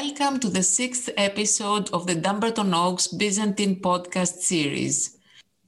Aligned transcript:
Welcome 0.00 0.38
to 0.40 0.48
the 0.48 0.62
sixth 0.62 1.10
episode 1.16 1.90
of 1.90 2.06
the 2.06 2.14
Dumbarton 2.14 2.72
Oaks 2.72 3.08
Byzantine 3.08 3.80
podcast 3.80 4.34
series. 4.50 5.18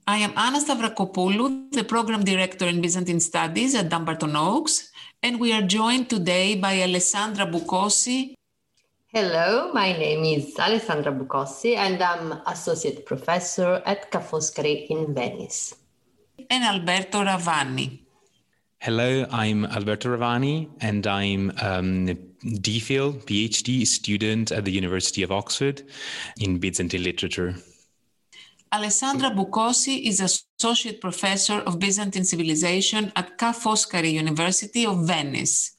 I 0.07 0.19
am 0.19 0.33
Anna 0.37 0.61
Stavrakopoulou, 0.61 1.73
the 1.73 1.83
program 1.83 2.23
director 2.23 2.67
in 2.67 2.81
Byzantine 2.81 3.19
Studies 3.19 3.75
at 3.75 3.89
Dumbarton 3.89 4.37
Oaks, 4.37 4.93
and 5.25 5.41
we 5.41 5.53
are 5.53 5.63
joined 5.63 6.09
today 6.09 6.55
by 6.55 6.81
Alessandra 6.81 7.45
Bucossi. 7.45 8.35
Hello, 9.09 9.73
my 9.73 9.91
name 10.05 10.23
is 10.23 10.57
Alessandra 10.61 11.11
Bucossi, 11.11 11.75
and 11.75 12.01
I'm 12.01 12.31
associate 12.47 13.07
professor 13.07 13.83
at 13.85 14.13
Ca' 14.13 14.21
Foscari 14.21 14.87
in 14.91 15.13
Venice. 15.13 15.75
And 16.49 16.63
Alberto 16.63 17.25
Ravani. 17.25 17.99
Hello, 18.79 19.27
I'm 19.33 19.65
Alberto 19.65 20.17
Ravani, 20.17 20.71
and 20.81 21.05
I'm 21.09 21.53
um, 21.61 22.30
DPhil, 22.45 23.23
PhD 23.25 23.87
student 23.87 24.51
at 24.51 24.65
the 24.65 24.73
University 24.73 25.23
of 25.23 25.31
Oxford 25.31 25.83
in 26.39 26.59
Byzantine 26.59 27.03
literature. 27.03 27.55
Alessandra 28.73 29.31
Bucossi 29.31 30.07
is 30.07 30.21
Associate 30.21 31.01
Professor 31.01 31.61
of 31.61 31.79
Byzantine 31.79 32.25
Civilization 32.25 33.13
at 33.17 33.37
Ca' 33.37 33.53
Foscari 33.53 34.13
University 34.13 34.87
of 34.87 35.07
Venice. 35.07 35.77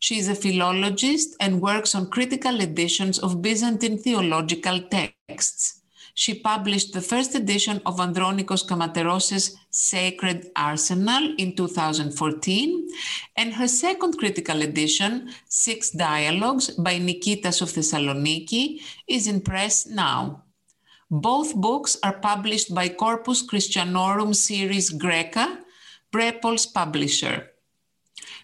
She 0.00 0.18
is 0.18 0.28
a 0.28 0.34
philologist 0.34 1.36
and 1.38 1.60
works 1.60 1.94
on 1.94 2.10
critical 2.10 2.60
editions 2.60 3.20
of 3.20 3.40
Byzantine 3.40 3.96
theological 3.96 4.80
texts. 4.90 5.81
She 6.14 6.34
published 6.34 6.92
the 6.92 7.00
first 7.00 7.34
edition 7.34 7.80
of 7.86 7.96
Andronikos 7.96 8.66
Kamateros's 8.66 9.56
Sacred 9.70 10.50
Arsenal 10.54 11.34
in 11.38 11.56
2014, 11.56 12.88
and 13.36 13.54
her 13.54 13.66
second 13.66 14.18
critical 14.18 14.60
edition, 14.60 15.30
Six 15.48 15.90
Dialogues 15.90 16.70
by 16.70 16.98
Nikitas 16.98 17.62
of 17.62 17.70
Thessaloniki, 17.70 18.82
is 19.08 19.26
in 19.26 19.40
press 19.40 19.86
now. 19.86 20.44
Both 21.10 21.54
books 21.54 21.96
are 22.02 22.18
published 22.18 22.74
by 22.74 22.88
Corpus 22.90 23.42
Christianorum 23.46 24.34
Series 24.34 24.92
Graeca, 24.92 25.58
Brepols 26.12 26.72
publisher. 26.72 27.48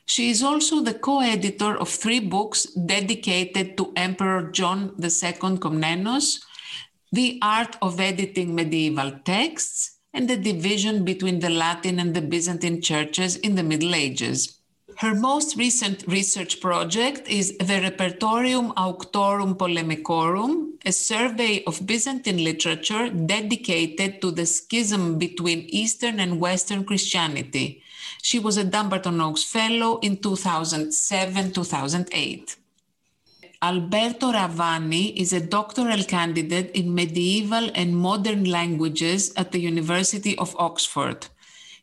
She 0.07 0.31
is 0.31 0.43
also 0.43 0.81
the 0.81 0.95
co 0.95 1.21
editor 1.21 1.77
of 1.77 1.91
three 1.91 2.21
books 2.21 2.65
dedicated 2.73 3.77
to 3.77 3.93
Emperor 3.95 4.51
John 4.51 4.95
II 4.99 5.59
Komnenos 5.61 6.41
the 7.13 7.39
art 7.43 7.77
of 7.81 8.01
editing 8.01 8.55
medieval 8.55 9.13
texts, 9.25 9.99
and 10.13 10.29
the 10.29 10.37
division 10.37 11.05
between 11.05 11.41
the 11.41 11.51
Latin 11.51 11.99
and 11.99 12.15
the 12.15 12.23
Byzantine 12.23 12.81
churches 12.81 13.37
in 13.37 13.55
the 13.55 13.63
Middle 13.63 13.95
Ages. 13.95 14.59
Her 14.97 15.15
most 15.15 15.57
recent 15.57 16.05
research 16.09 16.61
project 16.61 17.29
is 17.29 17.57
the 17.59 17.81
Repertorium 17.81 18.73
Auctorum 18.77 19.55
Polemicorum, 19.55 20.73
a 20.85 20.91
survey 20.91 21.63
of 21.67 21.87
Byzantine 21.87 22.43
literature 22.43 23.09
dedicated 23.09 24.21
to 24.23 24.33
the 24.33 24.47
schism 24.47 25.19
between 25.19 25.67
Eastern 25.69 26.19
and 26.19 26.41
Western 26.41 26.85
Christianity. 26.85 27.83
She 28.23 28.41
was 28.41 28.57
a 28.57 28.65
Dumbarton 28.65 29.21
Oaks 29.21 29.45
Fellow 29.45 29.99
in 30.01 30.17
2007 30.17 31.53
2008. 31.53 32.57
Alberto 33.61 34.31
Ravani 34.31 35.17
is 35.17 35.33
a 35.33 35.45
doctoral 35.45 36.05
candidate 36.05 36.71
in 36.77 36.95
medieval 36.95 37.73
and 37.75 37.97
modern 37.97 38.45
languages 38.45 39.33
at 39.37 39.51
the 39.51 39.59
University 39.59 40.39
of 40.39 40.55
Oxford. 40.61 41.27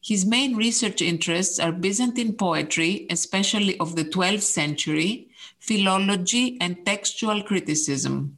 His 0.02 0.26
main 0.26 0.56
research 0.56 1.02
interests 1.02 1.60
are 1.60 1.74
Byzantine 1.74 2.32
poetry, 2.32 3.06
especially 3.10 3.78
of 3.80 3.98
the 3.98 4.06
12th 4.06 4.44
century, 4.44 5.28
philology, 5.60 6.58
and 6.62 6.86
textual 6.86 7.44
criticism. 7.44 8.35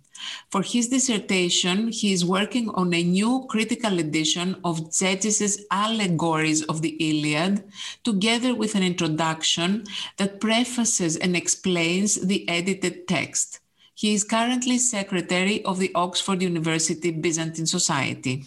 For 0.50 0.62
his 0.62 0.90
dissertation, 0.90 1.90
he 1.90 2.14
is 2.14 2.24
working 2.24 2.70
on 2.70 2.94
a 2.94 3.04
new 3.04 3.46
critical 3.50 4.00
edition 4.00 4.56
of 4.64 4.90
Tzetzes' 4.90 5.60
Allegories 5.72 6.64
of 6.64 6.82
the 6.82 6.96
Iliad, 7.10 7.64
together 8.04 8.56
with 8.56 8.76
an 8.76 8.84
introduction 8.84 9.84
that 10.18 10.40
prefaces 10.40 11.18
and 11.18 11.36
explains 11.36 12.16
the 12.16 12.48
edited 12.48 13.08
text. 13.08 13.60
He 13.94 14.14
is 14.14 14.24
currently 14.24 14.78
secretary 14.78 15.66
of 15.66 15.80
the 15.80 15.92
Oxford 15.96 16.42
University 16.42 17.12
Byzantine 17.12 17.66
Society. 17.66 18.46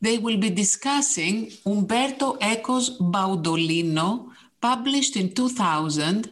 They 0.00 0.18
will 0.18 0.36
be 0.36 0.50
discussing 0.50 1.50
Umberto 1.64 2.36
Eco's 2.42 2.98
Baudolino, 3.00 4.28
published 4.60 5.16
in 5.16 5.32
2000 5.32 6.30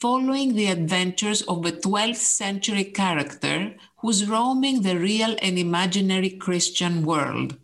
following 0.00 0.54
the 0.54 0.66
adventures 0.66 1.42
of 1.42 1.66
a 1.66 1.72
12th 1.72 2.16
century 2.16 2.84
character 2.84 3.74
who's 3.98 4.26
roaming 4.26 4.80
the 4.80 4.98
real 4.98 5.36
and 5.42 5.58
imaginary 5.58 6.30
Christian 6.30 7.04
world. 7.04 7.58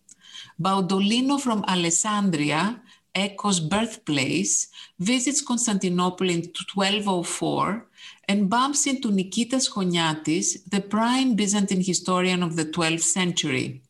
Baudolino 0.60 1.40
from 1.40 1.62
Alessandria, 1.62 2.78
Eco's 3.14 3.58
birthplace, 3.58 4.68
visits 4.98 5.40
Constantinople 5.40 6.28
in 6.28 6.42
1204 6.74 7.86
and 8.28 8.50
bumps 8.50 8.86
into 8.86 9.08
Nikitas 9.08 9.70
Choniatis, 9.70 10.58
the 10.68 10.82
prime 10.82 11.36
Byzantine 11.36 11.82
historian 11.82 12.42
of 12.42 12.56
the 12.56 12.66
12th 12.66 13.00
century. 13.00 13.80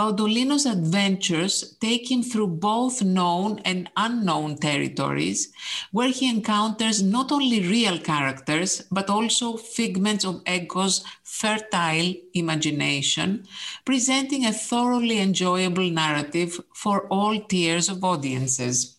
Baudolino's 0.00 0.64
adventures 0.64 1.76
take 1.78 2.10
him 2.10 2.22
through 2.22 2.46
both 2.46 3.02
known 3.02 3.58
and 3.66 3.90
unknown 3.98 4.56
territories, 4.56 5.52
where 5.92 6.08
he 6.08 6.26
encounters 6.26 7.02
not 7.02 7.30
only 7.30 7.60
real 7.60 7.98
characters, 7.98 8.82
but 8.90 9.10
also 9.10 9.58
figments 9.58 10.24
of 10.24 10.42
Eco's 10.46 11.04
fertile 11.22 12.14
imagination, 12.32 13.46
presenting 13.84 14.46
a 14.46 14.54
thoroughly 14.54 15.18
enjoyable 15.18 15.90
narrative 15.90 16.58
for 16.72 17.06
all 17.08 17.38
tiers 17.38 17.90
of 17.90 18.02
audiences. 18.02 18.96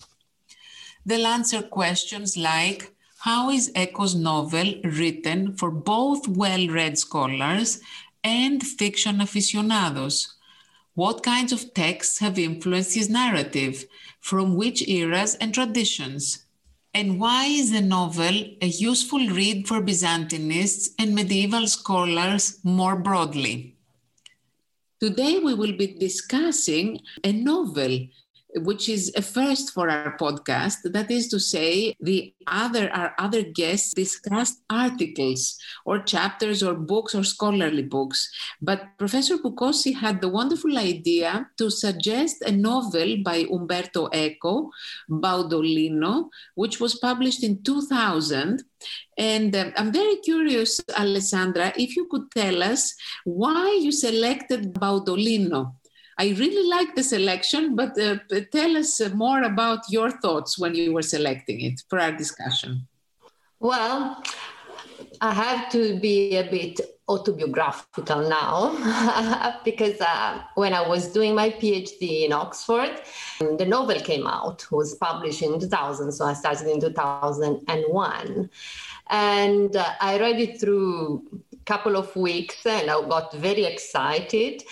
They'll 1.03 1.25
answer 1.25 1.63
questions 1.63 2.38
like 2.38 2.94
how 3.22 3.50
is 3.50 3.72
Eco's 3.75 4.13
novel 4.13 4.75
written 4.83 5.57
for 5.57 5.72
both 5.72 6.28
well 6.28 6.68
read 6.68 7.00
scholars 7.00 7.81
and 8.23 8.62
fiction 8.62 9.19
aficionados? 9.19 10.35
What 11.01 11.23
kinds 11.23 11.51
of 11.51 11.73
texts 11.73 12.19
have 12.19 12.38
influenced 12.38 12.94
his 12.94 13.09
narrative? 13.09 13.85
From 14.19 14.56
which 14.56 14.88
eras 14.88 15.34
and 15.41 15.51
traditions? 15.51 16.45
And 16.94 17.19
why 17.19 17.45
is 17.45 17.72
the 17.72 17.81
novel 17.81 18.35
a 18.62 18.67
useful 18.67 19.28
read 19.29 19.67
for 19.67 19.81
Byzantinists 19.81 20.89
and 21.00 21.16
medieval 21.16 21.66
scholars 21.66 22.59
more 22.63 22.95
broadly? 22.95 23.78
Today, 25.00 25.39
we 25.39 25.56
will 25.56 25.75
be 25.75 25.88
discussing 25.88 27.00
a 27.23 27.31
novel 27.31 28.07
which 28.56 28.89
is 28.89 29.12
a 29.16 29.22
first 29.22 29.72
for 29.72 29.89
our 29.89 30.17
podcast. 30.17 30.78
That 30.84 31.09
is 31.09 31.28
to 31.29 31.39
say, 31.39 31.95
the 32.00 32.34
other 32.47 32.91
our 32.91 33.13
other 33.17 33.44
guests 33.44 33.94
discussed 33.94 34.62
articles 34.69 35.57
or 35.85 36.00
chapters 36.00 36.63
or 36.63 36.73
books 36.73 37.16
or 37.16 37.23
scholarly 37.23 37.84
books. 37.84 38.29
But 38.62 38.97
Professor 38.97 39.38
Bucossi 39.38 39.94
had 39.95 40.22
the 40.22 40.29
wonderful 40.29 40.78
idea 40.78 41.50
to 41.57 41.69
suggest 41.69 42.41
a 42.41 42.51
novel 42.51 43.17
by 43.23 43.45
Umberto 43.51 44.09
Eco, 44.13 44.69
Baudolino, 45.09 46.29
which 46.56 46.79
was 46.79 46.95
published 46.95 47.44
in 47.44 47.63
2000. 47.63 48.63
And 49.18 49.56
um, 49.56 49.73
I'm 49.78 49.91
very 49.91 50.16
curious, 50.18 50.81
Alessandra, 50.97 51.74
if 51.77 51.95
you 51.95 52.07
could 52.09 52.31
tell 52.31 52.63
us 52.63 52.95
why 53.24 53.80
you 53.81 53.92
selected 53.92 54.74
Baudolino 54.74 55.75
I 56.21 56.35
really 56.38 56.68
like 56.69 56.94
the 56.94 57.01
selection, 57.01 57.75
but 57.75 57.97
uh, 57.97 58.18
tell 58.51 58.77
us 58.77 59.01
more 59.12 59.41
about 59.41 59.79
your 59.89 60.12
thoughts 60.12 60.59
when 60.59 60.75
you 60.75 60.94
were 60.94 61.01
selecting 61.01 61.62
it 61.62 61.81
for 61.89 62.00
our 62.00 62.12
discussion. 62.12 62.88
Well, 63.59 64.21
I 65.19 65.33
have 65.33 65.71
to 65.71 66.00
be 66.00 66.38
a 66.38 66.44
bit 66.44 66.79
autobiographical 67.09 68.29
now 68.29 68.53
because 69.65 70.00
uh, 70.00 70.44
when 70.53 70.75
I 70.75 70.88
was 70.88 71.12
doing 71.12 71.33
my 71.33 71.50
PhD 71.50 72.25
in 72.25 72.33
Oxford, 72.33 73.01
the 73.39 73.65
novel 73.65 74.00
came 74.00 74.27
out, 74.27 74.71
was 74.71 74.94
published 74.94 75.41
in 75.41 75.59
2000, 75.59 76.12
so 76.12 76.25
I 76.25 76.33
started 76.33 76.68
in 76.68 76.79
2001. 76.79 78.50
And 79.09 79.75
uh, 79.75 79.85
I 80.00 80.19
read 80.19 80.39
it 80.39 80.59
through 80.62 81.25
a 81.51 81.65
couple 81.65 81.95
of 81.95 82.15
weeks 82.15 82.63
and 82.68 82.91
I 82.91 83.01
got 83.09 83.33
very 83.33 83.65
excited. 83.65 84.63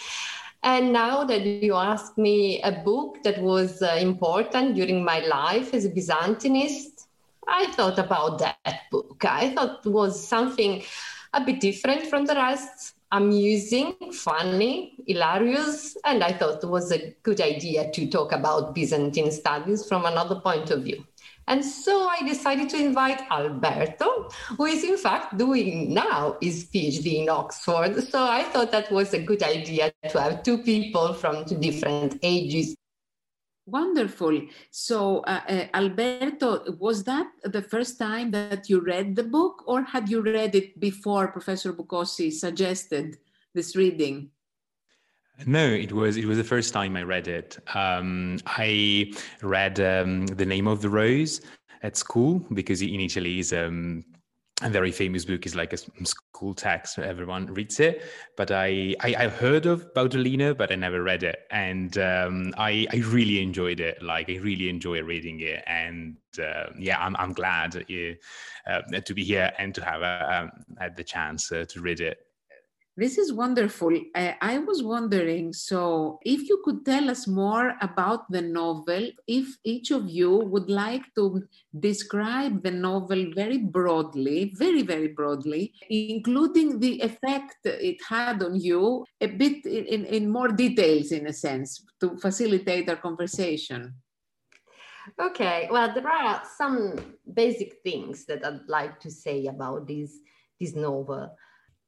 And 0.62 0.92
now 0.92 1.24
that 1.24 1.46
you 1.46 1.76
ask 1.76 2.18
me 2.18 2.62
a 2.62 2.72
book 2.72 3.24
that 3.24 3.42
was 3.42 3.82
uh, 3.82 3.98
important 4.00 4.76
during 4.76 5.04
my 5.04 5.20
life 5.20 5.74
as 5.74 5.86
a 5.86 5.90
Byzantinist, 5.90 7.08
I 7.48 7.68
thought 7.68 7.98
about 7.98 8.40
that 8.40 8.82
book. 8.92 9.24
I 9.24 9.54
thought 9.56 9.86
it 9.86 9.90
was 9.90 10.28
something 10.28 10.84
a 11.34 11.44
bit 11.44 11.62
different 11.62 12.08
from 12.08 12.26
the 12.26 12.36
rest, 12.36 12.96
amusing, 13.12 13.96
funny, 14.12 14.96
hilarious, 15.08 15.96
and 16.06 16.24
I 16.24 16.34
thought 16.34 16.64
it 16.64 16.68
was 16.68 16.92
a 16.92 17.16
good 17.24 17.40
idea 17.40 17.90
to 17.92 18.10
talk 18.10 18.32
about 18.34 18.76
Byzantine 18.76 19.32
studies 19.32 19.88
from 19.88 20.06
another 20.06 20.42
point 20.42 20.72
of 20.72 20.84
view. 20.84 21.06
And 21.50 21.66
so 21.66 22.08
I 22.08 22.22
decided 22.26 22.70
to 22.70 22.78
invite 22.78 23.22
Alberto, 23.32 24.30
who 24.56 24.66
is 24.66 24.84
in 24.84 24.98
fact 24.98 25.36
doing 25.36 25.94
now 25.94 26.38
his 26.40 26.70
PhD 26.70 27.24
in 27.24 27.30
Oxford. 27.30 28.04
So 28.08 28.24
I 28.24 28.44
thought 28.44 28.72
that 28.72 28.92
was 28.92 29.14
a 29.16 29.22
good 29.22 29.42
idea 29.42 29.92
to 30.10 30.22
have 30.22 30.44
two 30.44 30.60
people 30.60 31.14
from 31.14 31.46
two 31.46 31.58
different 31.58 32.20
ages. 32.22 32.76
Wonderful. 33.66 34.42
So, 34.72 35.20
uh, 35.22 35.42
uh, 35.48 35.66
Alberto, 35.74 36.72
was 36.80 37.04
that 37.04 37.28
the 37.44 37.62
first 37.62 38.00
time 38.00 38.32
that 38.32 38.70
you 38.70 38.82
read 38.82 39.16
the 39.16 39.24
book, 39.24 39.64
or 39.68 39.84
had 39.84 40.10
you 40.10 40.22
read 40.22 40.56
it 40.56 40.80
before 40.80 41.28
Professor 41.28 41.72
Bucossi 41.74 42.32
suggested 42.32 43.18
this 43.54 43.76
reading? 43.76 44.32
No, 45.46 45.66
it 45.66 45.92
was 45.92 46.18
it 46.18 46.26
was 46.26 46.38
the 46.38 46.44
first 46.44 46.74
time 46.74 46.96
I 46.96 47.04
read 47.04 47.28
it. 47.28 47.58
Um, 47.74 48.40
I 48.46 49.14
read 49.42 49.80
um, 49.80 50.28
the 50.28 50.46
name 50.46 50.68
of 50.68 50.82
the 50.82 50.90
rose 50.90 51.42
at 51.82 51.96
school 51.96 52.46
because 52.54 52.82
in 52.82 53.00
Italy 53.00 53.40
is 53.40 53.54
um, 53.54 54.04
a 54.62 54.70
very 54.70 54.92
famous 54.92 55.24
book. 55.24 55.46
is 55.46 55.56
like 55.56 55.72
a 55.72 55.78
school 56.06 56.54
text. 56.54 57.00
Everyone 57.00 57.46
reads 57.48 57.80
it. 57.80 58.04
But 58.36 58.52
I, 58.52 58.96
I 59.02 59.12
have 59.12 59.34
heard 59.34 59.66
of 59.66 59.94
Baudolino, 59.94 60.58
but 60.58 60.72
I 60.72 60.76
never 60.76 61.02
read 61.02 61.24
it, 61.24 61.40
and 61.52 61.98
um, 61.98 62.54
I 62.58 62.86
I 62.92 62.98
really 62.98 63.42
enjoyed 63.42 63.80
it. 63.80 64.02
Like 64.04 64.30
I 64.30 64.38
really 64.38 64.70
enjoy 64.70 65.02
reading 65.04 65.40
it, 65.40 65.64
and 65.68 66.18
uh, 66.38 66.68
yeah, 66.78 67.00
I'm 67.00 67.16
I'm 67.16 67.34
glad 67.34 67.86
uh, 68.68 68.82
to 68.82 69.14
be 69.14 69.24
here 69.24 69.52
and 69.58 69.74
to 69.76 69.84
have 69.84 70.02
uh, 70.02 70.28
um, 70.30 70.52
had 70.78 70.98
the 70.98 71.04
chance 71.04 71.52
uh, 71.52 71.66
to 71.70 71.82
read 71.82 72.02
it. 72.02 72.29
This 73.00 73.18
is 73.18 73.32
wonderful. 73.32 73.98
Uh, 74.14 74.34
I 74.42 74.58
was 74.58 74.84
wondering 74.84 75.54
so, 75.54 76.20
if 76.26 76.50
you 76.50 76.62
could 76.66 76.84
tell 76.84 77.10
us 77.10 77.28
more 77.28 77.76
about 77.80 78.30
the 78.30 78.42
novel, 78.42 79.12
if 79.26 79.48
each 79.64 79.92
of 79.92 80.10
you 80.10 80.32
would 80.52 80.70
like 80.70 81.06
to 81.16 81.48
describe 81.80 82.62
the 82.62 82.72
novel 82.72 83.32
very 83.34 83.58
broadly, 83.58 84.52
very, 84.54 84.82
very 84.82 85.08
broadly, 85.08 85.72
including 85.90 86.82
the 86.82 87.00
effect 87.00 87.60
it 87.64 88.04
had 88.04 88.44
on 88.44 88.60
you, 88.60 89.06
a 89.22 89.28
bit 89.28 89.66
in, 89.66 90.04
in 90.04 90.30
more 90.30 90.50
details, 90.50 91.14
in 91.14 91.28
a 91.28 91.34
sense, 91.34 91.86
to 92.02 92.18
facilitate 92.18 92.90
our 92.90 92.98
conversation. 92.98 93.94
Okay, 95.18 95.70
well, 95.72 95.94
there 95.94 96.06
are 96.06 96.42
some 96.58 97.00
basic 97.34 97.78
things 97.82 98.26
that 98.26 98.46
I'd 98.46 98.68
like 98.68 99.00
to 99.00 99.10
say 99.10 99.46
about 99.46 99.88
this, 99.88 100.20
this 100.60 100.76
novel 100.76 101.32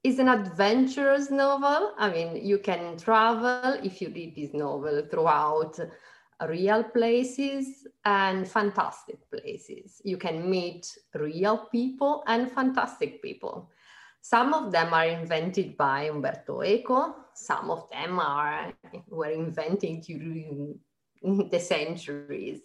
is 0.04 0.20
an 0.20 0.28
adventurous 0.28 1.30
novel. 1.30 1.94
I 1.98 2.10
mean, 2.10 2.44
you 2.44 2.58
can 2.58 2.98
travel 2.98 3.80
if 3.84 4.02
you 4.02 4.10
read 4.10 4.36
this 4.36 4.54
novel 4.54 5.04
throughout 5.10 5.80
real 6.48 6.84
places 6.84 7.88
and 8.04 8.48
fantastic 8.48 9.20
places. 9.30 10.02
You 10.04 10.18
can 10.18 10.50
meet 10.50 10.88
real 11.14 11.68
people 11.72 12.24
and 12.26 12.52
fantastic 12.52 13.22
people. 13.22 13.70
Some 14.22 14.54
of 14.54 14.72
them 14.72 14.94
are 14.94 15.06
invented 15.06 15.78
by 15.78 16.04
Umberto 16.04 16.64
Eco. 16.64 17.16
Some 17.34 17.70
of 17.70 17.90
them 17.92 18.20
are 18.20 18.74
were 19.08 19.32
invented 19.32 20.02
during 20.02 20.80
the 21.24 21.60
centuries. 21.60 22.62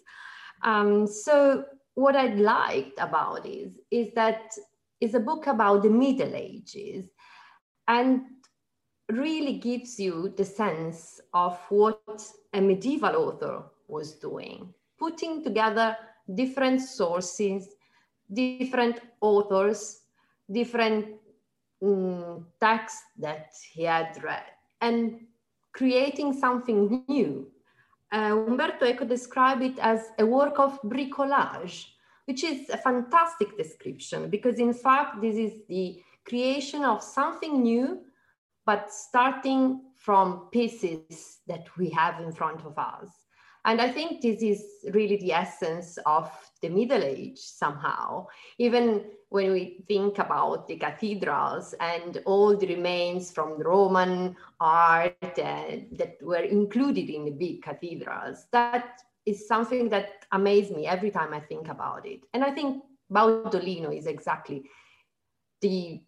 Um, 0.63 1.05
so 1.07 1.65
what 1.93 2.15
I 2.15 2.27
liked 2.33 2.99
about 2.99 3.45
it 3.45 3.71
is 3.91 4.13
that 4.13 4.53
it's 4.99 5.13
a 5.13 5.19
book 5.19 5.47
about 5.47 5.83
the 5.83 5.89
Middle 5.89 6.35
Ages 6.35 7.05
and 7.87 8.21
really 9.09 9.57
gives 9.57 9.99
you 9.99 10.33
the 10.35 10.43
sense 10.43 11.21
of 11.33 11.57
what 11.69 12.21
a 12.53 12.61
medieval 12.61 13.15
author 13.15 13.63
was 13.87 14.13
doing, 14.13 14.73
putting 14.99 15.43
together 15.43 15.95
different 16.33 16.81
sources, 16.81 17.69
different 18.31 18.99
authors, 19.21 20.01
different 20.51 21.15
um, 21.81 22.47
texts 22.59 23.03
that 23.17 23.51
he 23.71 23.83
had 23.83 24.21
read, 24.23 24.43
and 24.81 25.21
creating 25.73 26.33
something 26.33 27.03
new. 27.07 27.47
Uh, 28.11 28.43
Umberto 28.47 28.85
Eco 28.85 29.05
described 29.05 29.61
it 29.61 29.79
as 29.79 30.09
a 30.19 30.25
work 30.25 30.59
of 30.59 30.81
bricolage, 30.81 31.85
which 32.27 32.43
is 32.43 32.69
a 32.69 32.77
fantastic 32.77 33.57
description 33.57 34.29
because, 34.29 34.59
in 34.59 34.73
fact, 34.73 35.21
this 35.21 35.35
is 35.35 35.61
the 35.69 36.01
creation 36.25 36.83
of 36.83 37.01
something 37.01 37.63
new, 37.63 38.01
but 38.65 38.91
starting 38.91 39.81
from 39.95 40.49
pieces 40.51 41.39
that 41.47 41.65
we 41.77 41.89
have 41.89 42.19
in 42.19 42.33
front 42.33 42.65
of 42.65 42.77
us. 42.77 43.09
And 43.63 43.81
I 43.81 43.91
think 43.91 44.21
this 44.21 44.41
is 44.41 44.63
really 44.93 45.17
the 45.17 45.33
essence 45.33 45.97
of 46.05 46.31
the 46.61 46.69
Middle 46.69 47.03
Age 47.03 47.39
somehow. 47.39 48.27
Even 48.57 49.05
when 49.29 49.51
we 49.51 49.83
think 49.87 50.19
about 50.19 50.67
the 50.67 50.77
cathedrals 50.77 51.75
and 51.79 52.21
all 52.25 52.55
the 52.55 52.67
remains 52.67 53.31
from 53.31 53.61
Roman 53.61 54.35
art 54.59 55.15
uh, 55.21 55.65
that 55.93 56.17
were 56.21 56.43
included 56.43 57.09
in 57.09 57.25
the 57.25 57.31
big 57.31 57.61
cathedrals, 57.61 58.47
that 58.51 59.01
is 59.27 59.47
something 59.47 59.89
that 59.89 60.25
amazes 60.31 60.75
me 60.75 60.87
every 60.87 61.11
time 61.11 61.33
I 61.33 61.41
think 61.41 61.67
about 61.67 62.05
it. 62.05 62.21
And 62.33 62.43
I 62.43 62.51
think 62.51 62.83
Baudolino 63.11 63.95
is 63.95 64.07
exactly 64.07 64.69
the 65.61 66.01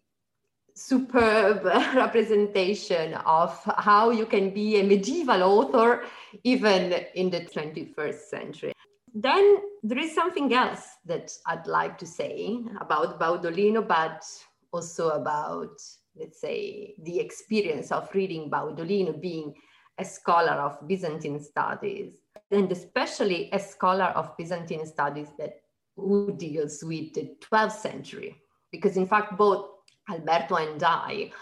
superb 0.74 1.64
representation 1.94 3.14
of 3.14 3.60
how 3.76 4.10
you 4.10 4.24
can 4.24 4.50
be 4.50 4.80
a 4.80 4.82
medieval 4.82 5.42
author 5.42 6.04
even 6.44 6.92
in 7.14 7.28
the 7.28 7.40
21st 7.40 8.20
century. 8.30 8.72
Then 9.12 9.58
there 9.82 9.98
is 9.98 10.14
something 10.14 10.54
else 10.54 10.86
that 11.04 11.30
I'd 11.46 11.66
like 11.66 11.98
to 11.98 12.06
say 12.06 12.60
about 12.80 13.20
Baudolino, 13.20 13.86
but 13.86 14.24
also 14.72 15.10
about, 15.10 15.82
let's 16.16 16.40
say, 16.40 16.94
the 17.02 17.18
experience 17.18 17.90
of 17.92 18.08
reading 18.14 18.50
Baudolino 18.50 19.20
being 19.20 19.52
a 19.98 20.04
scholar 20.04 20.52
of 20.52 20.86
Byzantine 20.86 21.40
studies, 21.40 22.19
and 22.50 22.70
especially 22.72 23.48
a 23.52 23.58
scholar 23.58 24.06
of 24.06 24.36
Byzantine 24.36 24.86
studies 24.86 25.28
that 25.38 25.60
who 25.96 26.34
deals 26.36 26.82
with 26.82 27.12
the 27.14 27.36
12th 27.40 27.72
century. 27.72 28.40
Because 28.72 28.96
in 28.96 29.06
fact, 29.06 29.36
both 29.36 29.66
Alberto 30.08 30.56
and 30.56 30.82
I, 30.82 31.32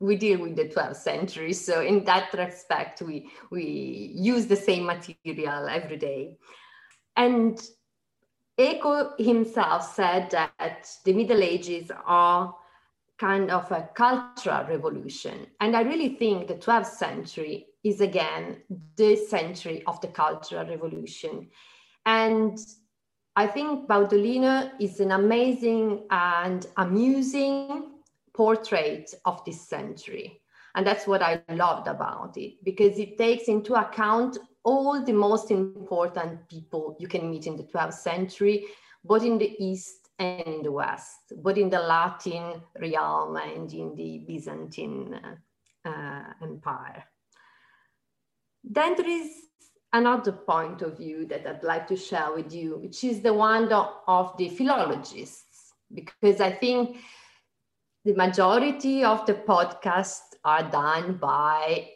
we 0.00 0.16
deal 0.16 0.40
with 0.40 0.56
the 0.56 0.68
12th 0.68 0.96
century. 0.96 1.52
So 1.52 1.80
in 1.80 2.04
that 2.04 2.32
respect, 2.34 3.02
we, 3.02 3.30
we 3.50 4.12
use 4.14 4.46
the 4.46 4.56
same 4.56 4.84
material 4.84 5.68
every 5.68 5.96
day. 5.96 6.36
And 7.16 7.60
Eco 8.58 9.14
himself 9.18 9.94
said 9.94 10.30
that 10.30 10.88
the 11.04 11.12
Middle 11.12 11.42
Ages 11.42 11.90
are 12.04 12.54
kind 13.18 13.50
of 13.50 13.70
a 13.72 13.88
cultural 13.94 14.64
revolution. 14.66 15.46
And 15.60 15.76
I 15.76 15.82
really 15.82 16.16
think 16.16 16.48
the 16.48 16.54
12th 16.54 16.86
century 16.86 17.66
is 17.84 18.00
again 18.00 18.62
the 18.96 19.14
century 19.14 19.82
of 19.86 20.00
the 20.00 20.08
cultural 20.08 20.66
revolution. 20.66 21.48
And 22.06 22.58
I 23.36 23.46
think 23.46 23.88
Baudolino 23.88 24.72
is 24.80 25.00
an 25.00 25.12
amazing 25.12 26.06
and 26.10 26.66
amusing 26.76 27.92
portrait 28.32 29.14
of 29.24 29.44
this 29.44 29.68
century. 29.68 30.40
And 30.74 30.86
that's 30.86 31.06
what 31.06 31.22
I 31.22 31.42
loved 31.50 31.86
about 31.86 32.36
it 32.36 32.64
because 32.64 32.98
it 32.98 33.16
takes 33.16 33.48
into 33.48 33.74
account 33.74 34.38
all 34.64 35.04
the 35.04 35.12
most 35.12 35.50
important 35.50 36.48
people 36.48 36.96
you 36.98 37.06
can 37.06 37.30
meet 37.30 37.46
in 37.46 37.56
the 37.56 37.64
12th 37.64 37.94
century, 37.94 38.64
both 39.04 39.22
in 39.22 39.38
the 39.38 39.54
East 39.62 40.08
and 40.18 40.46
in 40.46 40.62
the 40.62 40.72
West, 40.72 41.32
both 41.36 41.58
in 41.58 41.70
the 41.70 41.78
Latin 41.78 42.62
realm 42.80 43.36
and 43.36 43.72
in 43.72 43.94
the 43.94 44.24
Byzantine 44.26 45.20
uh, 45.84 46.22
Empire. 46.42 47.04
Then 48.64 48.96
there 48.96 49.08
is 49.08 49.30
another 49.92 50.32
point 50.32 50.82
of 50.82 50.96
view 50.98 51.26
that 51.26 51.46
I'd 51.46 51.62
like 51.62 51.86
to 51.88 51.96
share 51.96 52.32
with 52.34 52.52
you, 52.52 52.78
which 52.78 53.04
is 53.04 53.20
the 53.20 53.32
one 53.32 53.70
of 53.72 54.36
the 54.36 54.48
philologists, 54.48 55.72
because 55.92 56.40
I 56.40 56.52
think 56.52 56.96
the 58.04 58.14
majority 58.14 59.04
of 59.04 59.24
the 59.26 59.34
podcasts 59.34 60.34
are 60.44 60.68
done 60.70 61.18
by 61.18 61.90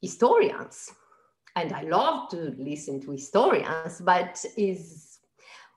historians. 0.00 0.90
And 1.56 1.72
I 1.72 1.82
love 1.82 2.28
to 2.30 2.54
listen 2.58 3.00
to 3.02 3.12
historians, 3.12 4.00
but 4.00 4.44
is 4.56 5.14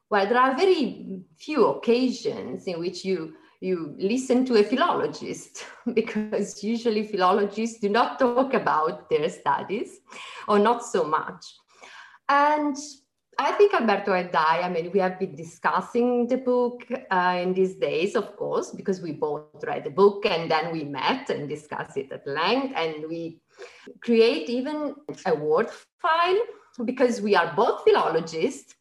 well, 0.09 0.25
there 0.25 0.39
are 0.39 0.55
very 0.55 1.21
few 1.37 1.67
occasions 1.67 2.65
in 2.65 2.79
which 2.79 3.03
you 3.03 3.33
you 3.59 3.95
listen 3.97 4.45
to 4.45 4.55
a 4.55 4.63
philologist 4.63 5.65
because 5.93 6.63
usually 6.63 7.07
philologists 7.07 7.79
do 7.79 7.89
not 7.89 8.19
talk 8.19 8.53
about 8.53 9.09
their 9.09 9.29
studies 9.29 9.99
or 10.47 10.59
not 10.59 10.85
so 10.85 11.03
much. 11.03 11.43
And 12.29 12.75
I 13.39 13.51
think 13.51 13.73
Alberto 13.73 14.13
and 14.13 14.35
I, 14.35 14.61
I 14.63 14.69
mean, 14.69 14.91
we 14.91 14.99
have 14.99 15.19
been 15.19 15.35
discussing 15.35 16.27
the 16.27 16.37
book 16.37 16.87
uh, 17.11 17.39
in 17.41 17.53
these 17.53 17.75
days, 17.75 18.15
of 18.15 18.35
course, 18.35 18.71
because 18.71 18.99
we 19.01 19.11
both 19.11 19.63
read 19.63 19.83
the 19.83 19.91
book 19.91 20.25
and 20.25 20.49
then 20.49 20.71
we 20.71 20.83
met 20.83 21.29
and 21.29 21.47
discussed 21.47 21.97
it 21.97 22.11
at 22.11 22.25
length. 22.25 22.73
And 22.75 23.07
we 23.07 23.39
create 24.01 24.49
even 24.49 24.95
a 25.25 25.35
word 25.35 25.69
file 26.01 26.39
because 26.83 27.21
we 27.21 27.35
are 27.35 27.53
both 27.55 27.83
philologists. 27.83 28.75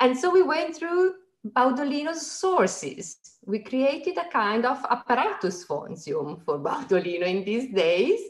And 0.00 0.16
so 0.16 0.30
we 0.30 0.42
went 0.42 0.76
through 0.76 1.14
Baudolino's 1.46 2.26
sources. 2.26 3.18
We 3.44 3.58
created 3.58 4.16
a 4.16 4.30
kind 4.30 4.64
of 4.64 4.84
apparatus 4.88 5.66
fontium 5.66 6.42
for 6.42 6.58
Baudolino 6.58 7.26
in 7.26 7.44
these 7.44 7.72
days. 7.74 8.20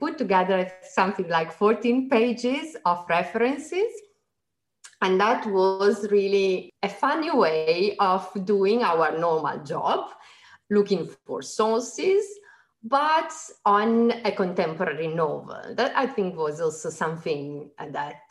Put 0.00 0.18
together 0.18 0.72
something 0.82 1.28
like 1.28 1.52
14 1.52 2.10
pages 2.10 2.76
of 2.84 3.06
references. 3.08 3.92
And 5.02 5.20
that 5.20 5.46
was 5.46 6.10
really 6.10 6.70
a 6.82 6.88
funny 6.88 7.30
way 7.30 7.96
of 8.00 8.28
doing 8.44 8.82
our 8.82 9.16
normal 9.16 9.62
job, 9.62 10.10
looking 10.70 11.08
for 11.26 11.42
sources, 11.42 12.24
but 12.82 13.32
on 13.64 14.10
a 14.24 14.32
contemporary 14.32 15.08
novel. 15.08 15.74
That 15.74 15.96
I 15.96 16.06
think 16.06 16.36
was 16.36 16.60
also 16.60 16.90
something 16.90 17.70
that 17.78 18.22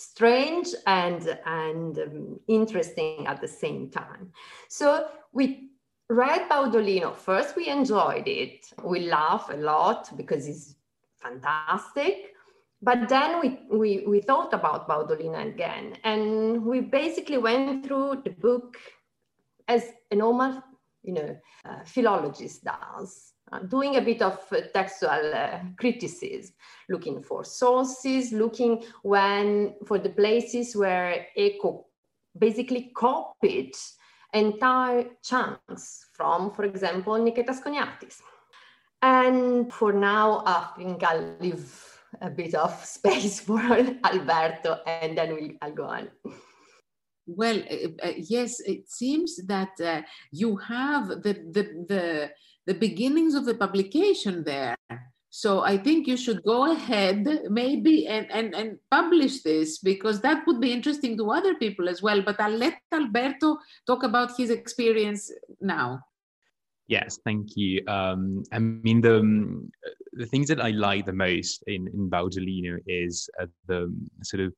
strange 0.00 0.68
and 0.86 1.38
and 1.46 1.98
um, 1.98 2.40
interesting 2.48 3.26
at 3.26 3.40
the 3.40 3.48
same 3.48 3.90
time. 3.90 4.32
So 4.68 5.08
we 5.32 5.70
read 6.08 6.48
Baudolino 6.48 7.14
first. 7.14 7.56
We 7.56 7.68
enjoyed 7.68 8.26
it. 8.26 8.66
We 8.82 9.08
laugh 9.08 9.50
a 9.52 9.56
lot 9.56 10.16
because 10.16 10.48
it's 10.48 10.74
fantastic. 11.18 12.34
But 12.82 13.08
then 13.10 13.40
we, 13.40 13.58
we, 13.70 14.04
we 14.06 14.20
thought 14.22 14.54
about 14.54 14.88
Baudolino 14.88 15.46
again, 15.46 15.98
and 16.02 16.64
we 16.64 16.80
basically 16.80 17.36
went 17.36 17.84
through 17.84 18.22
the 18.24 18.30
book 18.30 18.78
as 19.68 19.84
a 20.10 20.16
normal, 20.16 20.62
you 21.02 21.12
know, 21.12 21.36
uh, 21.66 21.84
philologist 21.84 22.64
does 22.64 23.34
doing 23.68 23.96
a 23.96 24.00
bit 24.00 24.22
of 24.22 24.38
uh, 24.52 24.60
textual 24.72 25.34
uh, 25.34 25.58
criticism, 25.76 26.54
looking 26.88 27.22
for 27.22 27.44
sources, 27.44 28.32
looking 28.32 28.82
when 29.02 29.74
for 29.86 29.98
the 29.98 30.10
places 30.10 30.76
where 30.76 31.26
Eco 31.36 31.86
basically 32.38 32.92
copied 32.94 33.74
entire 34.32 35.06
chunks 35.22 36.06
from, 36.12 36.52
for 36.52 36.64
example, 36.64 37.14
Niketas 37.14 37.62
Choniatis. 37.62 38.20
And 39.02 39.72
for 39.72 39.92
now, 39.92 40.42
I 40.46 40.70
think 40.76 41.02
I'll 41.02 41.36
leave 41.40 42.00
a 42.20 42.30
bit 42.30 42.54
of 42.54 42.72
space 42.84 43.40
for 43.40 43.60
Alberto 43.60 44.80
and 44.86 45.16
then 45.16 45.34
we'll, 45.34 45.50
I'll 45.62 45.72
go 45.72 45.84
on. 45.84 46.08
Well, 47.26 47.62
uh, 47.70 48.06
uh, 48.06 48.12
yes, 48.16 48.60
it 48.60 48.90
seems 48.90 49.36
that 49.46 49.80
uh, 49.80 50.02
you 50.32 50.56
have 50.56 51.08
the, 51.08 51.34
the, 51.50 51.84
the 51.88 52.30
the 52.66 52.74
beginnings 52.74 53.34
of 53.34 53.44
the 53.44 53.54
publication 53.54 54.44
there. 54.44 54.76
So 55.30 55.62
I 55.62 55.78
think 55.78 56.08
you 56.08 56.16
should 56.16 56.42
go 56.42 56.72
ahead 56.72 57.24
maybe 57.48 58.08
and, 58.08 58.26
and, 58.32 58.52
and 58.54 58.78
publish 58.90 59.42
this 59.42 59.78
because 59.78 60.20
that 60.22 60.44
would 60.46 60.60
be 60.60 60.72
interesting 60.72 61.16
to 61.18 61.30
other 61.30 61.54
people 61.54 61.88
as 61.88 62.02
well. 62.02 62.20
But 62.20 62.40
I'll 62.40 62.50
let 62.50 62.80
Alberto 62.92 63.58
talk 63.86 64.02
about 64.02 64.36
his 64.36 64.50
experience 64.50 65.32
now. 65.60 66.00
Yes, 66.88 67.20
thank 67.24 67.56
you. 67.56 67.86
Um, 67.86 68.42
I 68.52 68.58
mean, 68.58 69.00
the, 69.00 69.70
the 70.14 70.26
things 70.26 70.48
that 70.48 70.60
I 70.60 70.70
like 70.70 71.06
the 71.06 71.12
most 71.12 71.62
in, 71.68 71.86
in 71.86 72.10
Baudolino 72.10 72.78
is 72.88 73.30
uh, 73.40 73.46
the 73.68 73.94
sort 74.24 74.40
of 74.40 74.52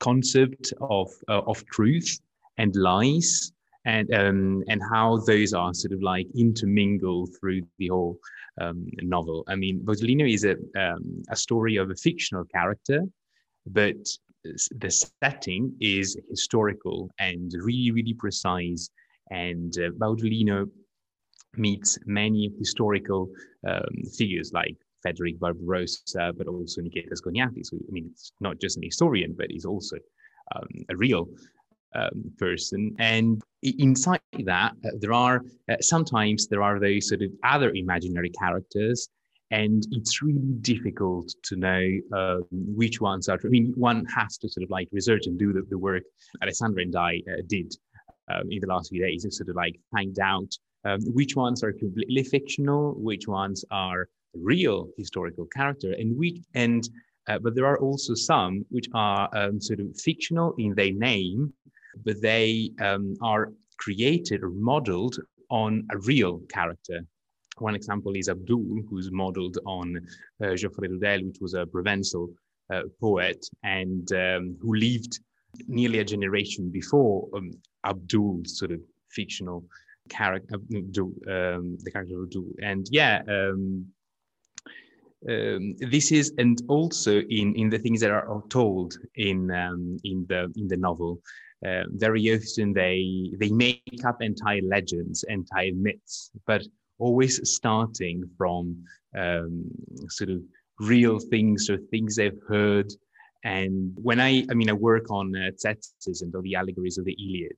concept 0.00 0.72
of, 0.80 1.08
uh, 1.28 1.42
of 1.46 1.64
truth 1.66 2.18
and 2.56 2.74
lies 2.74 3.52
and 3.88 4.12
um, 4.12 4.62
and 4.68 4.82
how 4.92 5.16
those 5.26 5.54
are 5.54 5.72
sort 5.72 5.92
of 5.92 6.02
like 6.02 6.26
intermingled 6.36 7.30
through 7.40 7.62
the 7.78 7.88
whole 7.88 8.18
um, 8.60 8.86
novel. 9.00 9.44
I 9.48 9.54
mean, 9.56 9.80
Baudolino 9.80 10.30
is 10.30 10.44
a 10.44 10.56
um, 10.78 11.22
a 11.30 11.36
story 11.36 11.76
of 11.76 11.90
a 11.90 11.94
fictional 11.94 12.44
character, 12.44 13.00
but 13.66 13.96
the 14.44 14.90
setting 15.22 15.74
is 15.80 16.16
historical 16.28 17.10
and 17.18 17.50
really 17.68 17.90
really 17.90 18.14
precise. 18.14 18.90
And 19.30 19.72
uh, 19.78 19.90
Baudolino 20.00 20.70
meets 21.56 21.98
many 22.04 22.52
historical 22.58 23.30
um, 23.66 23.94
figures 24.18 24.52
like 24.52 24.76
Frederick 25.00 25.38
Barbarossa, 25.40 26.32
but 26.36 26.46
also 26.46 26.82
Niketas 26.82 27.22
Choniatis. 27.24 27.72
I 27.72 27.90
mean, 27.90 28.10
it's 28.12 28.32
not 28.40 28.60
just 28.60 28.76
an 28.76 28.82
historian, 28.82 29.34
but 29.38 29.50
he's 29.50 29.64
also 29.64 29.96
um, 30.54 30.68
a 30.90 30.96
real 30.96 31.28
um, 31.94 32.32
person. 32.38 32.94
And 32.98 33.42
inside 33.62 34.20
that, 34.44 34.72
uh, 34.84 34.90
there 35.00 35.12
are 35.12 35.42
uh, 35.70 35.76
sometimes 35.80 36.48
there 36.48 36.62
are 36.62 36.78
those 36.78 37.08
sort 37.08 37.22
of 37.22 37.30
other 37.44 37.70
imaginary 37.74 38.30
characters, 38.30 39.08
and 39.50 39.86
it's 39.92 40.22
really 40.22 40.52
difficult 40.60 41.32
to 41.44 41.56
know 41.56 41.86
um, 42.12 42.44
which 42.50 43.00
ones 43.00 43.28
are. 43.28 43.38
I 43.42 43.48
mean, 43.48 43.72
one 43.76 44.04
has 44.06 44.38
to 44.38 44.48
sort 44.48 44.64
of 44.64 44.70
like 44.70 44.88
research 44.92 45.26
and 45.26 45.38
do 45.38 45.52
the, 45.52 45.62
the 45.70 45.78
work 45.78 46.02
Alessandra 46.42 46.82
and 46.82 46.94
I 46.96 47.22
uh, 47.30 47.42
did 47.46 47.74
um, 48.30 48.50
in 48.50 48.60
the 48.60 48.66
last 48.66 48.90
few 48.90 49.00
days, 49.00 49.24
to 49.24 49.30
sort 49.30 49.48
of 49.48 49.56
like 49.56 49.80
find 49.90 50.18
out 50.18 50.52
um, 50.84 51.00
which 51.14 51.36
ones 51.36 51.62
are 51.62 51.72
completely 51.72 52.22
fictional, 52.22 52.94
which 52.94 53.26
ones 53.26 53.64
are 53.70 54.08
real 54.34 54.88
historical 54.96 55.46
character, 55.46 55.92
and 55.92 56.16
which 56.16 56.38
and 56.54 56.88
uh, 57.28 57.38
but 57.38 57.54
there 57.54 57.66
are 57.66 57.78
also 57.78 58.14
some 58.14 58.64
which 58.70 58.88
are 58.94 59.28
um, 59.36 59.60
sort 59.60 59.80
of 59.80 59.98
fictional 60.00 60.54
in 60.58 60.74
their 60.74 60.92
name, 60.92 61.52
but 62.04 62.20
they 62.20 62.70
um, 62.80 63.14
are 63.22 63.52
created 63.78 64.42
or 64.42 64.50
modeled 64.50 65.16
on 65.50 65.86
a 65.90 65.98
real 65.98 66.40
character. 66.48 67.00
One 67.58 67.74
example 67.74 68.12
is 68.14 68.28
Abdul, 68.28 68.82
who's 68.88 69.10
modeled 69.10 69.58
on 69.66 70.00
uh, 70.42 70.54
Geoffrey 70.54 70.88
Rudel, 70.88 71.26
which 71.26 71.38
was 71.40 71.54
a 71.54 71.64
Provençal 71.64 72.28
uh, 72.72 72.82
poet 73.00 73.44
and 73.62 74.10
um, 74.12 74.56
who 74.60 74.74
lived 74.74 75.20
nearly 75.66 75.98
a 75.98 76.04
generation 76.04 76.70
before 76.70 77.28
um, 77.34 77.50
Abdul's 77.84 78.58
sort 78.58 78.72
of 78.72 78.80
fictional 79.10 79.64
character, 80.08 80.54
um, 80.54 81.76
the 81.82 81.90
character 81.92 82.16
of 82.16 82.24
Abdul. 82.24 82.46
And 82.62 82.86
yeah, 82.90 83.22
um, 83.28 83.86
um, 85.28 85.74
this 85.80 86.12
is 86.12 86.32
and 86.38 86.62
also 86.68 87.20
in 87.22 87.54
in 87.56 87.70
the 87.70 87.78
things 87.78 88.00
that 88.00 88.10
are 88.10 88.42
told 88.50 88.94
in 89.16 89.50
um, 89.50 89.96
in 90.04 90.24
the 90.28 90.52
in 90.56 90.68
the 90.68 90.76
novel 90.76 91.20
very 91.62 92.34
often 92.34 92.72
they 92.72 93.32
they 93.38 93.50
make 93.50 94.04
up 94.06 94.22
entire 94.22 94.62
legends, 94.62 95.24
entire 95.28 95.74
myths, 95.74 96.30
but 96.46 96.62
always 96.98 97.40
starting 97.48 98.28
from 98.36 98.84
um, 99.16 99.64
sort 100.08 100.30
of 100.30 100.40
real 100.80 101.18
things 101.18 101.70
or 101.70 101.78
things 101.90 102.16
they've 102.16 102.40
heard. 102.48 102.92
And 103.44 103.92
when 104.02 104.20
I, 104.20 104.44
I 104.50 104.54
mean, 104.54 104.68
I 104.68 104.72
work 104.72 105.10
on 105.10 105.34
uh, 105.34 105.50
Tzetzes 105.50 106.22
and 106.22 106.34
all 106.34 106.42
the 106.42 106.56
allegories 106.56 106.98
of 106.98 107.04
the 107.04 107.16
Iliad. 107.20 107.56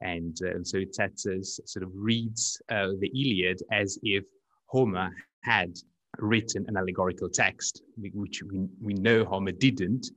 And 0.00 0.36
uh, 0.42 0.64
so 0.64 0.78
Tzetzes 0.78 1.60
sort 1.66 1.82
of 1.82 1.90
reads 1.94 2.60
uh, 2.70 2.88
the 2.98 3.08
Iliad 3.14 3.60
as 3.70 3.98
if 4.02 4.24
Homer 4.66 5.10
had 5.42 5.74
written 6.18 6.64
an 6.68 6.76
allegorical 6.76 7.28
text, 7.28 7.82
which 7.96 8.42
we, 8.42 8.66
we 8.80 8.94
know 8.94 9.24
Homer 9.24 9.52
didn't, 9.52 10.10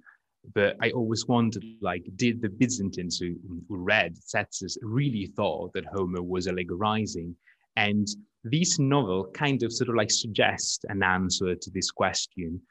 but 0.53 0.75
I 0.81 0.91
always 0.91 1.27
wondered, 1.27 1.63
like, 1.81 2.03
did 2.15 2.41
the 2.41 2.49
Byzantines 2.49 3.19
who, 3.19 3.35
read 3.69 4.15
Tzetzes 4.15 4.77
really 4.81 5.27
thought 5.35 5.73
that 5.73 5.85
Homer 5.85 6.21
was 6.21 6.47
allegorizing? 6.47 7.35
And 7.75 8.07
this 8.43 8.79
novel 8.79 9.29
kind 9.33 9.63
of 9.63 9.73
sort 9.73 9.89
of 9.89 9.95
like 9.95 10.11
suggests 10.11 10.85
an 10.89 11.03
answer 11.03 11.55
to 11.55 11.71
this 11.71 11.91
question. 11.91 12.61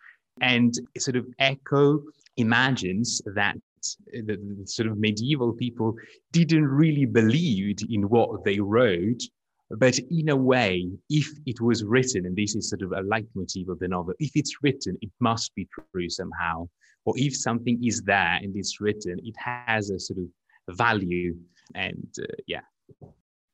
And 0.40 0.74
sort 0.98 1.16
of 1.16 1.26
Eco 1.40 2.02
imagines 2.36 3.20
that 3.34 3.56
uh, 3.56 4.22
the, 4.26 4.36
the, 4.36 4.66
sort 4.66 4.88
of 4.88 4.98
medieval 4.98 5.52
people 5.52 5.94
didn't 6.32 6.66
really 6.66 7.04
believe 7.04 7.76
in 7.90 8.08
what 8.08 8.44
they 8.44 8.60
wrote, 8.60 9.22
but 9.70 9.98
in 10.10 10.28
a 10.28 10.36
way, 10.36 10.88
if 11.10 11.28
it 11.46 11.60
was 11.60 11.84
written, 11.84 12.26
and 12.26 12.36
this 12.36 12.54
is 12.54 12.68
sort 12.70 12.82
of 12.82 12.92
a 12.92 13.02
leitmotif 13.02 13.68
of 13.68 13.78
the 13.78 13.88
novel, 13.88 14.14
if 14.18 14.30
it's 14.34 14.62
written, 14.62 14.96
it 15.02 15.10
must 15.20 15.54
be 15.54 15.68
true 15.92 16.08
somehow 16.08 16.68
or 17.04 17.14
if 17.16 17.36
something 17.36 17.82
is 17.84 18.02
there 18.02 18.38
and 18.42 18.56
it's 18.56 18.80
written, 18.80 19.18
it 19.24 19.36
has 19.36 19.90
a 19.90 19.98
sort 19.98 20.18
of 20.18 20.76
value. 20.76 21.36
And 21.74 22.08
uh, 22.20 22.26
yeah. 22.46 22.60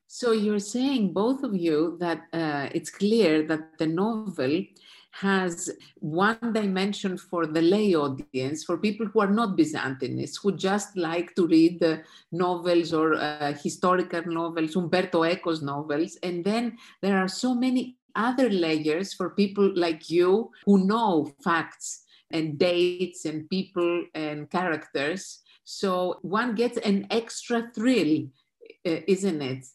So 0.06 0.32
you're 0.32 0.58
saying, 0.58 1.12
both 1.12 1.42
of 1.44 1.54
you, 1.54 1.96
that 2.00 2.22
uh, 2.32 2.68
it's 2.74 2.90
clear 2.90 3.46
that 3.46 3.78
the 3.78 3.86
novel 3.86 4.64
has 5.12 5.70
one 5.98 6.52
dimension 6.52 7.16
for 7.16 7.46
the 7.46 7.62
lay 7.62 7.94
audience, 7.94 8.64
for 8.64 8.78
people 8.78 9.06
who 9.06 9.20
are 9.20 9.30
not 9.30 9.56
Byzantinists, 9.56 10.40
who 10.40 10.52
just 10.56 10.96
like 10.96 11.34
to 11.34 11.46
read 11.46 11.80
the 11.80 12.02
novels 12.32 12.92
or 12.92 13.14
uh, 13.14 13.52
historical 13.52 14.22
novels, 14.26 14.76
Umberto 14.76 15.24
Eco's 15.24 15.62
novels. 15.62 16.16
And 16.22 16.44
then 16.44 16.76
there 17.02 17.18
are 17.18 17.28
so 17.28 17.54
many 17.54 17.96
other 18.14 18.50
layers 18.50 19.14
for 19.14 19.30
people 19.30 19.72
like 19.76 20.10
you 20.10 20.50
who 20.64 20.86
know 20.86 21.32
facts 21.42 22.04
and 22.30 22.58
dates 22.58 23.24
and 23.24 23.48
people 23.48 24.04
and 24.14 24.50
characters. 24.50 25.40
So 25.64 26.18
one 26.22 26.54
gets 26.54 26.78
an 26.78 27.06
extra 27.10 27.70
thrill, 27.74 28.28
uh, 28.86 29.00
isn't 29.06 29.42
it? 29.42 29.66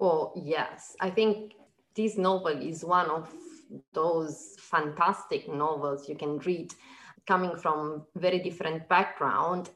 Oh, 0.00 0.32
yes. 0.36 0.96
I 1.00 1.10
think 1.10 1.54
this 1.94 2.16
novel 2.16 2.56
is 2.62 2.84
one 2.84 3.10
of 3.10 3.32
those 3.92 4.54
fantastic 4.58 5.52
novels 5.52 6.08
you 6.08 6.14
can 6.14 6.38
read 6.38 6.72
coming 7.26 7.56
from 7.56 8.06
very 8.16 8.38
different 8.38 8.88
background 8.88 9.70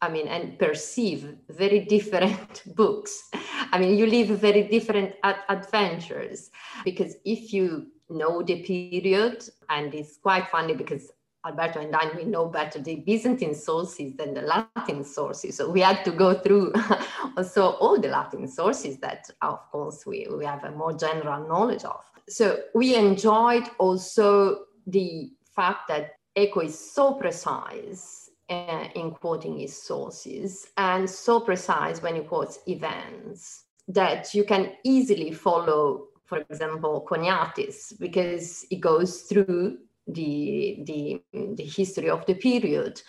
I 0.00 0.10
mean, 0.10 0.28
and 0.28 0.58
perceive 0.58 1.36
very 1.48 1.80
different 1.80 2.62
books. 2.76 3.30
I 3.72 3.78
mean, 3.78 3.96
you 3.96 4.06
live 4.06 4.28
very 4.38 4.64
different 4.64 5.14
ad- 5.22 5.42
adventures 5.48 6.50
because 6.84 7.16
if 7.24 7.52
you 7.52 7.86
know 8.10 8.42
the 8.42 8.62
period, 8.62 9.48
and 9.70 9.94
it's 9.94 10.18
quite 10.18 10.48
funny 10.48 10.74
because 10.74 11.10
Alberto 11.46 11.80
and 11.80 11.94
I, 11.94 12.10
we 12.16 12.24
know 12.24 12.46
better 12.46 12.80
the 12.80 12.96
Byzantine 12.96 13.54
sources 13.54 14.14
than 14.16 14.34
the 14.34 14.42
Latin 14.42 15.04
sources. 15.04 15.56
So 15.56 15.70
we 15.70 15.80
had 15.80 16.04
to 16.04 16.10
go 16.10 16.34
through 16.34 16.72
also 17.36 17.70
all 17.74 18.00
the 18.00 18.08
Latin 18.08 18.48
sources 18.48 18.98
that, 18.98 19.30
of 19.42 19.60
course, 19.70 20.04
we, 20.04 20.26
we 20.30 20.44
have 20.44 20.64
a 20.64 20.72
more 20.72 20.92
general 20.92 21.46
knowledge 21.46 21.84
of. 21.84 22.02
So 22.28 22.58
we 22.74 22.96
enjoyed 22.96 23.64
also 23.78 24.64
the 24.86 25.30
fact 25.54 25.88
that 25.88 26.16
Eco 26.34 26.60
is 26.60 26.78
so 26.78 27.14
precise 27.14 28.30
uh, 28.50 28.88
in 28.94 29.12
quoting 29.12 29.58
his 29.58 29.80
sources 29.80 30.68
and 30.76 31.08
so 31.08 31.40
precise 31.40 32.02
when 32.02 32.16
he 32.16 32.22
quotes 32.22 32.58
events 32.66 33.64
that 33.88 34.34
you 34.34 34.44
can 34.44 34.72
easily 34.84 35.30
follow, 35.32 36.08
for 36.24 36.38
example, 36.38 37.06
Choniatis, 37.08 37.98
because 38.00 38.66
it 38.70 38.80
goes 38.80 39.22
through 39.22 39.78
the, 40.06 40.82
the, 40.84 41.22
the 41.32 41.64
history 41.64 42.10
of 42.10 42.24
the 42.26 42.34
period. 42.34 43.02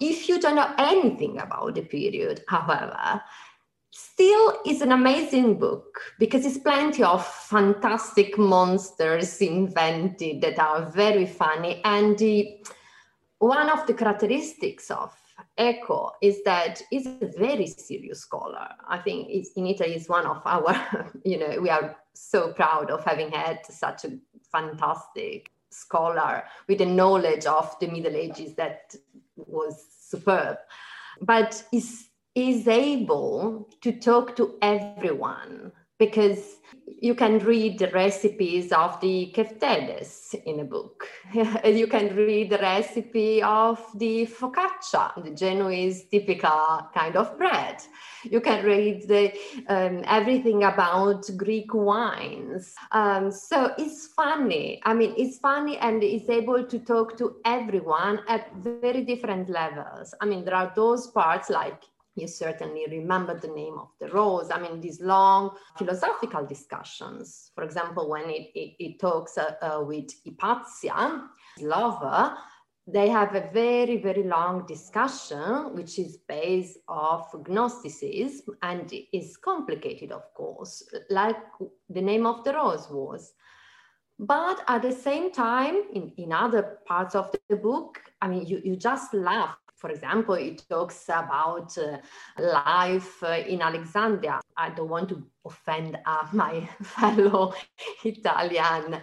If 0.00 0.28
you 0.28 0.40
don't 0.40 0.56
know 0.56 0.74
anything 0.78 1.38
about 1.38 1.74
the 1.74 1.82
period, 1.82 2.42
however, 2.48 3.22
still 3.90 4.60
is 4.64 4.80
an 4.80 4.92
amazing 4.92 5.58
book 5.58 6.00
because 6.18 6.46
it's 6.46 6.58
plenty 6.58 7.02
of 7.02 7.26
fantastic 7.26 8.38
monsters 8.38 9.40
invented 9.40 10.40
that 10.40 10.58
are 10.58 10.90
very 10.90 11.26
funny. 11.26 11.80
And 11.84 12.18
the, 12.18 12.64
one 13.38 13.68
of 13.68 13.86
the 13.86 13.94
characteristics 13.94 14.90
of 14.90 15.14
Eco 15.58 16.12
is 16.22 16.42
that 16.44 16.82
he's 16.90 17.06
a 17.06 17.30
very 17.36 17.66
serious 17.66 18.20
scholar. 18.20 18.68
I 18.88 18.98
think 18.98 19.28
in 19.56 19.66
Italy 19.66 19.94
is 19.94 20.08
one 20.08 20.26
of 20.26 20.40
our, 20.44 21.10
you 21.24 21.38
know, 21.38 21.60
we 21.60 21.70
are 21.70 21.96
so 22.14 22.52
proud 22.52 22.90
of 22.90 23.04
having 23.04 23.30
had 23.30 23.64
such 23.66 24.04
a 24.04 24.18
fantastic 24.50 25.50
scholar 25.70 26.44
with 26.68 26.80
a 26.80 26.86
knowledge 26.86 27.46
of 27.46 27.78
the 27.80 27.86
Middle 27.86 28.16
Ages 28.16 28.54
that 28.54 28.94
was 29.36 29.86
superb. 30.00 30.58
But 31.20 31.62
is 31.72 32.06
is 32.34 32.68
able 32.68 33.68
to 33.80 33.92
talk 33.92 34.36
to 34.36 34.56
everyone 34.62 35.72
because 36.00 36.56
you 37.00 37.14
can 37.14 37.38
read 37.40 37.78
the 37.78 37.88
recipes 37.88 38.72
of 38.72 38.98
the 39.00 39.32
keftedes 39.36 40.34
in 40.46 40.60
a 40.60 40.64
book. 40.64 41.06
you 41.64 41.86
can 41.86 42.16
read 42.16 42.50
the 42.50 42.58
recipe 42.58 43.42
of 43.42 43.78
the 43.96 44.26
focaccia, 44.26 45.22
the 45.22 45.30
Genoese 45.30 46.04
typical 46.10 46.88
kind 46.94 47.16
of 47.16 47.36
bread. 47.36 47.76
You 48.24 48.40
can 48.40 48.64
read 48.64 49.08
the, 49.08 49.32
um, 49.68 50.02
everything 50.06 50.64
about 50.64 51.28
Greek 51.36 51.72
wines. 51.74 52.74
Um, 52.92 53.30
so 53.30 53.74
it's 53.78 54.08
funny. 54.08 54.80
I 54.84 54.94
mean, 54.94 55.14
it's 55.18 55.38
funny 55.38 55.76
and 55.78 56.02
it's 56.02 56.30
able 56.30 56.64
to 56.64 56.78
talk 56.78 57.16
to 57.18 57.36
everyone 57.44 58.20
at 58.26 58.52
very 58.56 59.04
different 59.04 59.50
levels. 59.50 60.14
I 60.20 60.24
mean, 60.24 60.44
there 60.44 60.54
are 60.54 60.72
those 60.74 61.08
parts 61.08 61.50
like 61.50 61.82
you 62.20 62.28
certainly 62.28 62.86
remember 62.88 63.38
the 63.38 63.48
name 63.48 63.78
of 63.78 63.88
the 63.98 64.08
rose. 64.08 64.50
I 64.50 64.60
mean, 64.60 64.80
these 64.80 65.00
long 65.00 65.56
philosophical 65.76 66.44
discussions. 66.46 67.50
For 67.54 67.64
example, 67.64 68.08
when 68.08 68.28
it, 68.28 68.50
it, 68.54 68.76
it 68.78 69.00
talks 69.00 69.38
uh, 69.38 69.54
uh, 69.62 69.82
with 69.82 70.10
Hypatia, 70.24 71.28
lover, 71.60 72.36
they 72.86 73.08
have 73.08 73.34
a 73.34 73.50
very, 73.52 73.98
very 73.98 74.24
long 74.24 74.66
discussion, 74.66 75.74
which 75.74 75.98
is 75.98 76.18
based 76.28 76.78
off 76.88 77.34
Gnosticism 77.48 78.56
and 78.62 78.92
is 79.12 79.36
complicated, 79.36 80.10
of 80.12 80.32
course, 80.34 80.82
like 81.08 81.36
the 81.88 82.00
name 82.00 82.26
of 82.26 82.42
the 82.44 82.52
rose 82.52 82.88
was. 82.90 83.32
But 84.18 84.62
at 84.68 84.82
the 84.82 84.92
same 84.92 85.32
time, 85.32 85.76
in, 85.94 86.12
in 86.18 86.32
other 86.32 86.78
parts 86.86 87.14
of 87.14 87.34
the 87.48 87.56
book, 87.56 88.02
I 88.20 88.28
mean, 88.28 88.44
you, 88.44 88.60
you 88.62 88.76
just 88.76 89.14
laugh 89.14 89.56
for 89.80 89.88
example, 89.88 90.34
it 90.34 90.62
talks 90.68 91.04
about 91.08 91.76
uh, 91.78 91.96
life 92.38 93.22
uh, 93.22 93.42
in 93.48 93.60
Alessandria. 93.60 94.40
I 94.54 94.68
don't 94.68 94.90
want 94.90 95.08
to 95.08 95.24
offend 95.46 95.96
uh, 96.04 96.26
my 96.34 96.68
fellow 96.82 97.54
Italian, 98.04 99.00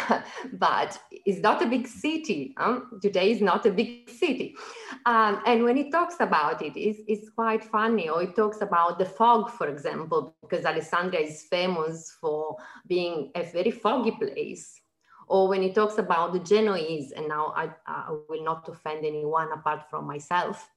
but 0.54 0.98
it's 1.10 1.40
not 1.40 1.62
a 1.62 1.66
big 1.66 1.86
city. 1.86 2.54
Huh? 2.56 2.80
Today 3.02 3.32
is 3.32 3.42
not 3.42 3.66
a 3.66 3.70
big 3.70 4.08
city. 4.08 4.56
Um, 5.04 5.42
and 5.44 5.62
when 5.62 5.76
he 5.76 5.90
talks 5.90 6.16
about 6.20 6.62
it, 6.62 6.72
it's, 6.74 7.00
it's 7.06 7.28
quite 7.28 7.62
funny. 7.62 8.08
Or 8.08 8.22
he 8.22 8.28
talks 8.28 8.62
about 8.62 8.98
the 8.98 9.04
fog, 9.04 9.50
for 9.50 9.68
example, 9.68 10.34
because 10.40 10.64
Alessandria 10.64 11.20
is 11.20 11.42
famous 11.50 12.16
for 12.18 12.56
being 12.86 13.30
a 13.34 13.42
very 13.42 13.70
foggy 13.70 14.12
place 14.12 14.80
or 15.26 15.48
when 15.48 15.62
he 15.62 15.72
talks 15.72 15.98
about 15.98 16.32
the 16.32 16.40
Genoese, 16.40 17.12
and 17.12 17.28
now 17.28 17.52
I, 17.56 17.70
I 17.86 18.16
will 18.28 18.44
not 18.44 18.68
offend 18.68 19.04
anyone 19.04 19.52
apart 19.52 19.88
from 19.90 20.06
myself 20.06 20.70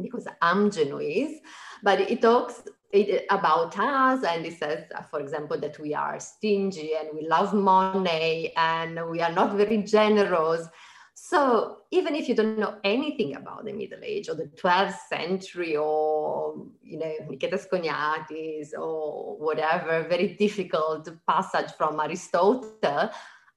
because 0.00 0.26
I'm 0.40 0.70
Genoese, 0.70 1.40
but 1.82 2.00
he 2.00 2.16
talks 2.16 2.62
about 3.30 3.78
us 3.78 4.24
and 4.24 4.44
he 4.44 4.50
says, 4.50 4.84
for 5.10 5.20
example, 5.20 5.58
that 5.58 5.78
we 5.78 5.94
are 5.94 6.18
stingy 6.20 6.92
and 6.98 7.08
we 7.14 7.26
love 7.26 7.54
money 7.54 8.52
and 8.56 9.08
we 9.10 9.20
are 9.20 9.32
not 9.32 9.56
very 9.56 9.82
generous. 9.82 10.66
So 11.14 11.78
even 11.90 12.14
if 12.14 12.28
you 12.28 12.34
don't 12.34 12.58
know 12.58 12.78
anything 12.84 13.36
about 13.36 13.64
the 13.64 13.72
Middle 13.72 14.00
Age 14.02 14.28
or 14.28 14.34
the 14.34 14.46
12th 14.46 14.98
century 15.08 15.76
or, 15.76 16.66
you 16.82 16.98
know, 16.98 17.12
Nicetas 17.30 17.68
Choniatis 17.68 18.72
or 18.78 19.38
whatever, 19.38 20.06
very 20.08 20.34
difficult 20.34 21.08
passage 21.26 21.70
from 21.78 22.00
Aristotle, 22.00 23.10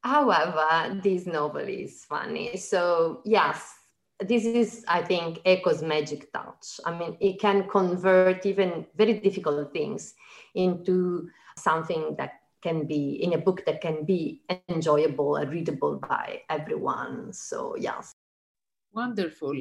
However, 0.05 1.01
this 1.01 1.25
novel 1.25 1.67
is 1.67 2.05
funny. 2.05 2.57
So, 2.57 3.21
yes, 3.25 3.73
this 4.19 4.45
is, 4.45 4.85
I 4.87 5.01
think, 5.01 5.39
Eco's 5.45 5.81
magic 5.81 6.31
touch. 6.31 6.79
I 6.85 6.95
mean, 6.95 7.17
it 7.19 7.41
can 7.41 7.67
convert 7.67 8.45
even 8.45 8.85
very 8.95 9.19
difficult 9.19 9.73
things 9.73 10.13
into 10.53 11.27
something 11.57 12.15
that 12.19 12.33
can 12.61 12.85
be 12.85 13.23
in 13.23 13.33
a 13.33 13.39
book 13.39 13.65
that 13.65 13.81
can 13.81 14.05
be 14.05 14.43
enjoyable 14.69 15.37
and 15.37 15.51
readable 15.51 15.97
by 15.97 16.41
everyone. 16.51 17.33
So, 17.33 17.75
yes. 17.75 18.13
Wonderful. 18.93 19.55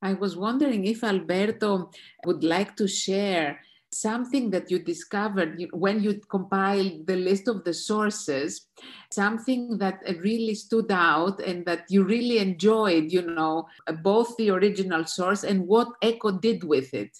I 0.00 0.14
was 0.14 0.36
wondering 0.36 0.84
if 0.84 1.02
Alberto 1.02 1.90
would 2.24 2.44
like 2.44 2.76
to 2.76 2.86
share 2.86 3.58
something 3.92 4.50
that 4.50 4.70
you 4.70 4.78
discovered 4.78 5.64
when 5.72 6.02
you 6.02 6.20
compiled 6.28 7.06
the 7.06 7.16
list 7.16 7.46
of 7.48 7.64
the 7.64 7.74
sources, 7.74 8.66
something 9.10 9.78
that 9.78 10.00
uh, 10.08 10.14
really 10.20 10.54
stood 10.54 10.90
out 10.90 11.40
and 11.40 11.64
that 11.66 11.84
you 11.88 12.04
really 12.04 12.38
enjoyed, 12.38 13.12
you 13.12 13.22
know, 13.22 13.68
both 14.02 14.36
the 14.36 14.50
original 14.50 15.04
source 15.04 15.44
and 15.44 15.66
what 15.66 15.88
Eco 16.02 16.32
did 16.32 16.64
with 16.64 16.92
it? 16.94 17.16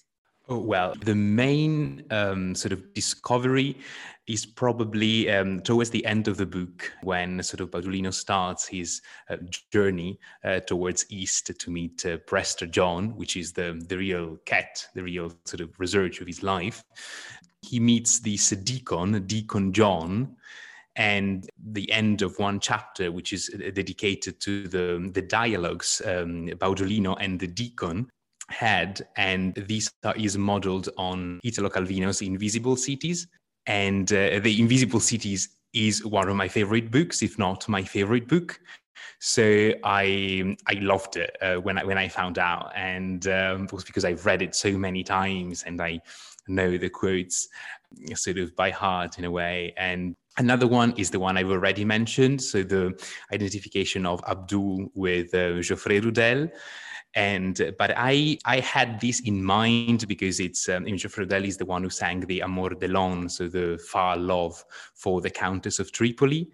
Well, 0.59 0.95
the 1.05 1.15
main 1.15 2.05
um, 2.11 2.55
sort 2.55 2.73
of 2.73 2.95
discovery 2.95 3.77
is 4.27 4.47
probably 4.47 5.31
um, 5.31 5.61
towards 5.61 5.91
the 5.91 6.05
end 6.07 6.29
of 6.29 6.37
the 6.37 6.47
book 6.47 6.93
when 7.03 7.43
sort 7.43 7.61
of 7.61 7.71
Baudolino 7.71 8.13
starts 8.13 8.67
his 8.67 9.03
uh, 9.29 9.37
journey 9.73 10.19
uh, 10.45 10.61
towards 10.61 11.07
east 11.11 11.51
to 11.59 11.71
meet 11.71 12.07
uh, 12.07 12.19
Prester 12.19 12.67
John, 12.67 13.17
which 13.17 13.37
is 13.37 13.53
the, 13.53 13.83
the 13.89 13.99
real 13.99 14.37
cat, 14.47 14.87
the 14.95 15.03
real 15.03 15.33
sort 15.45 15.61
of 15.61 15.79
research 15.79 16.21
of 16.21 16.27
his 16.27 16.43
life. 16.43 16.85
He 17.63 17.81
meets 17.81 18.21
this 18.21 18.51
deacon, 18.51 19.27
Deacon 19.27 19.73
John, 19.73 20.37
and 20.97 21.49
the 21.73 21.91
end 21.91 22.23
of 22.23 22.39
one 22.39 22.61
chapter, 22.61 23.11
which 23.11 23.33
is 23.33 23.51
uh, 23.55 23.71
dedicated 23.71 24.41
to 24.41 24.69
the, 24.69 25.11
the 25.13 25.23
dialogues 25.23 26.01
um, 26.05 26.49
Baudolino 26.59 27.17
and 27.21 27.41
the 27.41 27.47
deacon 27.47 28.11
had, 28.53 29.07
and 29.17 29.55
this 29.55 29.91
is 30.17 30.39
modeled 30.39 30.89
on 30.97 31.41
Italo 31.43 31.71
Calvino's 31.71 32.23
Invisible 32.23 32.77
Cities, 32.77 33.27
and 33.67 34.13
uh, 34.13 34.39
the 34.41 34.61
Invisible 34.61 35.01
Cities 35.01 35.49
is 35.73 36.05
one 36.05 36.29
of 36.29 36.37
my 36.37 36.49
favorite 36.49 36.91
books, 36.91 37.23
if 37.23 37.39
not 37.39 37.69
my 37.69 37.83
favorite 37.83 38.29
book. 38.29 38.61
So 39.21 39.73
I 39.85 40.57
I 40.67 40.75
loved 40.75 41.17
it 41.17 41.37
uh, 41.41 41.57
when 41.57 41.79
I 41.79 41.85
when 41.85 41.99
I 41.99 42.09
found 42.09 42.39
out, 42.39 42.73
and 42.75 43.27
um, 43.29 43.69
was 43.73 43.85
because 43.85 44.05
I've 44.05 44.27
read 44.27 44.43
it 44.43 44.55
so 44.55 44.77
many 44.77 45.03
times 45.03 45.63
and 45.65 45.81
I 45.81 46.01
know 46.49 46.77
the 46.77 46.91
quotes 46.91 47.49
sort 48.15 48.39
of 48.39 48.55
by 48.57 48.71
heart 48.71 49.19
in 49.19 49.25
a 49.25 49.31
way. 49.31 49.75
And 49.77 50.17
another 50.39 50.67
one 50.67 50.93
is 50.97 51.11
the 51.11 51.21
one 51.21 51.37
I've 51.37 51.51
already 51.51 51.85
mentioned, 51.85 52.43
so 52.43 52.63
the 52.63 52.99
identification 53.33 54.07
of 54.07 54.23
Abdul 54.27 54.91
with 54.95 55.35
uh, 55.35 55.61
Geoffrey 55.61 56.01
Rudel 56.01 56.51
and 57.15 57.61
uh, 57.61 57.73
but 57.79 57.93
I 57.97 58.39
I 58.45 58.61
had 58.61 59.01
this 59.01 59.21
in 59.21 59.43
mind 59.43 60.07
because 60.09 60.41
it's 60.41 60.69
um, 60.69 60.87
Geoffrey 60.87 61.27
Rudel 61.27 61.45
is 61.47 61.57
the 61.57 61.67
one 61.67 61.83
who 61.83 61.91
sang 61.91 62.21
the 62.21 62.43
Amor 62.43 62.71
de 62.71 62.89
Lonh, 62.89 63.29
so 63.29 63.49
the 63.49 63.79
far 63.91 64.17
love 64.17 64.65
for 64.95 65.21
the 65.21 65.31
Countess 65.31 65.79
of 65.79 65.93
Tripoli, 65.93 66.51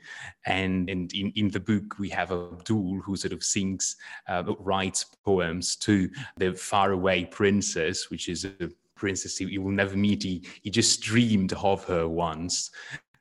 and 0.47 0.89
and 0.91 1.13
in, 1.13 1.33
in 1.37 1.49
the 1.49 1.61
book 1.61 1.99
we 1.99 2.09
have 2.11 2.33
Abdul 2.33 3.01
who 3.05 3.17
sort 3.17 3.33
of 3.33 3.43
sings 3.43 3.97
uh, 4.29 4.43
writes 4.59 5.05
poems 5.25 5.77
to 5.77 6.11
the 6.37 6.53
faraway 6.55 7.25
princess, 7.25 8.11
which 8.11 8.29
is 8.29 8.45
a 8.45 8.71
princess 8.99 9.39
he 9.39 9.59
will 9.59 9.71
never 9.71 9.97
meet. 9.97 10.23
He, 10.25 10.45
he 10.63 10.71
just 10.71 11.01
dreamed 11.01 11.53
of 11.55 11.85
her 11.85 12.09
once. 12.09 12.71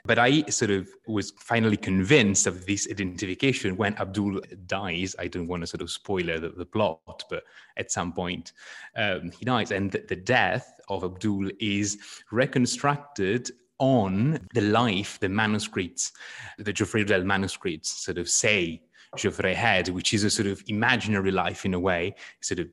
But 0.07 0.17
I 0.17 0.43
sort 0.43 0.71
of 0.71 0.87
was 1.05 1.31
finally 1.37 1.77
convinced 1.77 2.47
of 2.47 2.65
this 2.65 2.87
identification 2.89 3.75
when 3.75 3.95
Abdul 3.97 4.41
dies. 4.65 5.15
I 5.19 5.27
don't 5.27 5.47
want 5.47 5.61
to 5.63 5.67
sort 5.67 5.81
of 5.81 5.91
spoiler 5.91 6.39
the, 6.39 6.49
the 6.49 6.65
plot, 6.65 7.23
but 7.29 7.43
at 7.75 7.91
some 7.91 8.13
point 8.13 8.53
um, 8.95 9.31
he 9.37 9.45
dies. 9.45 9.71
And 9.71 9.91
the, 9.91 10.03
the 10.07 10.15
death 10.15 10.79
of 10.87 11.03
Abdul 11.03 11.51
is 11.59 11.97
reconstructed 12.31 13.51
on 13.79 14.39
the 14.53 14.61
life, 14.61 15.19
the 15.19 15.29
manuscripts, 15.29 16.13
the 16.57 16.73
Geoffrey 16.73 17.03
Rudel 17.03 17.23
manuscripts 17.23 18.05
sort 18.05 18.17
of 18.17 18.29
say 18.29 18.81
Geoffrey 19.15 19.53
had, 19.53 19.89
which 19.89 20.13
is 20.13 20.23
a 20.23 20.29
sort 20.29 20.47
of 20.47 20.63
imaginary 20.67 21.31
life 21.31 21.65
in 21.65 21.73
a 21.73 21.79
way, 21.79 22.15
sort 22.41 22.59
of 22.59 22.67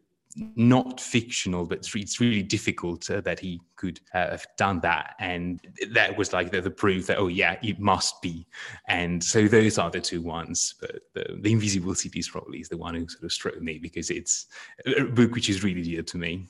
not 0.57 1.01
fictional, 1.01 1.65
but 1.65 1.89
it's 1.95 2.21
really 2.21 2.43
difficult 2.43 3.09
uh, 3.09 3.21
that 3.21 3.39
he 3.39 3.61
could 3.77 4.01
uh, 4.15 4.31
have 4.31 4.47
done 4.57 4.81
that. 4.81 5.15
And 5.21 5.61
that 5.91 6.17
was 6.17 6.33
like 6.33 6.51
the, 6.51 6.61
the, 6.61 6.71
proof 6.71 7.07
that, 7.07 7.19
oh, 7.19 7.29
yeah, 7.29 7.57
it 7.63 7.79
must 7.79 8.21
be. 8.21 8.47
And 8.89 9.23
so 9.23 9.47
those 9.47 9.79
are 9.79 9.91
the 9.91 10.01
two 10.01 10.23
ones. 10.23 10.75
But 10.81 11.03
the, 11.15 11.39
the 11.41 11.53
Invisible 11.53 11.95
Cities 11.95 12.29
probably 12.29 12.59
is 12.59 12.69
the 12.69 12.77
one 12.77 12.95
who 12.95 13.09
sort 13.09 13.25
of 13.25 13.33
struck 13.33 13.61
me 13.61 13.79
because 13.79 14.11
it's 14.11 14.47
a 14.87 15.05
book 15.05 15.35
which 15.35 15.49
is 15.49 15.63
really 15.63 15.83
dear 15.83 16.03
to 16.03 16.19
me. 16.19 16.49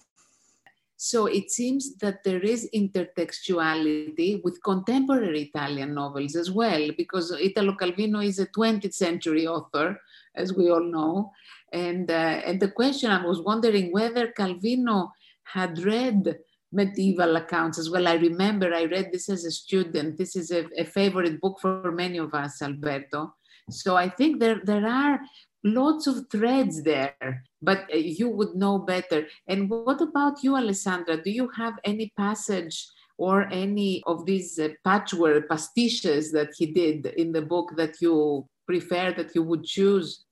So 0.96 1.26
it 1.26 1.50
seems 1.50 1.96
that 1.96 2.24
there 2.24 2.40
is 2.40 2.70
intertextuality 2.74 4.42
with 4.42 4.62
contemporary 4.62 5.50
Italian 5.54 5.92
novels 5.92 6.34
as 6.36 6.50
well, 6.50 6.88
because 6.96 7.30
Italo 7.32 7.74
Calvino 7.74 8.24
is 8.24 8.38
a 8.38 8.46
20th 8.46 8.94
century 8.94 9.46
author, 9.46 10.00
as 10.34 10.54
we 10.54 10.70
all 10.70 10.82
know. 10.82 11.32
And, 11.74 12.10
uh, 12.10 12.40
and 12.46 12.60
the 12.60 12.70
question 12.70 13.10
I 13.10 13.26
was 13.26 13.40
wondering 13.40 13.92
whether 13.92 14.28
Calvino 14.28 15.10
had 15.42 15.78
read 15.80 16.38
medieval 16.72 17.36
accounts 17.36 17.78
as 17.78 17.90
well. 17.90 18.06
I 18.06 18.14
remember 18.14 18.72
I 18.72 18.84
read 18.84 19.10
this 19.12 19.28
as 19.28 19.44
a 19.44 19.50
student. 19.50 20.16
This 20.16 20.36
is 20.36 20.50
a, 20.50 20.66
a 20.78 20.84
favorite 20.84 21.40
book 21.40 21.58
for 21.60 21.92
many 21.92 22.18
of 22.18 22.32
us, 22.32 22.62
Alberto. 22.62 23.34
So 23.70 23.96
I 23.96 24.08
think 24.08 24.40
there, 24.40 24.60
there 24.64 24.86
are 24.86 25.20
lots 25.64 26.06
of 26.06 26.26
threads 26.30 26.82
there, 26.82 27.42
but 27.62 27.88
uh, 27.92 27.96
you 27.96 28.28
would 28.28 28.54
know 28.54 28.78
better. 28.78 29.26
And 29.48 29.68
what 29.68 30.00
about 30.00 30.42
you, 30.42 30.56
Alessandra? 30.56 31.22
Do 31.22 31.30
you 31.30 31.48
have 31.56 31.74
any 31.84 32.12
passage 32.16 32.86
or 33.16 33.48
any 33.50 34.02
of 34.06 34.26
these 34.26 34.58
uh, 34.58 34.68
patchwork 34.84 35.48
pastiches 35.48 36.32
that 36.32 36.50
he 36.56 36.66
did 36.66 37.06
in 37.06 37.32
the 37.32 37.42
book 37.42 37.72
that 37.76 37.94
you 38.00 38.46
prefer, 38.66 39.12
that 39.12 39.34
you 39.34 39.42
would 39.42 39.64
choose? 39.64 40.23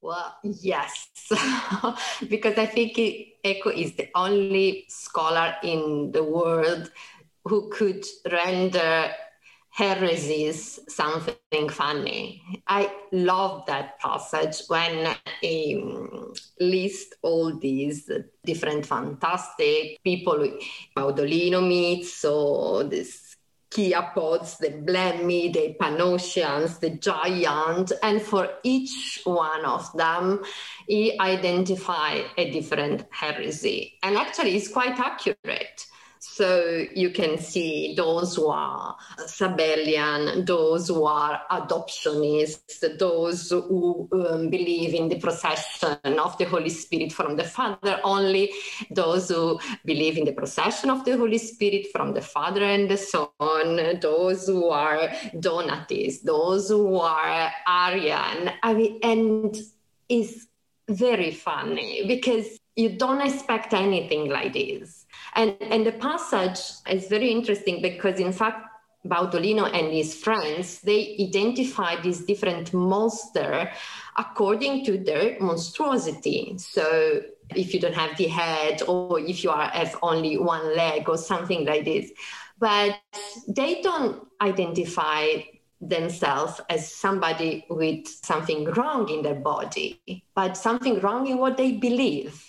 Well, 0.00 0.36
yes, 0.44 1.08
because 2.28 2.56
I 2.56 2.66
think 2.66 2.96
Eco 3.42 3.70
is 3.70 3.96
the 3.96 4.08
only 4.14 4.84
scholar 4.88 5.56
in 5.62 6.12
the 6.12 6.22
world 6.22 6.90
who 7.44 7.68
could 7.70 8.04
render 8.30 9.10
heresies 9.70 10.78
something 10.88 11.68
funny. 11.68 12.42
I 12.66 12.92
love 13.12 13.66
that 13.66 13.98
passage 13.98 14.62
when 14.68 15.14
he 15.40 15.80
um, 15.82 16.32
lists 16.60 17.14
all 17.22 17.56
these 17.56 18.10
different 18.44 18.86
fantastic 18.86 20.02
people 20.04 20.58
Baudolino 20.96 21.66
meets, 21.66 22.14
so 22.14 22.84
this 22.84 23.27
Sciapods, 23.70 24.58
the 24.58 24.70
Blemmi, 24.70 25.52
the 25.52 25.76
Panosians, 25.80 26.80
the 26.80 26.90
Giant, 26.90 27.92
and 28.02 28.20
for 28.20 28.48
each 28.62 29.20
one 29.24 29.64
of 29.64 29.92
them, 29.92 30.42
he 30.86 31.18
identified 31.20 32.24
a 32.36 32.50
different 32.50 33.04
heresy. 33.10 33.98
And 34.02 34.16
actually, 34.16 34.56
it's 34.56 34.68
quite 34.68 34.98
accurate. 34.98 35.86
So 36.38 36.86
you 36.94 37.10
can 37.10 37.36
see 37.36 37.94
those 37.96 38.36
who 38.36 38.46
are 38.46 38.96
Sabellian, 39.26 40.46
those 40.46 40.86
who 40.86 41.02
are 41.04 41.42
adoptionists, 41.50 42.96
those 42.96 43.50
who 43.50 44.08
um, 44.12 44.48
believe 44.48 44.94
in 44.94 45.08
the 45.08 45.18
procession 45.18 46.20
of 46.20 46.38
the 46.38 46.44
Holy 46.44 46.68
Spirit 46.68 47.12
from 47.12 47.34
the 47.34 47.42
Father 47.42 47.98
only, 48.04 48.52
those 48.92 49.30
who 49.30 49.58
believe 49.84 50.16
in 50.16 50.26
the 50.26 50.32
procession 50.32 50.90
of 50.90 51.04
the 51.04 51.16
Holy 51.16 51.38
Spirit 51.38 51.88
from 51.90 52.14
the 52.14 52.22
Father 52.22 52.62
and 52.62 52.88
the 52.88 52.96
Son, 52.96 53.98
those 54.00 54.46
who 54.46 54.68
are 54.68 55.10
Donatists, 55.40 56.22
those 56.22 56.68
who 56.68 56.98
are 57.00 57.50
Arian. 57.66 58.52
I 58.62 58.74
mean, 58.74 59.00
and 59.02 59.56
it's 60.08 60.46
very 60.88 61.32
funny 61.32 62.06
because 62.06 62.60
you 62.76 62.90
don't 62.90 63.22
expect 63.22 63.74
anything 63.74 64.30
like 64.30 64.52
this 64.52 64.97
and, 65.34 65.56
and 65.60 65.86
the 65.86 65.92
passage 65.92 66.60
is 66.88 67.08
very 67.08 67.30
interesting 67.30 67.82
because, 67.82 68.20
in 68.20 68.32
fact, 68.32 68.68
Baudolino 69.06 69.72
and 69.72 69.92
his 69.92 70.14
friends, 70.14 70.80
they 70.80 71.16
identify 71.20 72.00
these 72.00 72.24
different 72.24 72.74
monsters 72.74 73.68
according 74.16 74.84
to 74.84 74.98
their 74.98 75.38
monstrosity. 75.40 76.56
So 76.58 77.22
if 77.54 77.72
you 77.72 77.80
don't 77.80 77.94
have 77.94 78.16
the 78.16 78.26
head 78.26 78.82
or 78.82 79.20
if 79.20 79.44
you 79.44 79.50
are, 79.50 79.68
have 79.68 79.96
only 80.02 80.36
one 80.36 80.76
leg 80.76 81.08
or 81.08 81.16
something 81.16 81.64
like 81.64 81.84
this. 81.84 82.10
But 82.58 82.98
they 83.46 83.80
don't 83.82 84.26
identify 84.40 85.42
themselves 85.80 86.60
as 86.68 86.92
somebody 86.92 87.64
with 87.70 88.08
something 88.08 88.64
wrong 88.64 89.08
in 89.08 89.22
their 89.22 89.36
body, 89.36 90.24
but 90.34 90.56
something 90.56 91.00
wrong 91.00 91.28
in 91.28 91.38
what 91.38 91.56
they 91.56 91.72
believe. 91.72 92.47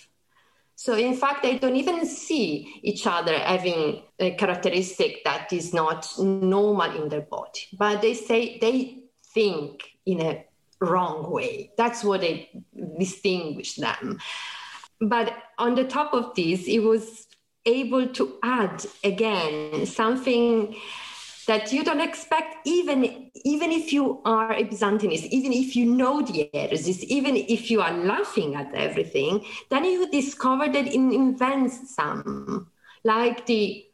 So 0.80 0.94
in 0.94 1.14
fact, 1.14 1.42
they 1.42 1.58
don't 1.58 1.76
even 1.76 2.06
see 2.06 2.80
each 2.82 3.06
other 3.06 3.38
having 3.38 4.02
a 4.18 4.30
characteristic 4.30 5.22
that 5.24 5.52
is 5.52 5.74
not 5.74 6.08
normal 6.18 7.02
in 7.02 7.10
their 7.10 7.20
body, 7.20 7.68
but 7.78 8.00
they 8.00 8.14
say 8.14 8.58
they 8.58 9.02
think 9.34 9.82
in 10.06 10.22
a 10.22 10.46
wrong 10.80 11.30
way. 11.30 11.72
That's 11.76 12.02
what 12.02 12.22
they 12.22 12.48
distinguish 12.98 13.74
them. 13.74 14.20
But 15.02 15.34
on 15.58 15.74
the 15.74 15.84
top 15.84 16.14
of 16.14 16.34
this, 16.34 16.66
it 16.66 16.78
was 16.78 17.26
able 17.66 18.08
to 18.14 18.38
add 18.42 18.86
again 19.04 19.84
something 19.84 20.74
that 21.46 21.72
you 21.72 21.84
don't 21.84 22.00
expect 22.00 22.56
even 22.66 23.30
even 23.44 23.70
if 23.70 23.92
you 23.92 24.20
are 24.24 24.52
a 24.52 24.64
byzantinist 24.64 25.24
even 25.26 25.52
if 25.52 25.76
you 25.76 25.86
know 25.86 26.22
the 26.22 26.50
heresies 26.52 27.04
even 27.04 27.36
if 27.36 27.70
you 27.70 27.80
are 27.80 27.96
laughing 28.04 28.54
at 28.54 28.74
everything 28.74 29.44
then 29.68 29.84
you 29.84 30.10
discover 30.10 30.68
that 30.68 30.86
it 30.86 30.94
invents 30.94 31.94
some 31.94 32.70
like 33.04 33.46
the 33.46 33.84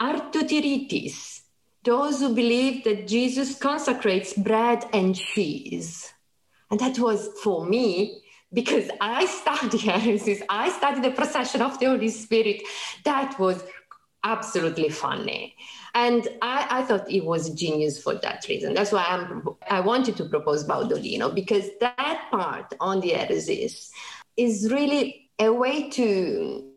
Artotyrites 0.00 1.42
those 1.84 2.20
who 2.20 2.34
believe 2.34 2.84
that 2.84 3.06
jesus 3.06 3.58
consecrates 3.58 4.32
bread 4.34 4.84
and 4.92 5.14
cheese 5.14 6.12
and 6.70 6.80
that 6.80 6.98
was 6.98 7.28
for 7.42 7.66
me 7.66 8.22
because 8.52 8.90
I 9.00 9.26
studied 9.26 9.80
heresies, 9.80 10.42
I 10.48 10.70
studied 10.70 11.04
the 11.04 11.10
procession 11.10 11.62
of 11.62 11.78
the 11.78 11.86
Holy 11.86 12.08
Spirit. 12.08 12.62
That 13.04 13.38
was 13.38 13.62
absolutely 14.24 14.88
funny. 14.88 15.56
And 15.94 16.26
I, 16.40 16.66
I, 16.70 16.82
thought 16.82 17.10
it 17.10 17.24
was 17.24 17.50
genius 17.50 18.02
for 18.02 18.14
that 18.14 18.46
reason. 18.48 18.74
That's 18.74 18.92
why 18.92 19.04
I'm, 19.08 19.46
I 19.68 19.80
wanted 19.80 20.16
to 20.16 20.24
propose 20.24 20.64
Baudolino, 20.64 21.34
because 21.34 21.68
that 21.80 22.28
part 22.30 22.72
on 22.80 23.00
the 23.00 23.10
heresies 23.10 23.90
is 24.36 24.72
really 24.72 25.28
a 25.38 25.52
way 25.52 25.90
to 25.90 26.68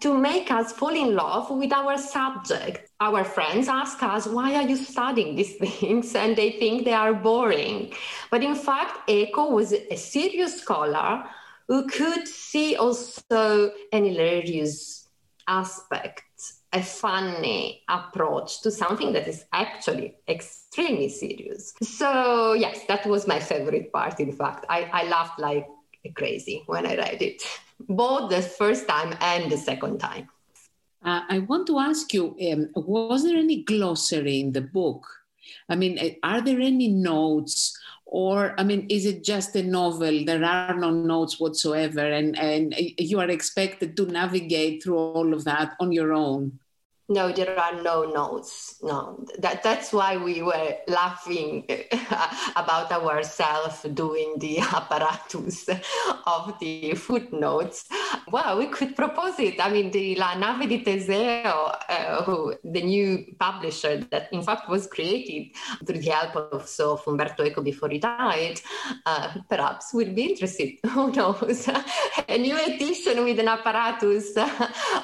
to 0.00 0.16
make 0.16 0.48
us 0.52 0.72
fall 0.72 0.94
in 0.94 1.16
love 1.16 1.50
with 1.50 1.72
our 1.72 1.98
subject. 1.98 2.88
Our 3.00 3.24
friends 3.24 3.66
ask 3.66 4.00
us, 4.00 4.28
why 4.28 4.54
are 4.54 4.62
you 4.62 4.76
studying 4.76 5.34
these 5.34 5.56
things? 5.60 6.14
And 6.14 6.36
they 6.36 6.52
think 6.52 6.84
they 6.84 6.92
are 6.92 7.12
boring. 7.12 7.92
But 8.30 8.44
in 8.44 8.54
fact, 8.54 9.10
Eco 9.10 9.50
was 9.50 9.72
a 9.72 9.96
serious 9.96 10.60
scholar 10.60 11.24
who 11.66 11.88
could 11.88 12.28
see 12.28 12.76
also 12.76 13.72
an 13.92 14.04
hilarious 14.04 15.08
aspect 15.48 16.22
a 16.72 16.82
funny 16.82 17.82
approach 17.88 18.60
to 18.62 18.70
something 18.70 19.12
that 19.12 19.26
is 19.26 19.44
actually 19.52 20.16
extremely 20.28 21.08
serious. 21.08 21.72
So, 21.82 22.52
yes, 22.52 22.84
that 22.88 23.06
was 23.06 23.26
my 23.26 23.40
favorite 23.40 23.92
part, 23.92 24.20
in 24.20 24.32
fact. 24.32 24.66
I, 24.68 24.84
I 24.92 25.08
laughed 25.08 25.38
like 25.38 25.66
crazy 26.14 26.62
when 26.66 26.86
I 26.86 26.96
read 26.96 27.22
it, 27.22 27.42
both 27.88 28.30
the 28.30 28.42
first 28.42 28.86
time 28.88 29.16
and 29.20 29.50
the 29.50 29.56
second 29.56 29.98
time. 29.98 30.28
Uh, 31.04 31.22
I 31.28 31.38
want 31.40 31.66
to 31.68 31.78
ask 31.78 32.12
you 32.12 32.36
um, 32.52 32.70
was 32.74 33.22
there 33.22 33.36
any 33.36 33.62
glossary 33.62 34.40
in 34.40 34.52
the 34.52 34.60
book? 34.60 35.06
I 35.68 35.76
mean, 35.76 35.98
uh, 35.98 36.10
are 36.22 36.40
there 36.40 36.60
any 36.60 36.88
notes 36.88 37.78
or 38.10 38.54
i 38.58 38.64
mean 38.64 38.86
is 38.88 39.04
it 39.04 39.22
just 39.22 39.54
a 39.54 39.62
novel? 39.62 40.24
There 40.24 40.42
are 40.42 40.74
no 40.74 40.90
notes 40.90 41.38
whatsoever 41.38 42.00
and 42.00 42.38
and 42.38 42.74
you 42.98 43.20
are 43.20 43.28
expected 43.28 43.96
to 43.96 44.06
navigate 44.06 44.82
through 44.82 44.96
all 44.96 45.34
of 45.34 45.44
that 45.44 45.76
on 45.78 45.92
your 45.92 46.12
own 46.14 46.58
no, 47.08 47.32
there 47.32 47.58
are 47.58 47.82
no 47.82 48.04
notes. 48.04 48.76
No, 48.82 49.24
that, 49.38 49.62
that's 49.62 49.94
why 49.94 50.18
we 50.18 50.42
were 50.42 50.76
laughing 50.86 51.64
about 52.56 52.92
ourselves 52.92 53.82
doing 53.94 54.34
the 54.38 54.60
apparatus 54.74 55.68
of 56.26 56.58
the 56.60 56.94
footnotes. 56.94 57.86
Well, 58.30 58.58
we 58.58 58.66
could 58.66 58.94
propose 58.94 59.38
it. 59.38 59.58
I 59.58 59.70
mean, 59.70 59.90
the 59.90 60.16
La 60.16 60.34
Nave 60.34 60.68
di 60.68 60.84
Teseo, 60.84 61.76
uh, 61.88 62.22
who, 62.24 62.54
the 62.62 62.82
new 62.82 63.24
publisher 63.38 64.04
that 64.10 64.30
in 64.32 64.42
fact 64.42 64.68
was 64.68 64.86
created 64.86 65.56
through 65.86 66.00
the 66.00 66.10
help 66.10 66.36
of, 66.36 66.68
so, 66.68 67.00
Umberto 67.06 67.42
Eco 67.42 67.62
before 67.62 67.88
he 67.88 67.98
died, 67.98 68.60
uh, 69.06 69.32
perhaps 69.48 69.94
will 69.94 70.12
be 70.12 70.24
interested. 70.24 70.74
Who 70.90 71.10
knows? 71.12 71.68
A 72.28 72.36
new 72.36 72.58
edition 72.66 73.24
with 73.24 73.38
an 73.38 73.48
apparatus 73.48 74.34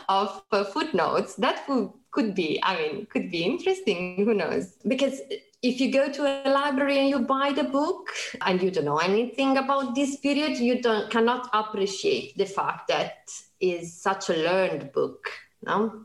of 0.08 0.42
footnotes 0.72 1.36
that 1.36 1.66
would 1.66 1.93
could 2.14 2.34
be 2.34 2.48
i 2.62 2.76
mean 2.80 3.06
could 3.06 3.30
be 3.30 3.42
interesting 3.42 4.24
who 4.24 4.34
knows? 4.34 4.76
Because 4.86 5.20
if 5.62 5.80
you 5.80 5.90
go 5.90 6.10
to 6.12 6.22
a 6.26 6.50
library 6.50 6.98
and 6.98 7.08
you 7.08 7.20
buy 7.20 7.50
the 7.52 7.64
book 7.64 8.10
and 8.46 8.62
you 8.62 8.70
don't 8.70 8.84
know 8.84 8.98
anything 8.98 9.56
about 9.56 9.94
this 9.94 10.16
period 10.16 10.58
you 10.58 10.80
don't 10.82 11.10
cannot 11.10 11.48
appreciate 11.52 12.36
the 12.36 12.44
fact 12.46 12.88
that 12.88 13.30
is 13.60 13.94
such 14.08 14.28
a 14.30 14.36
learned 14.48 14.92
book 14.92 15.30
no 15.66 16.04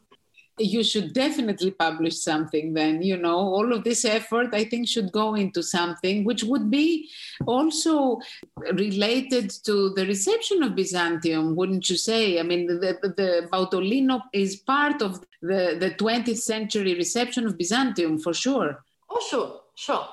you 0.60 0.84
should 0.84 1.14
definitely 1.14 1.72
publish 1.72 2.22
something 2.22 2.74
then 2.74 3.02
you 3.02 3.18
know 3.18 3.38
all 3.38 3.74
of 3.74 3.84
this 3.84 4.04
effort 4.06 4.50
i 4.54 4.64
think 4.64 4.88
should 4.88 5.12
go 5.12 5.36
into 5.36 5.64
something 5.64 6.24
which 6.24 6.44
would 6.44 6.70
be 6.70 7.10
also 7.46 8.20
related 8.74 9.50
to 9.50 9.90
the 9.96 10.06
reception 10.06 10.62
of 10.64 10.76
byzantium 10.76 11.56
wouldn't 11.56 11.90
you 11.90 11.98
say? 11.98 12.40
I 12.40 12.44
mean 12.44 12.68
the, 12.68 12.98
the 13.18 13.48
baudolino 13.52 14.22
is 14.34 14.58
part 14.58 15.02
of 15.02 15.20
the, 15.42 15.78
the 15.80 15.96
20th 15.98 16.38
century 16.38 16.96
reception 16.96 17.46
of 17.46 17.58
byzantium 17.58 18.20
for 18.20 18.34
sure. 18.34 18.84
Oh 19.10 19.22
sure 19.30 19.62
sure. 19.76 20.08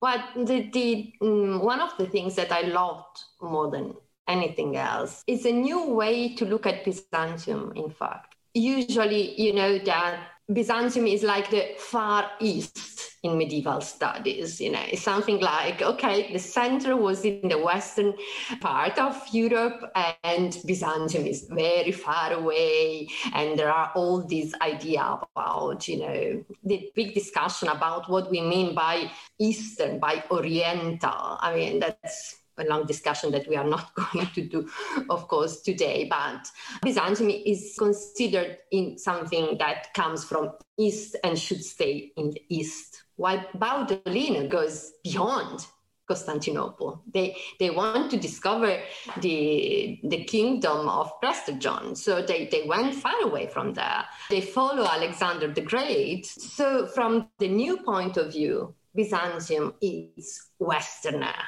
But 0.00 0.20
the, 0.34 0.70
the 0.72 1.12
um, 1.20 1.62
one 1.62 1.80
of 1.80 1.96
the 1.98 2.06
things 2.06 2.34
that 2.36 2.52
i 2.52 2.62
loved 2.62 3.16
more 3.42 3.70
than 3.70 3.94
anything 4.28 4.76
else 4.76 5.22
is 5.26 5.44
a 5.44 5.52
new 5.52 5.90
way 5.90 6.34
to 6.36 6.44
look 6.44 6.66
at 6.66 6.84
byzantium 6.84 7.72
in 7.74 7.90
fact 7.90 8.29
usually, 8.54 9.40
you 9.40 9.52
know, 9.52 9.78
that 9.78 10.20
Byzantium 10.52 11.06
is 11.06 11.22
like 11.22 11.50
the 11.50 11.74
far 11.78 12.30
east 12.40 13.18
in 13.22 13.38
medieval 13.38 13.80
studies. 13.80 14.60
You 14.60 14.72
know, 14.72 14.82
it's 14.90 15.02
something 15.02 15.38
like, 15.40 15.80
okay, 15.80 16.32
the 16.32 16.38
center 16.38 16.96
was 16.96 17.24
in 17.24 17.48
the 17.48 17.58
western 17.58 18.14
part 18.60 18.98
of 18.98 19.22
Europe, 19.32 19.92
and 20.24 20.58
Byzantium 20.66 21.26
is 21.26 21.46
very 21.50 21.92
far 21.92 22.32
away. 22.32 23.08
And 23.32 23.58
there 23.58 23.72
are 23.72 23.92
all 23.94 24.26
these 24.26 24.54
ideas 24.60 25.18
about, 25.36 25.86
you 25.86 25.98
know, 25.98 26.44
the 26.64 26.90
big 26.96 27.14
discussion 27.14 27.68
about 27.68 28.10
what 28.10 28.30
we 28.30 28.40
mean 28.40 28.74
by 28.74 29.10
Eastern, 29.38 30.00
by 30.00 30.24
Oriental. 30.30 31.38
I 31.40 31.54
mean, 31.54 31.80
that's 31.80 32.39
a 32.58 32.64
long 32.64 32.86
discussion 32.86 33.30
that 33.32 33.48
we 33.48 33.56
are 33.56 33.68
not 33.68 33.94
going 34.12 34.26
to 34.28 34.42
do, 34.42 34.68
of 35.08 35.28
course, 35.28 35.62
today. 35.62 36.06
But 36.08 36.46
Byzantium 36.82 37.30
is 37.30 37.74
considered 37.78 38.58
in 38.70 38.98
something 38.98 39.58
that 39.58 39.92
comes 39.94 40.24
from 40.24 40.52
East 40.78 41.16
and 41.24 41.38
should 41.38 41.64
stay 41.64 42.12
in 42.16 42.30
the 42.30 42.42
East, 42.48 43.04
while 43.16 43.44
Baudolino 43.56 44.48
goes 44.48 44.92
beyond 45.04 45.66
Constantinople. 46.10 47.02
They 47.14 47.36
they 47.60 47.70
want 47.70 48.10
to 48.10 48.16
discover 48.16 48.82
the 49.20 50.00
the 50.02 50.24
kingdom 50.24 50.88
of 50.88 51.20
Prester 51.20 51.52
John. 51.52 51.94
So 51.94 52.20
they, 52.20 52.48
they 52.50 52.62
went 52.66 52.96
far 52.96 53.22
away 53.22 53.46
from 53.46 53.74
there. 53.74 54.04
They 54.28 54.40
follow 54.40 54.84
Alexander 54.84 55.46
the 55.46 55.60
Great. 55.60 56.26
So 56.26 56.88
from 56.88 57.28
the 57.38 57.46
new 57.46 57.76
point 57.76 58.16
of 58.16 58.32
view, 58.32 58.74
Byzantium 58.92 59.74
is 59.80 60.48
Westerner, 60.58 61.38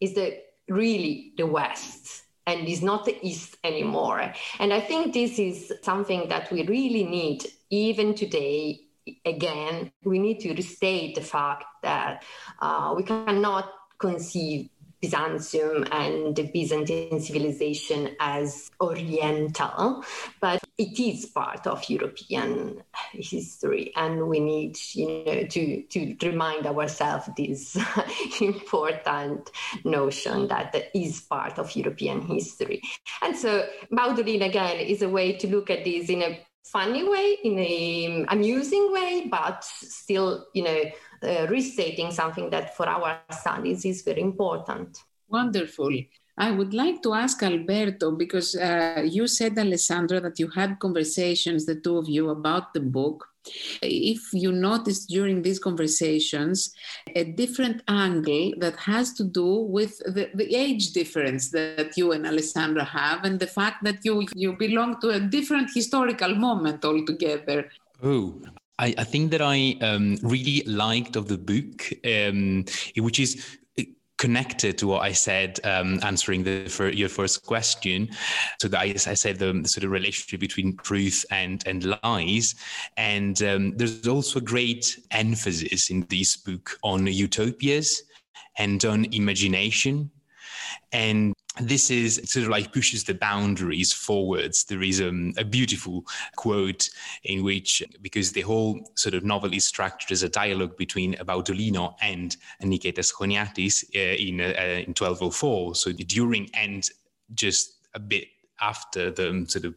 is 0.00 0.14
the 0.14 0.38
really 0.70 1.32
the 1.36 1.46
West 1.46 2.22
and 2.46 2.66
is 2.66 2.82
not 2.82 3.04
the 3.04 3.16
East 3.22 3.56
anymore. 3.64 4.32
And 4.58 4.72
I 4.72 4.80
think 4.80 5.12
this 5.12 5.38
is 5.38 5.72
something 5.82 6.28
that 6.28 6.50
we 6.50 6.66
really 6.66 7.04
need, 7.04 7.44
even 7.70 8.14
today. 8.14 8.80
Again, 9.24 9.92
we 10.04 10.18
need 10.18 10.40
to 10.40 10.54
restate 10.54 11.14
the 11.14 11.22
fact 11.22 11.64
that 11.82 12.22
uh, 12.60 12.94
we 12.96 13.02
cannot 13.02 13.72
conceive 13.98 14.68
Byzantium 15.00 15.86
and 15.90 16.36
the 16.36 16.42
Byzantine 16.42 17.20
civilization 17.20 18.16
as 18.20 18.70
Oriental, 18.80 20.04
but 20.40 20.60
it 20.76 20.98
is 21.00 21.26
part 21.26 21.66
of 21.66 21.88
European 21.88 22.82
history, 23.12 23.92
and 23.96 24.28
we 24.28 24.40
need, 24.40 24.78
you 24.92 25.24
know, 25.24 25.44
to 25.44 25.82
to 25.82 26.16
remind 26.22 26.66
ourselves 26.66 27.28
this 27.36 27.76
important 28.40 29.50
notion 29.84 30.48
that 30.48 30.74
is 30.94 31.22
part 31.22 31.58
of 31.58 31.74
European 31.74 32.20
history. 32.20 32.82
And 33.22 33.36
so, 33.36 33.66
Baudolin 33.90 34.42
again 34.42 34.80
is 34.80 35.02
a 35.02 35.08
way 35.08 35.32
to 35.38 35.48
look 35.48 35.70
at 35.70 35.84
this 35.84 36.10
in 36.10 36.22
a 36.22 36.40
funny 36.64 37.08
way, 37.08 37.38
in 37.42 37.58
a 37.58 38.06
um, 38.06 38.26
amusing 38.28 38.92
way, 38.92 39.28
but 39.30 39.64
still, 39.64 40.46
you 40.54 40.62
know 40.62 40.84
uh, 41.22 41.46
restating 41.48 42.10
something 42.10 42.50
that 42.50 42.76
for 42.76 42.88
our 42.88 43.20
studies 43.30 43.84
is 43.84 44.02
very 44.02 44.22
important. 44.22 45.02
Wonderful. 45.28 45.90
I 46.36 46.50
would 46.50 46.72
like 46.72 47.02
to 47.02 47.12
ask 47.12 47.42
Alberto 47.42 48.12
because 48.12 48.56
uh, 48.56 49.02
you 49.04 49.26
said, 49.26 49.58
Alessandra, 49.58 50.20
that 50.20 50.38
you 50.38 50.48
had 50.48 50.78
conversations, 50.78 51.66
the 51.66 51.74
two 51.74 51.98
of 51.98 52.08
you, 52.08 52.30
about 52.30 52.72
the 52.72 52.80
book. 52.80 53.26
If 53.82 54.32
you 54.32 54.52
noticed 54.52 55.08
during 55.08 55.42
these 55.42 55.58
conversations 55.58 56.74
a 57.14 57.24
different 57.24 57.82
angle 57.88 58.52
that 58.58 58.76
has 58.76 59.12
to 59.14 59.24
do 59.24 59.62
with 59.76 59.98
the, 59.98 60.30
the 60.34 60.54
age 60.54 60.92
difference 60.92 61.50
that 61.50 61.96
you 61.96 62.12
and 62.12 62.26
Alessandra 62.26 62.84
have, 62.84 63.24
and 63.24 63.38
the 63.38 63.46
fact 63.46 63.84
that 63.84 64.04
you 64.04 64.26
you 64.34 64.56
belong 64.56 65.00
to 65.00 65.10
a 65.10 65.20
different 65.20 65.70
historical 65.74 66.34
moment 66.34 66.84
altogether. 66.84 67.70
Oh, 68.02 68.34
I, 68.80 68.94
I 68.96 69.04
think 69.04 69.30
that 69.32 69.42
I 69.42 69.76
um, 69.82 70.16
really 70.22 70.62
liked 70.66 71.14
of 71.14 71.28
the 71.28 71.36
book, 71.36 71.92
um, 72.04 72.64
which 72.96 73.20
is 73.20 73.58
uh, 73.78 73.82
connected 74.16 74.78
to 74.78 74.86
what 74.86 75.02
I 75.02 75.12
said 75.12 75.60
um, 75.64 76.00
answering 76.02 76.44
the 76.44 76.66
for 76.68 76.88
your 76.88 77.10
first 77.10 77.44
question. 77.44 78.08
So 78.60 78.68
that 78.68 78.80
I, 78.80 78.94
I 79.06 79.14
said 79.14 79.38
the 79.38 79.62
sort 79.66 79.84
of 79.84 79.90
relationship 79.90 80.40
between 80.40 80.78
truth 80.78 81.26
and 81.30 81.62
and 81.66 81.98
lies, 82.02 82.54
and 82.96 83.40
um, 83.42 83.76
there's 83.76 84.08
also 84.08 84.38
a 84.38 84.42
great 84.42 84.98
emphasis 85.10 85.90
in 85.90 86.06
this 86.08 86.36
book 86.38 86.78
on 86.82 87.06
utopias 87.06 88.02
and 88.58 88.82
on 88.84 89.04
imagination, 89.12 90.10
and 90.92 91.34
this 91.58 91.90
is 91.90 92.20
sort 92.24 92.44
of 92.44 92.50
like 92.50 92.72
pushes 92.72 93.04
the 93.04 93.14
boundaries 93.14 93.92
forwards. 93.92 94.64
There 94.64 94.82
is 94.82 95.00
um, 95.00 95.32
a 95.36 95.44
beautiful 95.44 96.04
quote 96.36 96.88
in 97.24 97.42
which, 97.42 97.82
because 98.00 98.32
the 98.32 98.42
whole 98.42 98.92
sort 98.94 99.14
of 99.14 99.24
novel 99.24 99.52
is 99.52 99.64
structured 99.64 100.12
as 100.12 100.22
a 100.22 100.28
dialogue 100.28 100.76
between 100.76 101.14
about 101.14 101.46
Baudolino 101.46 101.94
and 102.00 102.36
Niketas 102.62 103.12
Choniatis 103.12 103.84
uh, 103.96 104.16
in, 104.16 104.40
uh, 104.40 104.82
in 104.86 104.94
1204. 104.94 105.74
So 105.74 105.92
during 105.92 106.48
and 106.54 106.88
just 107.34 107.78
a 107.94 107.98
bit 107.98 108.28
after 108.60 109.10
the 109.10 109.30
um, 109.30 109.46
sort 109.46 109.64
of 109.64 109.74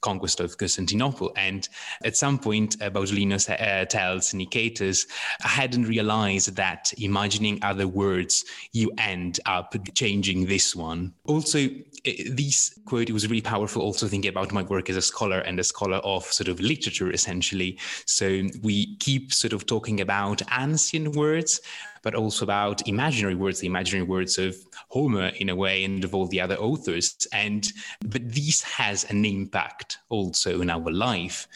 conquest 0.00 0.40
of 0.40 0.56
Constantinople. 0.58 1.32
And 1.36 1.68
at 2.04 2.16
some 2.16 2.38
point, 2.38 2.80
uh, 2.82 2.90
Baudolino 2.90 3.36
uh, 3.48 3.84
tells 3.86 4.32
Nicetas, 4.32 5.06
I 5.44 5.48
hadn't 5.48 5.84
realized 5.84 6.56
that 6.56 6.92
imagining 6.98 7.58
other 7.62 7.88
words, 7.88 8.44
you 8.72 8.90
end 8.98 9.40
up 9.46 9.74
changing 9.94 10.46
this 10.46 10.74
one. 10.74 11.12
Also, 11.26 11.68
this 12.30 12.78
quote 12.84 13.10
was 13.10 13.28
really 13.28 13.40
powerful 13.40 13.82
also 13.82 14.06
thinking 14.06 14.28
about 14.28 14.52
my 14.52 14.62
work 14.62 14.88
as 14.88 14.96
a 14.96 15.02
scholar 15.02 15.40
and 15.40 15.58
a 15.58 15.64
scholar 15.64 15.96
of 15.98 16.24
sort 16.24 16.48
of 16.48 16.60
literature 16.60 17.10
essentially 17.10 17.78
so 18.04 18.42
we 18.62 18.96
keep 18.96 19.32
sort 19.32 19.52
of 19.52 19.66
talking 19.66 20.00
about 20.00 20.40
ancient 20.56 21.16
words 21.16 21.60
but 22.06 22.14
also 22.14 22.44
about 22.44 22.86
imaginary 22.86 23.34
words, 23.34 23.58
the 23.58 23.66
imaginary 23.66 24.06
words 24.06 24.38
of 24.38 24.54
Homer 24.90 25.32
in 25.40 25.48
a 25.48 25.56
way, 25.56 25.82
and 25.82 26.04
of 26.04 26.14
all 26.14 26.28
the 26.28 26.40
other 26.40 26.54
authors. 26.54 27.26
And 27.32 27.66
but 28.00 28.22
this 28.32 28.62
has 28.62 29.02
an 29.10 29.24
impact 29.24 29.98
also 30.08 30.60
in 30.60 30.70
our 30.70 30.88
life. 30.92 31.48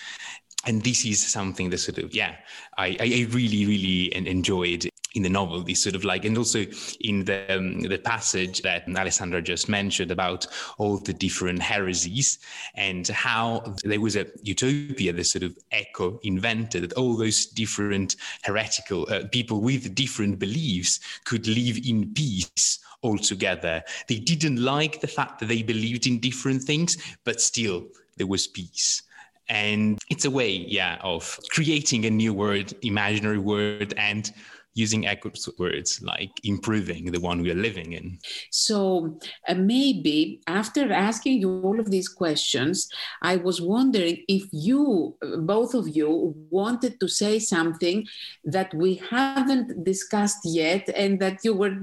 And 0.66 0.82
this 0.82 1.06
is 1.06 1.24
something 1.24 1.70
that 1.70 1.78
sort 1.78 1.98
of, 1.98 2.12
yeah, 2.12 2.34
I, 2.76 2.96
I 2.98 3.26
really, 3.30 3.64
really 3.64 4.12
enjoyed 4.16 4.89
in 5.14 5.22
the 5.22 5.28
novel 5.28 5.62
this 5.62 5.82
sort 5.82 5.94
of 5.94 6.04
like 6.04 6.24
and 6.24 6.38
also 6.38 6.64
in 7.00 7.24
the 7.24 7.56
um, 7.56 7.80
the 7.80 7.98
passage 7.98 8.62
that 8.62 8.84
alessandra 8.96 9.42
just 9.42 9.68
mentioned 9.68 10.10
about 10.10 10.46
all 10.78 10.98
the 10.98 11.12
different 11.12 11.60
heresies 11.60 12.38
and 12.74 13.08
how 13.08 13.74
there 13.84 14.00
was 14.00 14.16
a 14.16 14.26
utopia 14.42 15.12
that 15.12 15.24
sort 15.24 15.42
of 15.42 15.56
Eco 15.72 16.20
invented 16.22 16.82
that 16.82 16.92
all 16.94 17.16
those 17.16 17.46
different 17.46 18.16
heretical 18.44 19.06
uh, 19.10 19.22
people 19.32 19.60
with 19.60 19.94
different 19.94 20.38
beliefs 20.38 21.00
could 21.24 21.46
live 21.46 21.78
in 21.84 22.12
peace 22.14 22.78
all 23.02 23.18
together 23.18 23.82
they 24.08 24.18
didn't 24.18 24.62
like 24.62 25.00
the 25.00 25.08
fact 25.08 25.40
that 25.40 25.46
they 25.46 25.62
believed 25.62 26.06
in 26.06 26.20
different 26.20 26.62
things 26.62 26.96
but 27.24 27.40
still 27.40 27.86
there 28.20 28.26
was 28.26 28.46
peace. 28.46 29.02
And 29.48 29.98
it's 30.10 30.26
a 30.26 30.30
way 30.30 30.50
yeah 30.50 30.98
of 31.02 31.40
creating 31.50 32.04
a 32.04 32.10
new 32.10 32.32
word 32.34 32.72
imaginary 32.82 33.38
word 33.38 33.94
and 33.96 34.30
using 34.74 35.06
accurate 35.06 35.38
words 35.58 36.00
like 36.02 36.30
improving 36.44 37.10
the 37.10 37.20
one 37.20 37.42
we 37.42 37.50
are 37.50 37.62
living 37.68 37.92
in. 37.92 38.18
So 38.50 39.18
uh, 39.48 39.54
maybe 39.54 40.40
after 40.46 40.92
asking 40.92 41.40
you 41.40 41.60
all 41.62 41.80
of 41.80 41.90
these 41.90 42.08
questions, 42.08 42.88
I 43.22 43.36
was 43.36 43.60
wondering 43.60 44.24
if 44.28 44.44
you, 44.52 45.16
both 45.38 45.74
of 45.74 45.88
you, 45.88 46.34
wanted 46.50 47.00
to 47.00 47.08
say 47.08 47.38
something 47.38 48.06
that 48.44 48.72
we 48.74 48.94
haven't 49.10 49.84
discussed 49.84 50.40
yet 50.44 50.88
and 50.94 51.20
that 51.20 51.38
you 51.44 51.54
were 51.54 51.76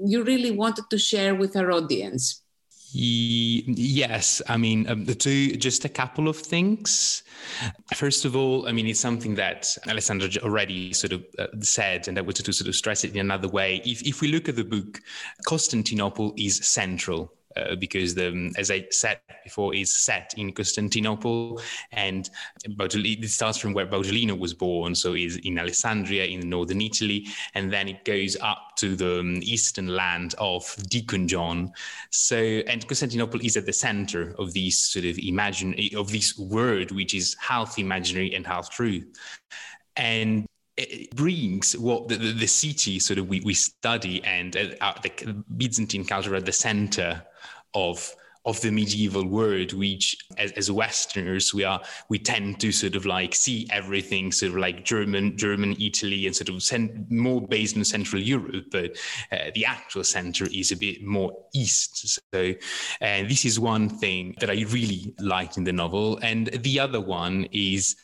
you 0.00 0.22
really 0.22 0.52
wanted 0.52 0.84
to 0.90 0.98
share 0.98 1.34
with 1.34 1.56
our 1.56 1.72
audience. 1.72 2.42
Yes, 2.90 4.40
I 4.48 4.56
mean, 4.56 4.88
um, 4.88 5.04
the 5.04 5.14
two, 5.14 5.56
just 5.56 5.84
a 5.84 5.88
couple 5.88 6.28
of 6.28 6.36
things. 6.36 7.22
First 7.94 8.24
of 8.24 8.34
all, 8.34 8.66
I 8.66 8.72
mean, 8.72 8.86
it's 8.86 9.00
something 9.00 9.34
that 9.34 9.76
Alessandra 9.86 10.30
already 10.42 10.92
sort 10.92 11.12
of 11.12 11.24
uh, 11.38 11.48
said, 11.60 12.08
and 12.08 12.18
I 12.18 12.22
wanted 12.22 12.46
to 12.46 12.52
sort 12.52 12.68
of 12.68 12.74
stress 12.74 13.04
it 13.04 13.14
in 13.14 13.20
another 13.20 13.48
way. 13.48 13.82
If, 13.84 14.02
if 14.02 14.20
we 14.20 14.28
look 14.28 14.48
at 14.48 14.56
the 14.56 14.64
book, 14.64 15.00
Constantinople 15.44 16.34
is 16.36 16.56
central 16.66 17.32
uh, 17.58 17.76
because 17.76 18.14
the, 18.14 18.52
as 18.56 18.70
I 18.70 18.86
said 18.90 19.20
before, 19.44 19.74
is 19.74 19.96
set 19.96 20.34
in 20.36 20.52
Constantinople, 20.52 21.60
and 21.92 22.28
it 22.64 23.30
starts 23.30 23.58
from 23.58 23.72
where 23.72 23.86
Baudolino 23.86 24.38
was 24.38 24.54
born, 24.54 24.94
so 24.94 25.14
is 25.14 25.36
in 25.38 25.58
Alessandria 25.58 26.30
in 26.30 26.48
northern 26.48 26.80
Italy, 26.80 27.26
and 27.54 27.72
then 27.72 27.88
it 27.88 28.04
goes 28.04 28.36
up 28.40 28.76
to 28.76 28.94
the 28.94 29.20
um, 29.20 29.40
eastern 29.42 29.88
land 29.88 30.34
of 30.38 30.74
Deacon 30.88 31.26
John. 31.26 31.72
So, 32.10 32.36
and 32.36 32.86
Constantinople 32.86 33.40
is 33.42 33.56
at 33.56 33.66
the 33.66 33.72
center 33.72 34.34
of 34.38 34.54
this 34.54 34.78
sort 34.78 35.04
of 35.04 35.18
imagine 35.18 35.74
of 35.96 36.10
this 36.10 36.38
word, 36.38 36.90
which 36.92 37.14
is 37.14 37.36
half 37.40 37.78
imaginary 37.78 38.34
and 38.34 38.46
half 38.46 38.70
true, 38.70 39.04
and 39.96 40.46
it 40.78 41.14
brings 41.16 41.76
what 41.76 42.06
the, 42.06 42.14
the, 42.14 42.32
the, 42.32 42.46
city 42.46 43.00
sort 43.00 43.18
of 43.18 43.28
we, 43.28 43.40
we 43.40 43.52
study 43.52 44.22
and 44.22 44.56
uh, 44.56 44.94
the 45.02 45.44
Byzantine 45.56 46.04
culture 46.04 46.36
at 46.36 46.46
the 46.46 46.52
center 46.52 47.20
of 47.74 48.14
of 48.44 48.60
the 48.62 48.70
medieval 48.70 49.26
world 49.26 49.72
which 49.74 50.16
as, 50.38 50.52
as, 50.52 50.70
westerners 50.70 51.52
we 51.52 51.64
are 51.64 51.80
we 52.08 52.18
tend 52.18 52.58
to 52.58 52.72
sort 52.72 52.94
of 52.94 53.04
like 53.04 53.34
see 53.34 53.66
everything 53.70 54.32
sort 54.32 54.52
of 54.52 54.56
like 54.56 54.84
german 54.84 55.36
german 55.36 55.76
italy 55.80 56.26
and 56.26 56.34
sort 56.34 56.48
of 56.48 56.62
cent- 56.62 57.10
more 57.10 57.42
based 57.46 57.76
in 57.76 57.84
central 57.84 58.22
europe 58.22 58.64
but 58.70 58.96
uh, 59.32 59.50
the 59.54 59.66
actual 59.66 60.02
center 60.04 60.46
is 60.52 60.72
a 60.72 60.76
bit 60.76 61.02
more 61.02 61.32
east. 61.54 62.20
So 62.34 62.54
and 63.00 63.28
this 63.28 63.44
is 63.44 63.58
one 63.58 63.88
thing 63.88 64.34
that 64.40 64.50
i 64.50 64.64
really 64.68 65.14
liked 65.20 65.56
in 65.56 65.64
the 65.64 65.72
novel. 65.72 66.18
And 66.22 66.46
the 66.48 66.80
other 66.80 67.00
one 67.00 67.46
is 67.52 67.96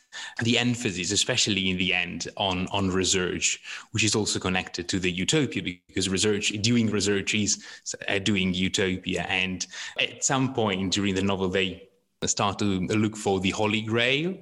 the 0.43 0.57
emphasis, 0.57 1.11
especially 1.11 1.69
in 1.69 1.77
the 1.77 1.93
end, 1.93 2.27
on, 2.37 2.67
on 2.71 2.89
research, 2.89 3.61
which 3.91 4.03
is 4.03 4.15
also 4.15 4.39
connected 4.39 4.87
to 4.89 4.99
the 4.99 5.11
utopia 5.11 5.61
because 5.87 6.09
research, 6.09 6.49
doing 6.61 6.89
research 6.89 7.33
is 7.33 7.63
uh, 8.07 8.19
doing 8.19 8.53
utopia. 8.53 9.23
And 9.23 9.65
at 9.99 10.23
some 10.23 10.53
point 10.53 10.93
during 10.93 11.15
the 11.15 11.21
novel, 11.21 11.49
they 11.49 11.89
start 12.27 12.59
to 12.59 12.65
look 12.87 13.15
for 13.15 13.39
the 13.39 13.51
Holy 13.51 13.81
Grail. 13.81 14.35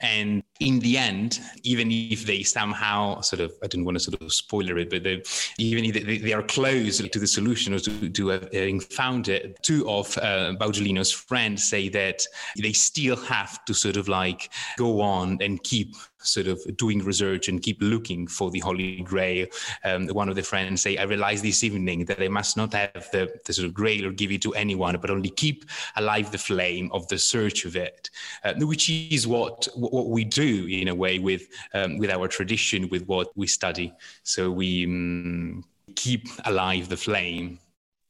And 0.00 0.42
in 0.60 0.78
the 0.80 0.96
end, 0.96 1.40
even 1.62 1.90
if 1.90 2.24
they 2.24 2.42
somehow 2.42 3.20
sort 3.20 3.40
of, 3.40 3.52
I 3.62 3.66
don't 3.66 3.84
want 3.84 3.96
to 3.96 4.00
sort 4.00 4.20
of 4.20 4.32
spoiler 4.32 4.78
it, 4.78 4.90
but 4.90 5.02
they, 5.02 5.22
even 5.58 5.84
if 5.84 5.94
they, 5.94 6.18
they, 6.18 6.32
are 6.32 6.42
close 6.42 6.98
to 6.98 7.18
the 7.18 7.26
solution 7.26 7.74
or 7.74 7.78
to, 7.80 8.08
to 8.08 8.28
having 8.28 8.80
found 8.80 9.28
it, 9.28 9.58
two 9.62 9.88
of 9.88 10.16
uh, 10.18 10.54
Baudolino's 10.58 11.12
friends 11.12 11.68
say 11.68 11.88
that 11.90 12.26
they 12.58 12.72
still 12.72 13.16
have 13.16 13.64
to 13.66 13.74
sort 13.74 13.96
of 13.96 14.08
like 14.08 14.50
go 14.76 15.00
on 15.00 15.38
and 15.40 15.62
keep 15.62 15.94
sort 16.26 16.46
of 16.46 16.60
doing 16.76 17.02
research 17.04 17.48
and 17.48 17.62
keep 17.62 17.78
looking 17.80 18.26
for 18.26 18.50
the 18.50 18.60
Holy 18.60 19.02
Grail. 19.02 19.46
Um, 19.84 20.08
one 20.08 20.28
of 20.28 20.36
the 20.36 20.42
friends 20.42 20.82
say, 20.82 20.96
I 20.96 21.04
realized 21.04 21.44
this 21.44 21.64
evening 21.64 22.04
that 22.06 22.20
I 22.20 22.28
must 22.28 22.56
not 22.56 22.72
have 22.74 23.08
the, 23.12 23.32
the 23.44 23.52
sort 23.52 23.66
of 23.66 23.74
grail 23.74 24.06
or 24.06 24.10
give 24.10 24.32
it 24.32 24.42
to 24.42 24.54
anyone, 24.54 24.96
but 25.00 25.10
only 25.10 25.30
keep 25.30 25.64
alive 25.96 26.30
the 26.30 26.38
flame 26.38 26.90
of 26.92 27.06
the 27.08 27.18
search 27.18 27.64
of 27.64 27.76
it, 27.76 28.10
uh, 28.44 28.54
which 28.58 28.90
is 28.90 29.26
what, 29.26 29.68
what 29.74 30.08
we 30.08 30.24
do 30.24 30.66
in 30.66 30.88
a 30.88 30.94
way 30.94 31.18
with, 31.18 31.48
um, 31.74 31.98
with 31.98 32.10
our 32.10 32.28
tradition, 32.28 32.88
with 32.90 33.06
what 33.06 33.28
we 33.36 33.46
study. 33.46 33.92
So 34.22 34.50
we 34.50 34.84
um, 34.86 35.64
keep 35.94 36.28
alive 36.44 36.88
the 36.88 36.96
flame. 36.96 37.58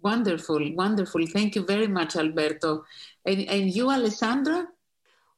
Wonderful, 0.03 0.75
wonderful. 0.75 1.27
Thank 1.27 1.57
you 1.57 1.65
very 1.65 1.89
much, 1.89 2.17
Alberto. 2.17 2.85
And, 3.25 3.49
and 3.49 3.75
you, 3.75 3.91
Alessandra? 3.91 4.69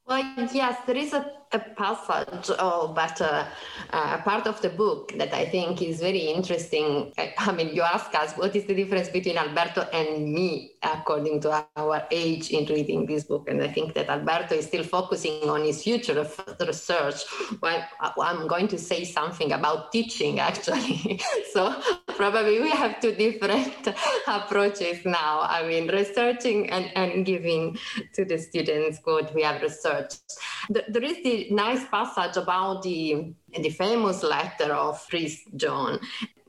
Well, 0.06 0.48
yes, 0.52 0.78
there 0.86 0.96
is 0.96 1.12
a 1.12 1.30
a 1.52 1.58
passage 1.58 2.50
or 2.60 2.94
better 2.94 3.46
uh, 3.90 4.18
a 4.18 4.22
part 4.22 4.46
of 4.46 4.60
the 4.60 4.68
book 4.68 5.12
that 5.16 5.32
I 5.32 5.46
think 5.46 5.80
is 5.82 6.00
very 6.00 6.30
interesting. 6.30 7.12
I 7.38 7.52
mean, 7.52 7.74
you 7.74 7.82
ask 7.82 8.14
us 8.14 8.34
what 8.34 8.54
is 8.54 8.64
the 8.64 8.74
difference 8.74 9.08
between 9.08 9.38
Alberto 9.38 9.82
and 9.92 10.32
me 10.32 10.72
according 10.82 11.40
to 11.42 11.64
our 11.76 12.06
age 12.10 12.50
in 12.50 12.66
reading 12.66 13.06
this 13.06 13.24
book, 13.24 13.48
and 13.48 13.62
I 13.62 13.68
think 13.68 13.94
that 13.94 14.08
Alberto 14.08 14.54
is 14.54 14.66
still 14.66 14.84
focusing 14.84 15.48
on 15.48 15.64
his 15.64 15.82
future 15.82 16.18
of 16.18 16.38
research. 16.60 17.22
Well, 17.62 17.82
I'm 18.20 18.46
going 18.46 18.68
to 18.68 18.78
say 18.78 19.04
something 19.04 19.52
about 19.52 19.92
teaching 19.92 20.40
actually. 20.40 21.20
so 21.52 21.74
probably 22.16 22.60
we 22.60 22.70
have 22.70 23.00
two 23.00 23.12
different 23.12 23.88
approaches 24.26 25.04
now. 25.04 25.40
I 25.42 25.66
mean, 25.66 25.88
researching 25.88 26.70
and, 26.70 26.90
and 26.94 27.24
giving 27.24 27.78
to 28.14 28.24
the 28.24 28.38
students 28.38 29.00
what 29.04 29.34
we 29.34 29.42
have 29.42 29.62
researched. 29.62 30.20
There 30.68 31.04
is 31.04 31.22
the 31.22 31.37
nice 31.50 31.84
passage 31.86 32.36
about 32.36 32.82
the, 32.82 33.32
the 33.56 33.70
famous 33.70 34.22
letter 34.22 34.72
of 34.72 35.06
Priest 35.08 35.42
John. 35.56 36.00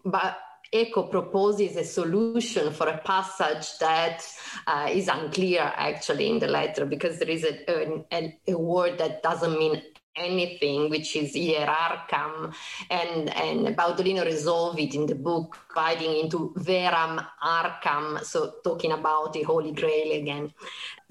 But 0.04 0.38
Eco 0.72 1.04
proposes 1.04 1.76
a 1.78 1.84
solution 1.84 2.72
for 2.72 2.88
a 2.88 3.00
passage 3.00 3.78
that 3.80 4.24
uh, 4.68 4.88
is 4.92 5.08
unclear 5.08 5.62
actually 5.76 6.30
in 6.30 6.40
the 6.40 6.48
letter 6.48 6.86
because 6.86 7.18
there 7.18 7.30
is 7.30 7.44
a, 7.44 8.06
a, 8.14 8.38
a, 8.48 8.58
word 8.58 9.00
that 9.00 9.24
doesn't 9.24 9.58
mean 9.58 9.82
anything, 10.16 10.90
which 10.90 11.16
is 11.16 11.34
hierarcham, 11.34 12.54
and, 12.90 13.36
and 13.36 13.78
Baudolino 13.78 14.26
resolved 14.26 14.80
it 14.80 14.96
in 14.96 15.06
the 15.06 15.16
book, 15.16 15.58
dividing 15.70 16.18
into 16.18 16.54
veram 16.58 17.22
arcam, 17.44 18.24
so 18.24 18.56
talking 18.64 18.92
about 18.92 19.34
the 19.34 19.44
Holy 19.44 19.72
Grail 19.72 20.20
again. 20.20 20.54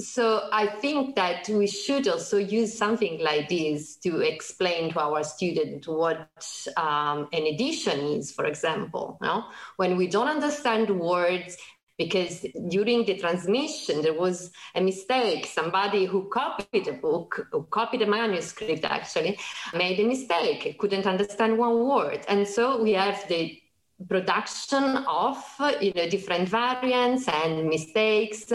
So 0.00 0.48
I 0.52 0.66
think 0.66 1.16
that 1.16 1.48
we 1.48 1.66
should 1.66 2.06
also 2.06 2.38
use 2.38 2.76
something 2.76 3.20
like 3.20 3.48
this 3.48 3.96
to 3.96 4.20
explain 4.20 4.92
to 4.92 5.00
our 5.00 5.24
student 5.24 5.88
what 5.88 6.28
um, 6.76 7.28
an 7.32 7.46
edition 7.46 8.00
is, 8.00 8.32
for 8.32 8.44
example. 8.44 9.18
Know? 9.20 9.44
When 9.76 9.96
we 9.96 10.06
don't 10.06 10.28
understand 10.28 10.90
words, 10.90 11.56
because 11.98 12.46
during 12.68 13.04
the 13.04 13.18
transmission 13.18 14.02
there 14.02 14.14
was 14.14 14.50
a 14.74 14.80
mistake. 14.80 15.46
Somebody 15.46 16.06
who 16.06 16.28
copied 16.28 16.86
a 16.88 16.92
book, 16.92 17.48
who 17.52 17.64
copied 17.64 18.02
a 18.02 18.06
manuscript 18.06 18.84
actually, 18.84 19.38
made 19.74 19.98
a 20.00 20.06
mistake, 20.06 20.78
couldn't 20.78 21.06
understand 21.06 21.58
one 21.58 21.84
word. 21.84 22.20
And 22.28 22.46
so 22.46 22.82
we 22.82 22.92
have 22.92 23.26
the 23.28 23.60
production 24.06 24.98
of 25.08 25.44
you 25.80 25.92
know 25.92 26.08
different 26.08 26.48
variants 26.48 27.26
and 27.26 27.68
mistakes 27.68 28.52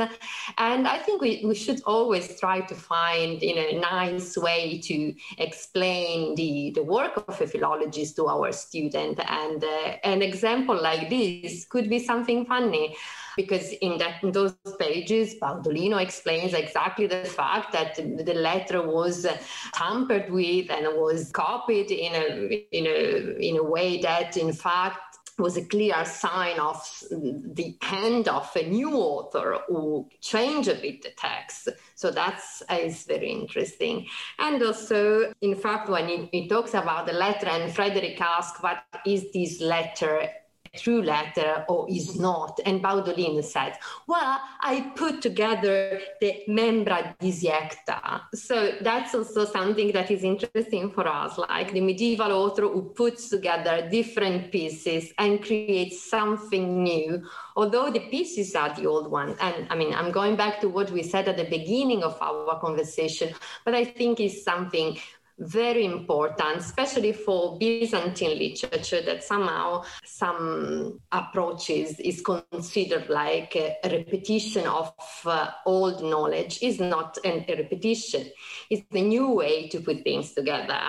and 0.58 0.88
i 0.88 0.98
think 0.98 1.22
we, 1.22 1.44
we 1.46 1.54
should 1.54 1.82
always 1.86 2.40
try 2.40 2.62
to 2.62 2.74
find 2.74 3.42
you 3.42 3.54
know 3.54 3.68
a 3.68 3.78
nice 3.78 4.38
way 4.38 4.80
to 4.80 5.14
explain 5.38 6.34
the, 6.36 6.72
the 6.76 6.84
work 6.84 7.18
of 7.28 7.42
a 7.42 7.46
philologist 7.46 8.16
to 8.16 8.26
our 8.28 8.54
student 8.54 9.20
and 9.28 9.62
uh, 9.66 9.98
an 10.06 10.22
example 10.22 10.82
like 10.82 11.10
this 11.10 11.66
could 11.66 11.90
be 11.90 12.00
something 12.00 12.46
funny 12.46 12.96
because 13.36 13.72
in 13.82 13.98
that 13.98 14.24
in 14.24 14.32
those 14.32 14.56
pages 14.80 15.36
Baudolino 15.42 16.02
explains 16.02 16.54
exactly 16.54 17.08
the 17.08 17.26
fact 17.26 17.72
that 17.74 17.96
the 17.96 18.34
letter 18.34 18.82
was 18.82 19.26
tampered 19.74 20.32
with 20.32 20.70
and 20.72 20.86
was 21.00 21.32
copied 21.32 21.92
in 21.92 22.14
a 22.16 22.26
in 22.72 22.86
a 22.88 23.38
in 23.40 23.58
a 23.58 23.64
way 23.64 24.02
that 24.02 24.38
in 24.38 24.52
fact 24.54 25.14
was 25.40 25.58
a 25.58 25.66
clear 25.66 26.06
sign 26.06 26.60
of 26.60 26.78
the 27.10 27.76
hand 27.82 28.28
of 28.28 28.50
a 28.56 28.68
new 28.68 28.94
author 28.94 29.60
who 29.68 30.08
changed 30.22 30.70
a 30.70 30.76
bit 30.76 31.02
the 31.02 31.10
text. 31.18 31.70
So 31.96 32.12
that's 32.12 32.62
is 32.70 33.04
very 33.06 33.32
interesting. 33.32 34.08
And 34.38 34.62
also, 34.62 35.34
in 35.42 35.56
fact, 35.56 35.90
when 35.90 36.08
he, 36.08 36.30
he 36.32 36.48
talks 36.48 36.74
about 36.74 37.08
the 37.08 37.14
letter, 37.14 37.48
and 37.48 37.74
Frederick 37.74 38.20
asks, 38.22 38.62
"What 38.62 38.84
is 39.06 39.32
this 39.32 39.60
letter?" 39.62 40.30
True 40.76 41.02
letter 41.02 41.66
or 41.68 41.88
is 41.90 42.20
not. 42.20 42.60
And 42.66 42.82
Baudolin 42.82 43.44
said, 43.44 43.78
well, 44.08 44.40
I 44.62 44.92
put 44.96 45.22
together 45.22 46.02
the 46.20 46.44
membra 46.48 47.16
disiecta. 47.20 48.22
So 48.34 48.74
that's 48.82 49.14
also 49.14 49.46
something 49.46 49.92
that 49.92 50.10
is 50.12 50.24
interesting 50.24 50.92
for 50.92 51.08
us, 51.08 51.38
like 51.38 51.72
the 51.72 51.82
medieval 51.82 52.32
author 52.32 52.64
who 52.64 52.82
puts 52.96 53.30
together 53.30 53.88
different 53.90 54.52
pieces 54.52 55.14
and 55.18 55.44
creates 55.44 56.10
something 56.10 56.84
new, 56.84 57.24
although 57.56 57.92
the 57.92 58.02
pieces 58.10 58.56
are 58.56 58.74
the 58.74 58.86
old 58.86 59.10
one. 59.10 59.36
And 59.40 59.68
I 59.70 59.76
mean, 59.76 59.94
I'm 59.94 60.12
going 60.12 60.36
back 60.36 60.60
to 60.62 60.70
what 60.70 60.92
we 60.92 61.04
said 61.04 61.28
at 61.28 61.38
the 61.38 61.46
beginning 61.46 62.04
of 62.04 62.18
our 62.22 62.60
conversation, 62.60 63.34
but 63.66 63.74
I 63.76 63.86
think 63.86 64.20
it's 64.20 64.44
something 64.44 64.98
very 65.40 65.86
important, 65.86 66.58
especially 66.58 67.14
for 67.14 67.58
Byzantine 67.58 68.38
literature, 68.38 69.02
that 69.02 69.24
somehow 69.24 69.84
some 70.06 71.00
approaches 71.12 72.00
is 72.00 72.22
considered 72.22 73.10
like 73.10 73.56
a, 73.56 73.78
repetition 73.84 74.66
of 74.68 74.94
uh, 75.26 75.52
old 75.66 76.04
knowledge 76.04 76.60
is 76.62 76.80
not 76.80 77.18
an, 77.24 77.46
a 77.48 77.56
repetition. 77.56 78.30
It's 78.70 78.86
a 78.92 79.02
new 79.02 79.32
way 79.32 79.68
to 79.70 79.82
put 79.82 80.04
things 80.04 80.34
together. 80.34 80.80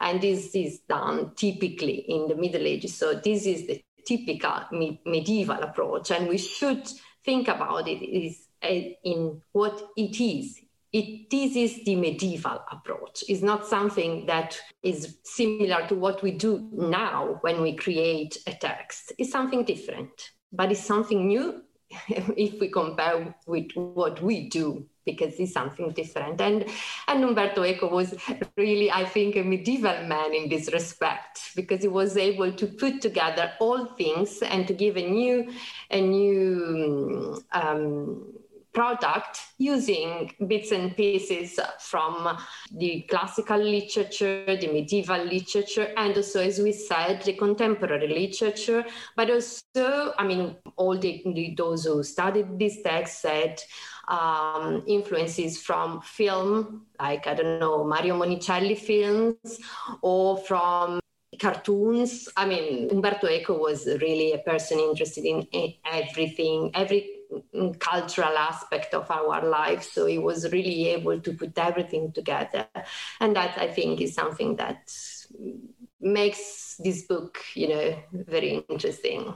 And 0.00 0.20
this 0.20 0.54
is 0.54 0.80
done 0.80 1.32
typically 1.36 2.04
in 2.08 2.28
the 2.28 2.34
Middle 2.34 2.66
Ages. 2.66 2.96
So 2.96 3.14
this 3.14 3.46
is 3.46 3.66
the 3.66 3.82
typical 4.04 4.62
me- 4.72 5.00
medieval 5.06 5.62
approach. 5.62 6.10
And 6.10 6.28
we 6.28 6.38
should 6.38 6.88
think 7.24 7.48
about 7.48 7.88
it 7.88 8.02
is 8.02 8.48
uh, 8.62 8.68
in 9.04 9.40
what 9.52 9.82
it 9.96 10.20
is 10.20 10.60
it, 10.92 11.30
this 11.30 11.56
is 11.56 11.84
the 11.84 11.96
medieval 11.96 12.62
approach. 12.70 13.24
It's 13.28 13.42
not 13.42 13.66
something 13.66 14.26
that 14.26 14.58
is 14.82 15.16
similar 15.24 15.86
to 15.88 15.94
what 15.94 16.22
we 16.22 16.32
do 16.32 16.68
now 16.72 17.38
when 17.40 17.62
we 17.62 17.74
create 17.74 18.36
a 18.46 18.52
text. 18.52 19.12
It's 19.16 19.30
something 19.30 19.64
different, 19.64 20.32
but 20.52 20.70
it's 20.70 20.84
something 20.84 21.26
new 21.26 21.62
if 22.08 22.60
we 22.60 22.68
compare 22.68 23.34
with 23.46 23.70
what 23.74 24.22
we 24.22 24.48
do 24.48 24.86
because 25.04 25.34
it's 25.40 25.52
something 25.52 25.90
different. 25.92 26.40
And 26.40 26.66
and 27.08 27.24
Umberto 27.24 27.64
Eco 27.64 27.88
was 27.88 28.14
really, 28.56 28.90
I 28.90 29.04
think, 29.04 29.36
a 29.36 29.42
medieval 29.42 30.06
man 30.06 30.34
in 30.34 30.48
this 30.48 30.72
respect 30.72 31.40
because 31.56 31.82
he 31.82 31.88
was 31.88 32.16
able 32.16 32.52
to 32.52 32.66
put 32.66 33.00
together 33.00 33.52
all 33.60 33.86
things 33.96 34.42
and 34.42 34.66
to 34.68 34.74
give 34.74 34.96
a 34.96 35.08
new 35.08 35.50
a 35.90 36.00
new 36.00 37.42
um, 37.52 38.32
product 38.72 39.40
using 39.58 40.32
bits 40.46 40.72
and 40.72 40.96
pieces 40.96 41.60
from 41.78 42.38
the 42.72 43.02
classical 43.02 43.58
literature, 43.58 44.44
the 44.46 44.68
medieval 44.72 45.22
literature, 45.24 45.92
and 45.96 46.16
also, 46.16 46.40
as 46.40 46.58
we 46.58 46.72
said, 46.72 47.22
the 47.22 47.34
contemporary 47.34 48.08
literature. 48.08 48.84
But 49.16 49.30
also, 49.30 50.14
I 50.18 50.26
mean, 50.26 50.56
all 50.76 50.98
the, 50.98 51.22
the 51.24 51.54
those 51.56 51.84
who 51.84 52.02
studied 52.02 52.58
this 52.58 52.82
text 52.82 53.20
said 53.20 53.60
um, 54.08 54.82
influences 54.86 55.62
from 55.62 56.00
film, 56.00 56.86
like 56.98 57.26
I 57.26 57.34
don't 57.34 57.60
know, 57.60 57.84
Mario 57.84 58.18
Monicelli 58.18 58.78
films, 58.78 59.60
or 60.00 60.38
from 60.38 61.00
cartoons. 61.38 62.28
I 62.36 62.46
mean, 62.46 62.90
Umberto 62.90 63.28
Eco 63.28 63.58
was 63.58 63.86
really 63.86 64.32
a 64.32 64.38
person 64.38 64.78
interested 64.78 65.24
in 65.24 65.46
everything, 65.84 66.70
every 66.74 67.21
cultural 67.78 68.36
aspect 68.36 68.94
of 68.94 69.10
our 69.10 69.44
life. 69.48 69.82
So 69.82 70.06
he 70.06 70.18
was 70.18 70.50
really 70.52 70.88
able 70.88 71.20
to 71.20 71.32
put 71.32 71.58
everything 71.58 72.12
together. 72.12 72.66
And 73.20 73.36
that 73.36 73.58
I 73.58 73.68
think 73.68 74.00
is 74.00 74.14
something 74.14 74.56
that 74.56 74.90
makes 76.00 76.76
this 76.78 77.02
book, 77.02 77.38
you 77.54 77.68
know, 77.68 77.98
very 78.12 78.64
interesting. 78.68 79.34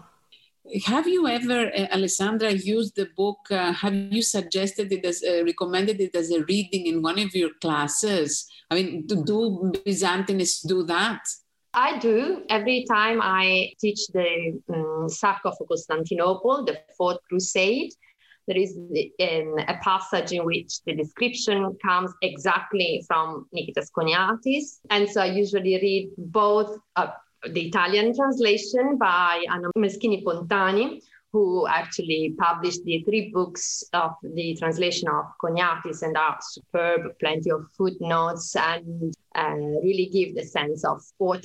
Have 0.86 1.06
you 1.06 1.28
ever, 1.28 1.70
uh, 1.72 1.86
Alessandra, 1.92 2.50
used 2.50 2.96
the 2.96 3.08
book? 3.16 3.38
Uh, 3.50 3.72
have 3.72 3.94
you 3.94 4.22
suggested 4.22 4.92
it 4.92 5.04
as, 5.04 5.22
uh, 5.22 5.44
recommended 5.44 6.00
it 6.00 6.16
as 6.16 6.32
a 6.32 6.42
reading 6.44 6.86
in 6.86 7.02
one 7.02 7.20
of 7.20 7.32
your 7.34 7.50
classes? 7.60 8.48
I 8.68 8.74
mean, 8.74 9.06
do, 9.06 9.22
do 9.24 9.72
Byzantinists 9.86 10.66
do 10.66 10.82
that? 10.84 11.20
I 11.72 11.98
do. 11.98 12.42
Every 12.48 12.84
time 12.88 13.20
I 13.22 13.74
teach 13.78 14.08
the 14.08 14.60
um, 14.74 15.08
Sack 15.08 15.42
of 15.44 15.54
Constantinople, 15.68 16.64
the 16.64 16.80
Fourth 16.96 17.18
Crusade, 17.28 17.92
there 18.46 18.56
is 18.56 18.76
um, 18.76 19.58
a 19.68 19.76
passage 19.82 20.32
in 20.32 20.44
which 20.44 20.82
the 20.84 20.94
description 20.94 21.76
comes 21.84 22.12
exactly 22.22 23.04
from 23.06 23.46
Nikitas 23.54 23.90
Choniatis. 23.96 24.78
And 24.90 25.08
so 25.08 25.20
I 25.22 25.26
usually 25.26 25.74
read 25.80 26.10
both 26.16 26.78
uh, 26.94 27.08
the 27.50 27.68
Italian 27.68 28.14
translation 28.14 28.98
by 28.98 29.44
Anna 29.50 29.68
Meschini 29.76 30.22
Pontani, 30.22 31.00
who 31.32 31.66
actually 31.66 32.34
published 32.38 32.84
the 32.84 33.02
three 33.02 33.30
books 33.30 33.84
of 33.92 34.12
the 34.22 34.56
translation 34.56 35.08
of 35.08 35.24
Choniatis 35.42 36.02
and 36.02 36.16
are 36.16 36.38
superb, 36.40 37.18
plenty 37.18 37.50
of 37.50 37.66
footnotes, 37.76 38.54
and 38.56 39.14
uh, 39.34 39.54
really 39.82 40.08
give 40.12 40.34
the 40.34 40.44
sense 40.44 40.84
of 40.84 41.02
what 41.18 41.44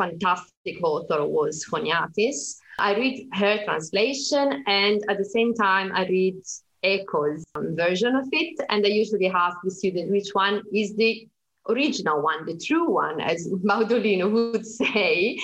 fantastic 0.00 0.82
author 0.82 1.26
was 1.26 1.64
Choniatis. 1.70 2.56
I 2.78 2.96
read 2.96 3.28
her 3.34 3.62
translation 3.64 4.64
and 4.66 5.04
at 5.10 5.18
the 5.18 5.24
same 5.36 5.52
time 5.54 5.92
I 5.94 6.06
read 6.06 6.36
Eco's 6.82 7.44
version 7.56 8.16
of 8.16 8.26
it. 8.32 8.58
And 8.70 8.84
I 8.84 8.88
usually 8.88 9.28
ask 9.28 9.58
the 9.62 9.70
student 9.70 10.10
which 10.10 10.30
one 10.32 10.62
is 10.72 10.96
the 10.96 11.28
original 11.68 12.22
one, 12.22 12.46
the 12.46 12.56
true 12.56 12.90
one, 12.90 13.20
as 13.20 13.46
Baudolino 13.68 14.30
would 14.32 14.66
say. 14.66 15.38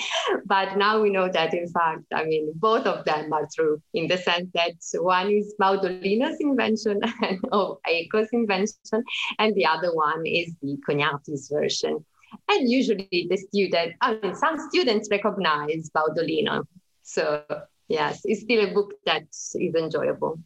But 0.45 0.77
now 0.77 1.01
we 1.01 1.11
know 1.11 1.29
that, 1.29 1.53
in 1.53 1.67
fact, 1.69 2.03
I 2.13 2.23
mean, 2.23 2.51
both 2.55 2.85
of 2.87 3.05
them 3.05 3.31
are 3.31 3.47
true 3.55 3.81
in 3.93 4.07
the 4.07 4.17
sense 4.17 4.49
that 4.55 4.73
one 4.99 5.29
is 5.29 5.53
Baudolino's 5.61 6.39
invention 6.39 6.99
and 7.21 7.39
Eco's 7.87 8.29
invention, 8.33 9.03
and 9.39 9.53
the 9.55 9.65
other 9.65 9.93
one 9.93 10.25
is 10.25 10.53
the 10.61 10.77
Choniatis 10.87 11.51
version. 11.51 12.03
And 12.49 12.69
usually 12.69 13.27
the 13.29 13.37
student, 13.37 13.95
I 14.01 14.15
mean, 14.21 14.35
some 14.35 14.57
students 14.69 15.07
recognize 15.11 15.89
Baudolino. 15.89 16.65
So 17.03 17.43
yes, 17.87 18.21
it's 18.25 18.41
still 18.41 18.69
a 18.69 18.73
book 18.73 18.93
that 19.05 19.23
is 19.31 19.55
enjoyable. 19.55 20.39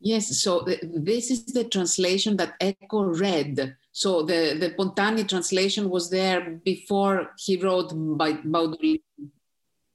Yes, 0.00 0.42
so 0.42 0.66
this 0.82 1.30
is 1.30 1.44
the 1.46 1.64
translation 1.64 2.36
that 2.38 2.54
Eco 2.60 3.04
read. 3.04 3.76
So 3.92 4.22
the, 4.22 4.56
the 4.58 4.70
Pontani 4.70 5.28
translation 5.28 5.88
was 5.88 6.10
there 6.10 6.60
before 6.64 7.30
he 7.38 7.56
wrote 7.56 7.92
by 8.18 8.32
Baudolino. 8.32 9.00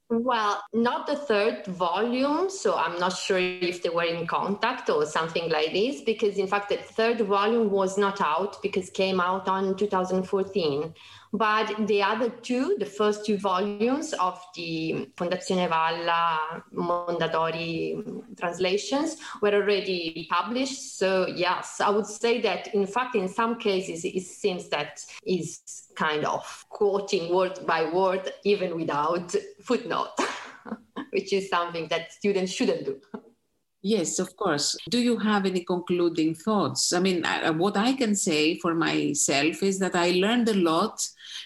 Well, 0.09 0.63
not 0.73 1.05
the 1.05 1.17
third 1.17 1.65
volume, 1.65 2.49
so 2.49 2.75
I'm 2.75 2.97
not 2.97 3.11
sure 3.11 3.39
if 3.39 3.83
they 3.83 3.89
were 3.89 4.05
in 4.05 4.25
contact 4.25 4.89
or 4.89 5.05
something 5.05 5.49
like 5.49 5.73
this, 5.73 5.99
because 5.99 6.37
in 6.37 6.47
fact 6.47 6.69
the 6.69 6.77
third 6.77 7.19
volume 7.19 7.69
was 7.69 7.97
not 7.97 8.21
out 8.21 8.61
because 8.61 8.89
came 8.89 9.19
out 9.19 9.49
on 9.49 9.75
2014. 9.75 10.93
But 11.33 11.87
the 11.87 12.03
other 12.03 12.29
two, 12.29 12.77
the 12.79 12.85
first 12.85 13.25
two 13.25 13.37
volumes 13.37 14.13
of 14.13 14.41
the 14.55 15.09
Fondazione 15.17 15.67
Valla 15.67 16.63
Mondadori 16.73 18.37
translations 18.39 19.17
were 19.41 19.53
already 19.53 20.25
published. 20.29 20.97
So 20.97 21.27
yes, 21.27 21.81
I 21.81 21.89
would 21.89 22.05
say 22.07 22.39
that 22.41 22.73
in 22.73 22.87
fact, 22.87 23.15
in 23.15 23.27
some 23.27 23.59
cases, 23.59 24.05
it 24.05 24.23
seems 24.23 24.69
that 24.69 25.03
is 25.25 25.86
kind 25.97 26.25
of 26.25 26.65
quoting 26.69 27.33
word 27.33 27.59
by 27.65 27.89
word, 27.89 28.31
even 28.43 28.75
without 28.75 29.35
footnote, 29.63 30.13
which 31.09 31.33
is 31.33 31.49
something 31.49 31.87
that 31.89 32.13
students 32.13 32.51
shouldn't 32.51 32.85
do. 32.85 33.01
Yes, 33.83 34.19
of 34.19 34.35
course. 34.35 34.75
Do 34.89 34.99
you 34.99 35.17
have 35.17 35.45
any 35.45 35.63
concluding 35.63 36.35
thoughts? 36.35 36.93
I 36.93 36.99
mean, 36.99 37.23
what 37.57 37.77
I 37.77 37.93
can 37.93 38.15
say 38.15 38.57
for 38.57 38.73
myself 38.73 39.61
is 39.61 39.79
that 39.79 39.95
I 39.95 40.11
learned 40.11 40.49
a 40.49 40.55
lot 40.55 40.99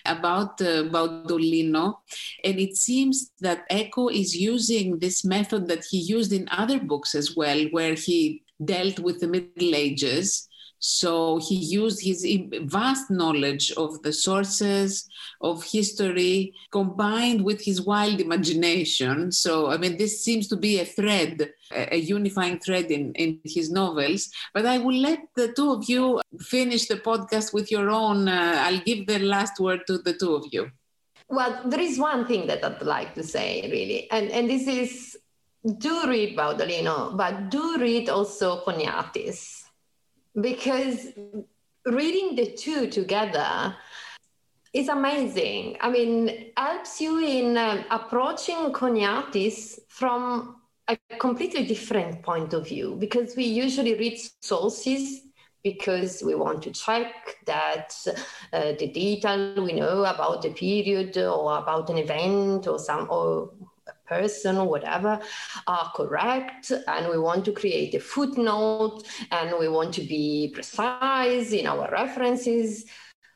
about 0.06 0.62
uh, 0.62 0.84
Baudolino, 0.90 1.98
and 2.44 2.58
it 2.58 2.78
seems 2.78 3.32
that 3.42 3.66
Eco 3.70 4.08
is 4.08 4.36
using 4.36 4.98
this 5.00 5.26
method 5.26 5.68
that 5.68 5.86
he 5.90 6.00
used 6.00 6.32
in 6.32 6.48
other 6.52 6.80
books 6.80 7.16
as 7.16 7.36
well, 7.36 7.66
where 7.72 7.96
he 7.96 8.44
dealt 8.64 9.00
with 9.00 9.20
the 9.20 9.28
Middle 9.28 9.76
Ages 9.76 10.48
so 10.84 11.38
he 11.38 11.56
used 11.56 12.02
his 12.04 12.26
vast 12.64 13.12
knowledge 13.12 13.72
of 13.74 14.02
the 14.02 14.12
sources 14.12 15.08
of 15.40 15.64
history 15.64 16.54
combined 16.72 17.46
with 17.46 17.62
his 17.62 17.84
wild 17.84 18.20
imagination. 18.20 19.32
So, 19.32 19.70
I 19.70 19.78
mean, 19.78 19.98
this 19.98 20.24
seems 20.24 20.48
to 20.48 20.58
be 20.58 20.80
a 20.80 20.86
thread, 20.86 21.52
a 21.72 21.98
unifying 21.98 22.58
thread 22.58 22.86
in, 22.90 23.14
in 23.14 23.40
his 23.46 23.72
novels. 23.72 24.32
But 24.56 24.66
I 24.66 24.80
will 24.80 24.98
let 24.98 25.20
the 25.36 25.54
two 25.54 25.72
of 25.72 25.88
you 25.88 26.20
finish 26.40 26.88
the 26.88 26.98
podcast 26.98 27.54
with 27.54 27.70
your 27.70 27.92
own. 27.92 28.28
Uh, 28.28 28.64
I'll 28.66 28.80
give 28.80 29.06
the 29.06 29.20
last 29.20 29.60
word 29.60 29.82
to 29.86 30.00
the 30.00 30.14
two 30.14 30.34
of 30.34 30.46
you. 30.52 30.72
Well, 31.30 31.62
there 31.66 31.80
is 31.80 32.00
one 32.00 32.26
thing 32.26 32.48
that 32.48 32.66
I'd 32.66 32.82
like 32.82 33.14
to 33.14 33.24
say, 33.24 33.70
really, 33.72 34.10
and, 34.10 34.32
and 34.32 34.50
this 34.50 34.68
is 34.68 35.18
do 35.78 36.08
read 36.08 36.36
Baudolino, 36.36 37.16
but 37.16 37.52
do 37.52 37.78
read 37.78 38.10
also 38.10 38.64
Choniatis, 38.66 39.61
because 40.40 41.08
reading 41.86 42.36
the 42.36 42.52
two 42.52 42.88
together 42.88 43.76
is 44.74 44.88
amazing. 44.88 45.78
I 45.82 45.90
mean, 45.90 46.52
helps 46.56 47.02
you 47.02 47.20
in 47.20 47.58
um, 47.58 47.84
approaching 47.90 48.72
Choniatis 48.72 49.80
from 49.90 50.58
a 50.88 50.98
completely 51.20 51.66
different 51.66 52.24
point 52.24 52.54
of 52.54 52.68
view, 52.68 52.96
because 53.00 53.36
we 53.36 53.46
usually 53.46 53.96
read 53.96 54.18
sources 54.42 55.22
because 55.64 56.24
we 56.24 56.34
want 56.34 56.64
to 56.64 56.72
check 56.72 57.38
that 57.46 57.94
uh, 58.54 58.74
the 58.80 58.88
detail 58.88 59.64
we 59.64 59.74
know 59.74 60.04
about 60.06 60.42
the 60.42 60.52
period 60.52 61.18
or 61.18 61.58
about 61.58 61.90
an 61.90 61.98
event 61.98 62.68
or 62.68 62.80
some 62.80 63.08
or 63.12 63.52
person 64.12 64.58
or 64.58 64.68
whatever 64.68 65.20
are 65.68 65.92
correct 65.96 66.72
and 66.94 67.10
we 67.10 67.18
want 67.18 67.46
to 67.46 67.54
create 67.54 67.94
a 67.96 68.00
footnote 68.00 69.04
and 69.32 69.58
we 69.58 69.70
want 69.70 69.94
to 69.94 70.02
be 70.02 70.52
precise 70.54 71.52
in 71.54 71.66
our 71.66 71.90
references. 71.92 72.86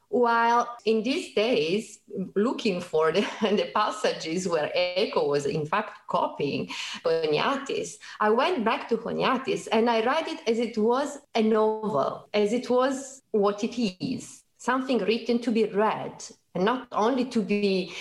While 0.10 0.64
in 0.86 1.02
these 1.02 1.34
days, 1.34 2.00
looking 2.36 2.80
for 2.80 3.12
the, 3.12 3.22
the 3.42 3.72
passages 3.74 4.48
where 4.48 4.70
Eco 4.76 5.28
was 5.28 5.46
in 5.46 5.66
fact 5.66 5.94
copying 6.08 6.68
Choniatis, 7.04 7.98
I 8.20 8.30
went 8.30 8.64
back 8.64 8.88
to 8.90 8.98
Choniatis 8.98 9.68
and 9.72 9.90
I 9.90 10.06
read 10.06 10.28
it 10.28 10.42
as 10.48 10.60
it 10.60 10.78
was 10.78 11.20
a 11.34 11.42
novel, 11.42 12.30
as 12.34 12.54
it 12.54 12.70
was 12.70 13.22
what 13.32 13.64
it 13.64 13.76
is, 14.14 14.44
something 14.58 15.00
written 15.00 15.40
to 15.40 15.52
be 15.52 15.66
read 15.66 16.18
and 16.56 16.64
not 16.64 16.88
only 16.94 17.26
to 17.26 17.42
be 17.42 17.94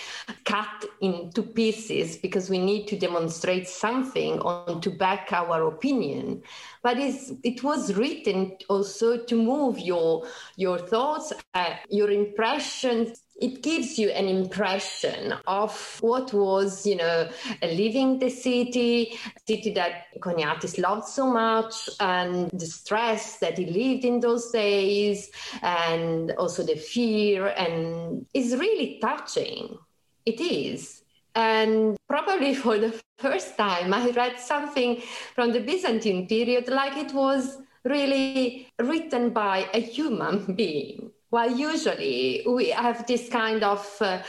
cut 0.45 0.85
into 1.01 1.43
pieces 1.43 2.17
because 2.17 2.49
we 2.49 2.59
need 2.59 2.87
to 2.87 2.97
demonstrate 2.97 3.69
something 3.69 4.39
on 4.41 4.81
to 4.81 4.91
back 4.91 5.33
our 5.33 5.67
opinion 5.67 6.41
but 6.83 6.97
it 6.99 7.63
was 7.63 7.95
written 7.95 8.57
also 8.69 9.19
to 9.19 9.37
move 9.37 9.79
your 9.79 10.27
your 10.57 10.79
thoughts 10.79 11.33
uh, 11.55 11.75
your 11.91 12.11
impressions 12.11 13.24
it 13.41 13.63
gives 13.63 13.99
you 13.99 14.11
an 14.11 14.27
impression 14.27 15.35
of 15.47 15.99
what 16.01 16.33
was, 16.33 16.87
you 16.87 16.97
know, 16.97 17.29
living 17.63 18.19
the 18.19 18.31
city, 18.31 19.19
city 19.47 19.73
that 19.75 20.07
Choniatis 20.21 20.79
loved 20.79 21.09
so 21.09 21.27
much, 21.27 21.91
and 21.99 22.51
the 22.53 22.67
stress 22.67 23.39
that 23.39 23.59
he 23.59 23.67
lived 23.67 24.05
in 24.05 24.21
those 24.21 24.51
days, 24.51 25.31
and 25.63 26.31
also 26.33 26.63
the 26.63 26.77
fear, 26.77 27.49
and 27.49 28.25
it's 28.33 28.55
really 28.55 28.99
touching. 29.01 29.79
It 30.25 30.41
is. 30.41 31.03
And 31.35 31.97
probably 32.09 32.55
for 32.65 32.79
the 32.79 33.01
first 33.19 33.57
time, 33.57 33.93
I 33.93 34.11
read 34.11 34.39
something 34.39 35.03
from 35.35 35.53
the 35.53 35.61
Byzantine 35.61 36.29
period 36.29 36.69
like 36.69 36.97
it 36.97 37.13
was 37.13 37.59
really 37.85 38.69
written 38.79 39.31
by 39.31 39.69
a 39.75 39.81
human 39.81 40.55
being 40.57 41.11
while 41.35 41.51
usually 41.51 42.45
we 42.47 42.71
have 42.71 43.05
this 43.09 43.29
kind 43.29 43.65
of 43.65 43.85
uh, 44.01 44.23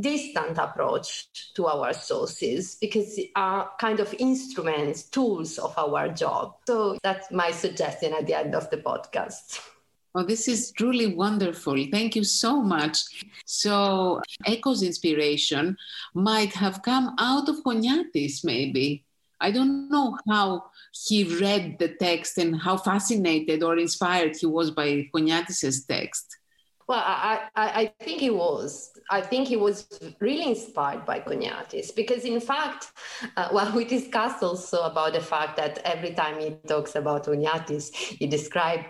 distant 0.00 0.56
approach 0.56 1.28
to 1.54 1.66
our 1.66 1.92
sources 1.92 2.76
because 2.80 3.14
they 3.14 3.30
are 3.36 3.70
kind 3.78 4.00
of 4.00 4.14
instruments, 4.18 5.02
tools 5.02 5.58
of 5.58 5.76
our 5.76 6.08
job. 6.08 6.54
So 6.66 6.96
that's 7.02 7.30
my 7.30 7.50
suggestion 7.50 8.14
at 8.14 8.26
the 8.26 8.34
end 8.34 8.54
of 8.54 8.70
the 8.70 8.78
podcast. 8.78 9.60
Oh, 10.14 10.22
this 10.22 10.48
is 10.48 10.72
truly 10.72 11.08
wonderful. 11.08 11.76
Thank 11.92 12.16
you 12.16 12.24
so 12.24 12.62
much. 12.62 12.96
So, 13.44 14.22
Eco's 14.46 14.82
inspiration 14.82 15.76
might 16.14 16.54
have 16.54 16.80
come 16.80 17.14
out 17.18 17.50
of 17.50 17.56
Choniatis, 17.56 18.42
maybe. 18.42 19.04
I 19.38 19.50
don't 19.50 19.90
know 19.90 20.16
how 20.26 20.70
he 21.06 21.24
read 21.38 21.78
the 21.78 21.88
text 22.00 22.38
and 22.38 22.58
how 22.58 22.78
fascinated 22.78 23.62
or 23.62 23.76
inspired 23.76 24.36
he 24.40 24.46
was 24.46 24.70
by 24.70 25.10
Choniatis's 25.12 25.84
text. 25.84 26.38
Well, 26.88 27.02
I, 27.04 27.48
I, 27.56 27.68
I, 27.80 28.04
think 28.04 28.20
he 28.20 28.30
was. 28.30 28.92
I 29.10 29.20
think 29.20 29.48
he 29.48 29.56
was 29.56 29.88
really 30.20 30.44
inspired 30.44 31.04
by 31.04 31.18
Choniatis 31.18 31.94
because, 31.94 32.24
in 32.24 32.40
fact, 32.40 32.92
uh, 33.36 33.48
well, 33.52 33.74
we 33.74 33.84
discussed 33.84 34.42
also 34.42 34.82
about 34.82 35.14
the 35.14 35.20
fact 35.20 35.56
that 35.56 35.78
every 35.84 36.12
time 36.14 36.38
he 36.38 36.50
talks 36.68 36.94
about 36.94 37.24
Choniatis, 37.24 37.92
he 37.92 38.26
describes 38.28 38.84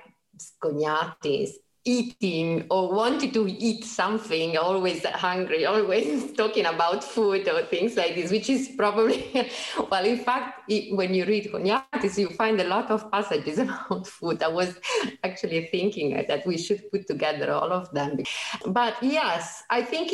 Choniatis 0.63 1.53
eating 1.87 2.67
or 2.69 2.93
wanted 2.93 3.33
to 3.33 3.47
eat 3.49 3.85
something, 3.85 4.59
always 4.59 5.05
hungry, 5.07 5.65
always 5.65 6.33
talking 6.37 6.67
about 6.67 7.03
food 7.03 7.49
or 7.49 7.63
things 7.63 7.97
like 7.97 8.17
this, 8.17 8.31
which 8.31 8.51
is 8.51 8.73
probably, 8.77 9.49
well, 9.91 10.05
in 10.05 10.19
fact, 10.19 10.69
when 10.91 11.15
you 11.15 11.25
read 11.25 11.51
Choniatis, 11.53 12.19
you 12.19 12.29
find 12.31 12.61
a 12.61 12.65
lot 12.65 12.91
of 12.91 13.11
passages 13.11 13.59
about 13.67 14.07
food. 14.07 14.43
I 14.43 14.49
was 14.49 14.77
actually 15.23 15.67
thinking 15.67 16.25
that 16.29 16.47
we 16.47 16.59
should 16.59 16.91
put 16.91 17.07
together 17.07 17.53
all 17.53 17.73
of 17.73 17.91
them. 17.93 18.19
But 18.67 18.97
yes, 19.01 19.63
I 19.71 19.83
think 19.83 20.11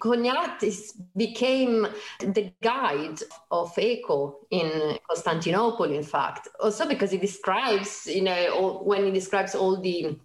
Choniatis 0.00 0.92
became 1.16 1.88
the 2.20 2.52
guide 2.62 3.18
of 3.50 3.76
Eco 3.78 4.46
in 4.50 4.98
Constantinople, 5.08 5.92
in 5.92 6.04
fact, 6.04 6.48
also 6.60 6.86
because 6.86 7.10
he 7.10 7.18
describes, 7.18 8.06
you 8.06 8.22
know, 8.22 8.80
when 8.84 9.04
he 9.04 9.10
describes 9.10 9.54
all 9.54 9.80
the 9.80 10.16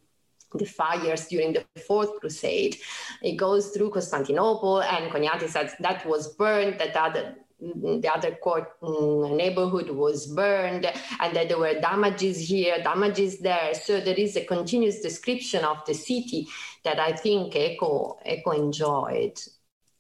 the 0.53 0.65
fires 0.65 1.27
during 1.27 1.53
the 1.53 1.65
Fourth 1.87 2.19
Crusade. 2.19 2.77
It 3.21 3.37
goes 3.37 3.69
through 3.69 3.91
Constantinople, 3.91 4.81
and 4.81 5.11
Choniatis 5.11 5.49
says 5.49 5.73
that 5.79 6.05
was 6.05 6.33
burned, 6.35 6.79
that 6.79 6.95
other 6.95 7.35
the 7.61 8.09
other 8.11 8.31
court 8.31 8.71
mm, 8.81 9.35
neighborhood 9.35 9.91
was 9.91 10.25
burned 10.25 10.91
and 11.19 11.35
that 11.35 11.47
there 11.47 11.59
were 11.59 11.79
damages 11.79 12.39
here 12.49 12.81
damages 12.81 13.37
there 13.37 13.75
so 13.75 14.01
there 14.01 14.15
is 14.15 14.35
a 14.35 14.43
continuous 14.45 14.99
description 15.01 15.63
of 15.63 15.77
the 15.85 15.93
city 15.93 16.47
that 16.83 16.99
i 16.99 17.11
think 17.11 17.55
echo 17.55 18.17
eco 18.25 18.49
enjoyed 18.49 19.39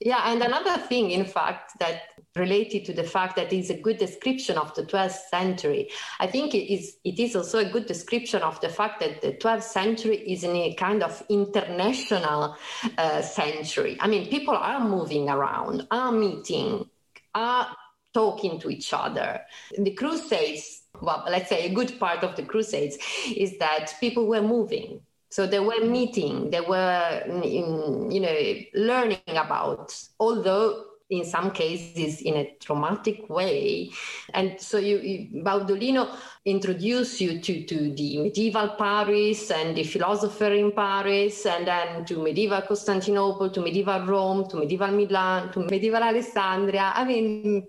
yeah, 0.03 0.31
and 0.31 0.41
another 0.41 0.81
thing, 0.81 1.11
in 1.11 1.25
fact, 1.25 1.77
that 1.79 2.01
related 2.35 2.85
to 2.85 2.93
the 2.93 3.03
fact 3.03 3.35
that 3.35 3.51
it's 3.51 3.69
a 3.69 3.79
good 3.79 3.97
description 3.97 4.57
of 4.57 4.73
the 4.75 4.83
12th 4.83 5.19
century. 5.29 5.89
I 6.19 6.27
think 6.27 6.53
it 6.53 6.71
is, 6.73 6.97
it 7.03 7.19
is 7.19 7.35
also 7.35 7.59
a 7.59 7.69
good 7.69 7.85
description 7.85 8.41
of 8.41 8.59
the 8.61 8.69
fact 8.69 9.01
that 9.01 9.21
the 9.21 9.33
12th 9.33 9.63
century 9.63 10.17
is 10.17 10.43
in 10.43 10.55
a 10.55 10.73
kind 10.73 11.03
of 11.03 11.23
international 11.29 12.55
uh, 12.97 13.21
century. 13.21 13.97
I 13.99 14.07
mean, 14.07 14.29
people 14.29 14.55
are 14.55 14.79
moving 14.79 15.29
around, 15.29 15.87
are 15.91 16.11
meeting, 16.11 16.89
are 17.35 17.75
talking 18.13 18.59
to 18.59 18.69
each 18.69 18.93
other. 18.93 19.41
The 19.77 19.91
Crusades, 19.91 20.83
well, 21.01 21.23
let's 21.29 21.49
say 21.49 21.67
a 21.67 21.73
good 21.73 21.99
part 21.99 22.23
of 22.23 22.35
the 22.35 22.43
Crusades 22.43 22.97
is 23.35 23.57
that 23.59 23.93
people 23.99 24.27
were 24.27 24.41
moving 24.41 25.01
so 25.31 25.47
they 25.47 25.61
were 25.61 25.79
meeting, 25.85 26.49
they 26.49 26.59
were, 26.59 27.23
in, 27.25 28.11
you 28.11 28.19
know, 28.19 28.53
learning 28.73 29.19
about, 29.29 29.97
although 30.19 30.83
in 31.11 31.25
some 31.25 31.51
cases 31.51 32.21
in 32.21 32.37
a 32.37 32.55
traumatic 32.59 33.29
way. 33.29 33.91
And 34.33 34.59
so 34.59 34.77
you, 34.77 34.97
you, 34.99 35.43
Baudolino 35.43 36.15
introduced 36.45 37.19
you 37.19 37.39
to, 37.41 37.63
to 37.65 37.93
the 37.93 38.17
medieval 38.17 38.69
Paris 38.69 39.51
and 39.51 39.75
the 39.75 39.83
philosopher 39.83 40.53
in 40.53 40.71
Paris, 40.71 41.45
and 41.45 41.67
then 41.67 42.05
to 42.05 42.23
medieval 42.23 42.61
Constantinople, 42.61 43.49
to 43.49 43.61
medieval 43.61 44.05
Rome, 44.05 44.49
to 44.49 44.55
medieval 44.55 44.87
Milan, 44.87 45.51
to 45.51 45.59
medieval 45.59 46.01
Alexandria. 46.01 46.93
I 46.95 47.03
mean, 47.03 47.67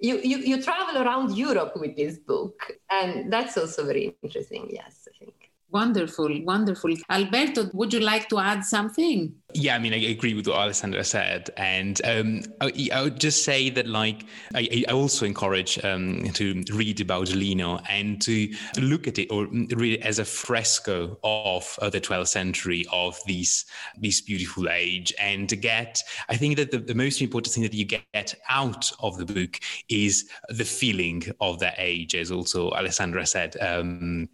you, 0.00 0.18
you, 0.18 0.38
you 0.38 0.62
travel 0.62 1.00
around 1.00 1.36
Europe 1.36 1.74
with 1.76 1.96
this 1.96 2.18
book, 2.18 2.72
and 2.90 3.32
that's 3.32 3.56
also 3.56 3.86
very 3.86 4.16
interesting, 4.22 4.68
yes, 4.72 5.06
I 5.08 5.24
think. 5.24 5.39
Wonderful, 5.72 6.42
wonderful. 6.42 6.92
Alberto, 7.08 7.70
would 7.72 7.92
you 7.92 8.00
like 8.00 8.28
to 8.30 8.40
add 8.40 8.64
something? 8.64 9.32
Yeah, 9.54 9.76
I 9.76 9.78
mean, 9.78 9.92
I 9.92 9.98
agree 9.98 10.34
with 10.34 10.48
what 10.48 10.56
Alessandra 10.56 11.04
said, 11.04 11.50
and 11.56 12.00
um, 12.04 12.42
I, 12.60 12.88
I, 12.92 13.02
would 13.02 13.20
just 13.20 13.44
say 13.44 13.70
that, 13.70 13.86
like, 13.86 14.24
I, 14.54 14.84
I 14.88 14.92
also 14.92 15.26
encourage 15.26 15.82
um, 15.84 16.24
to 16.34 16.64
read 16.72 16.98
Baudolino 16.98 17.84
and 17.88 18.20
to 18.22 18.52
look 18.78 19.06
at 19.06 19.18
it 19.18 19.30
or 19.30 19.46
read 19.46 20.00
it 20.00 20.02
as 20.02 20.18
a 20.18 20.24
fresco 20.24 21.18
of 21.22 21.78
uh, 21.80 21.88
the 21.88 22.00
12th 22.00 22.28
century 22.28 22.84
of 22.92 23.18
this 23.26 23.64
this 23.96 24.20
beautiful 24.20 24.68
age, 24.68 25.12
and 25.20 25.48
to 25.48 25.56
get. 25.56 26.02
I 26.28 26.36
think 26.36 26.56
that 26.56 26.72
the, 26.72 26.78
the 26.78 26.94
most 26.96 27.20
important 27.22 27.54
thing 27.54 27.62
that 27.62 27.74
you 27.74 27.84
get 27.84 28.34
out 28.48 28.90
of 29.00 29.18
the 29.18 29.26
book 29.26 29.60
is 29.88 30.28
the 30.48 30.64
feeling 30.64 31.22
of 31.40 31.60
that 31.60 31.74
age, 31.78 32.16
as 32.16 32.32
also 32.32 32.70
Alessandra 32.70 33.24
said. 33.24 33.56
Um, 33.60 34.28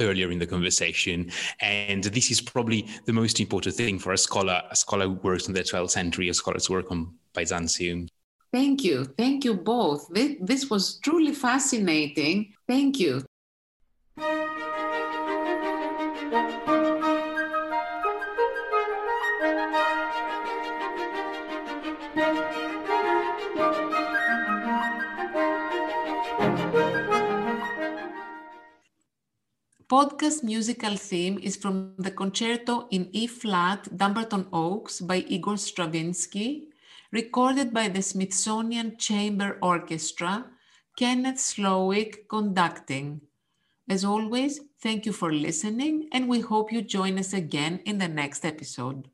earlier 0.00 0.30
in 0.30 0.38
the 0.38 0.46
conversation. 0.46 1.30
And 1.60 2.04
this 2.04 2.30
is 2.30 2.40
probably 2.40 2.86
the 3.04 3.12
most 3.12 3.40
important 3.40 3.74
thing 3.74 3.98
for 3.98 4.12
a 4.12 4.18
scholar, 4.18 4.62
a 4.70 4.76
scholar 4.76 5.06
who 5.06 5.14
works 5.14 5.48
in 5.48 5.54
the 5.54 5.60
12th 5.60 5.90
century, 5.90 6.28
a 6.28 6.34
scholar's 6.34 6.70
work 6.70 6.90
on 6.90 7.14
Byzantium. 7.34 8.08
Thank 8.52 8.84
you. 8.84 9.04
Thank 9.04 9.44
you 9.44 9.54
both. 9.54 10.08
This 10.12 10.70
was 10.70 10.98
truly 11.00 11.34
fascinating. 11.34 12.54
Thank 12.68 13.00
you. 13.00 13.25
Podcast 29.88 30.42
musical 30.42 30.96
theme 30.96 31.38
is 31.38 31.54
from 31.54 31.94
the 31.96 32.10
concerto 32.10 32.88
in 32.90 33.08
E 33.12 33.28
flat, 33.28 33.96
Dumbarton 33.96 34.48
Oaks 34.52 35.00
by 35.00 35.18
Igor 35.28 35.56
Stravinsky, 35.56 36.66
recorded 37.12 37.72
by 37.72 37.86
the 37.86 38.02
Smithsonian 38.02 38.96
Chamber 38.96 39.58
Orchestra, 39.62 40.46
Kenneth 40.98 41.36
Slowik 41.36 42.28
conducting. 42.28 43.20
As 43.88 44.04
always, 44.04 44.58
thank 44.82 45.06
you 45.06 45.12
for 45.12 45.32
listening, 45.32 46.08
and 46.10 46.28
we 46.28 46.40
hope 46.40 46.72
you 46.72 46.82
join 46.82 47.16
us 47.16 47.32
again 47.32 47.78
in 47.84 47.98
the 47.98 48.08
next 48.08 48.44
episode. 48.44 49.08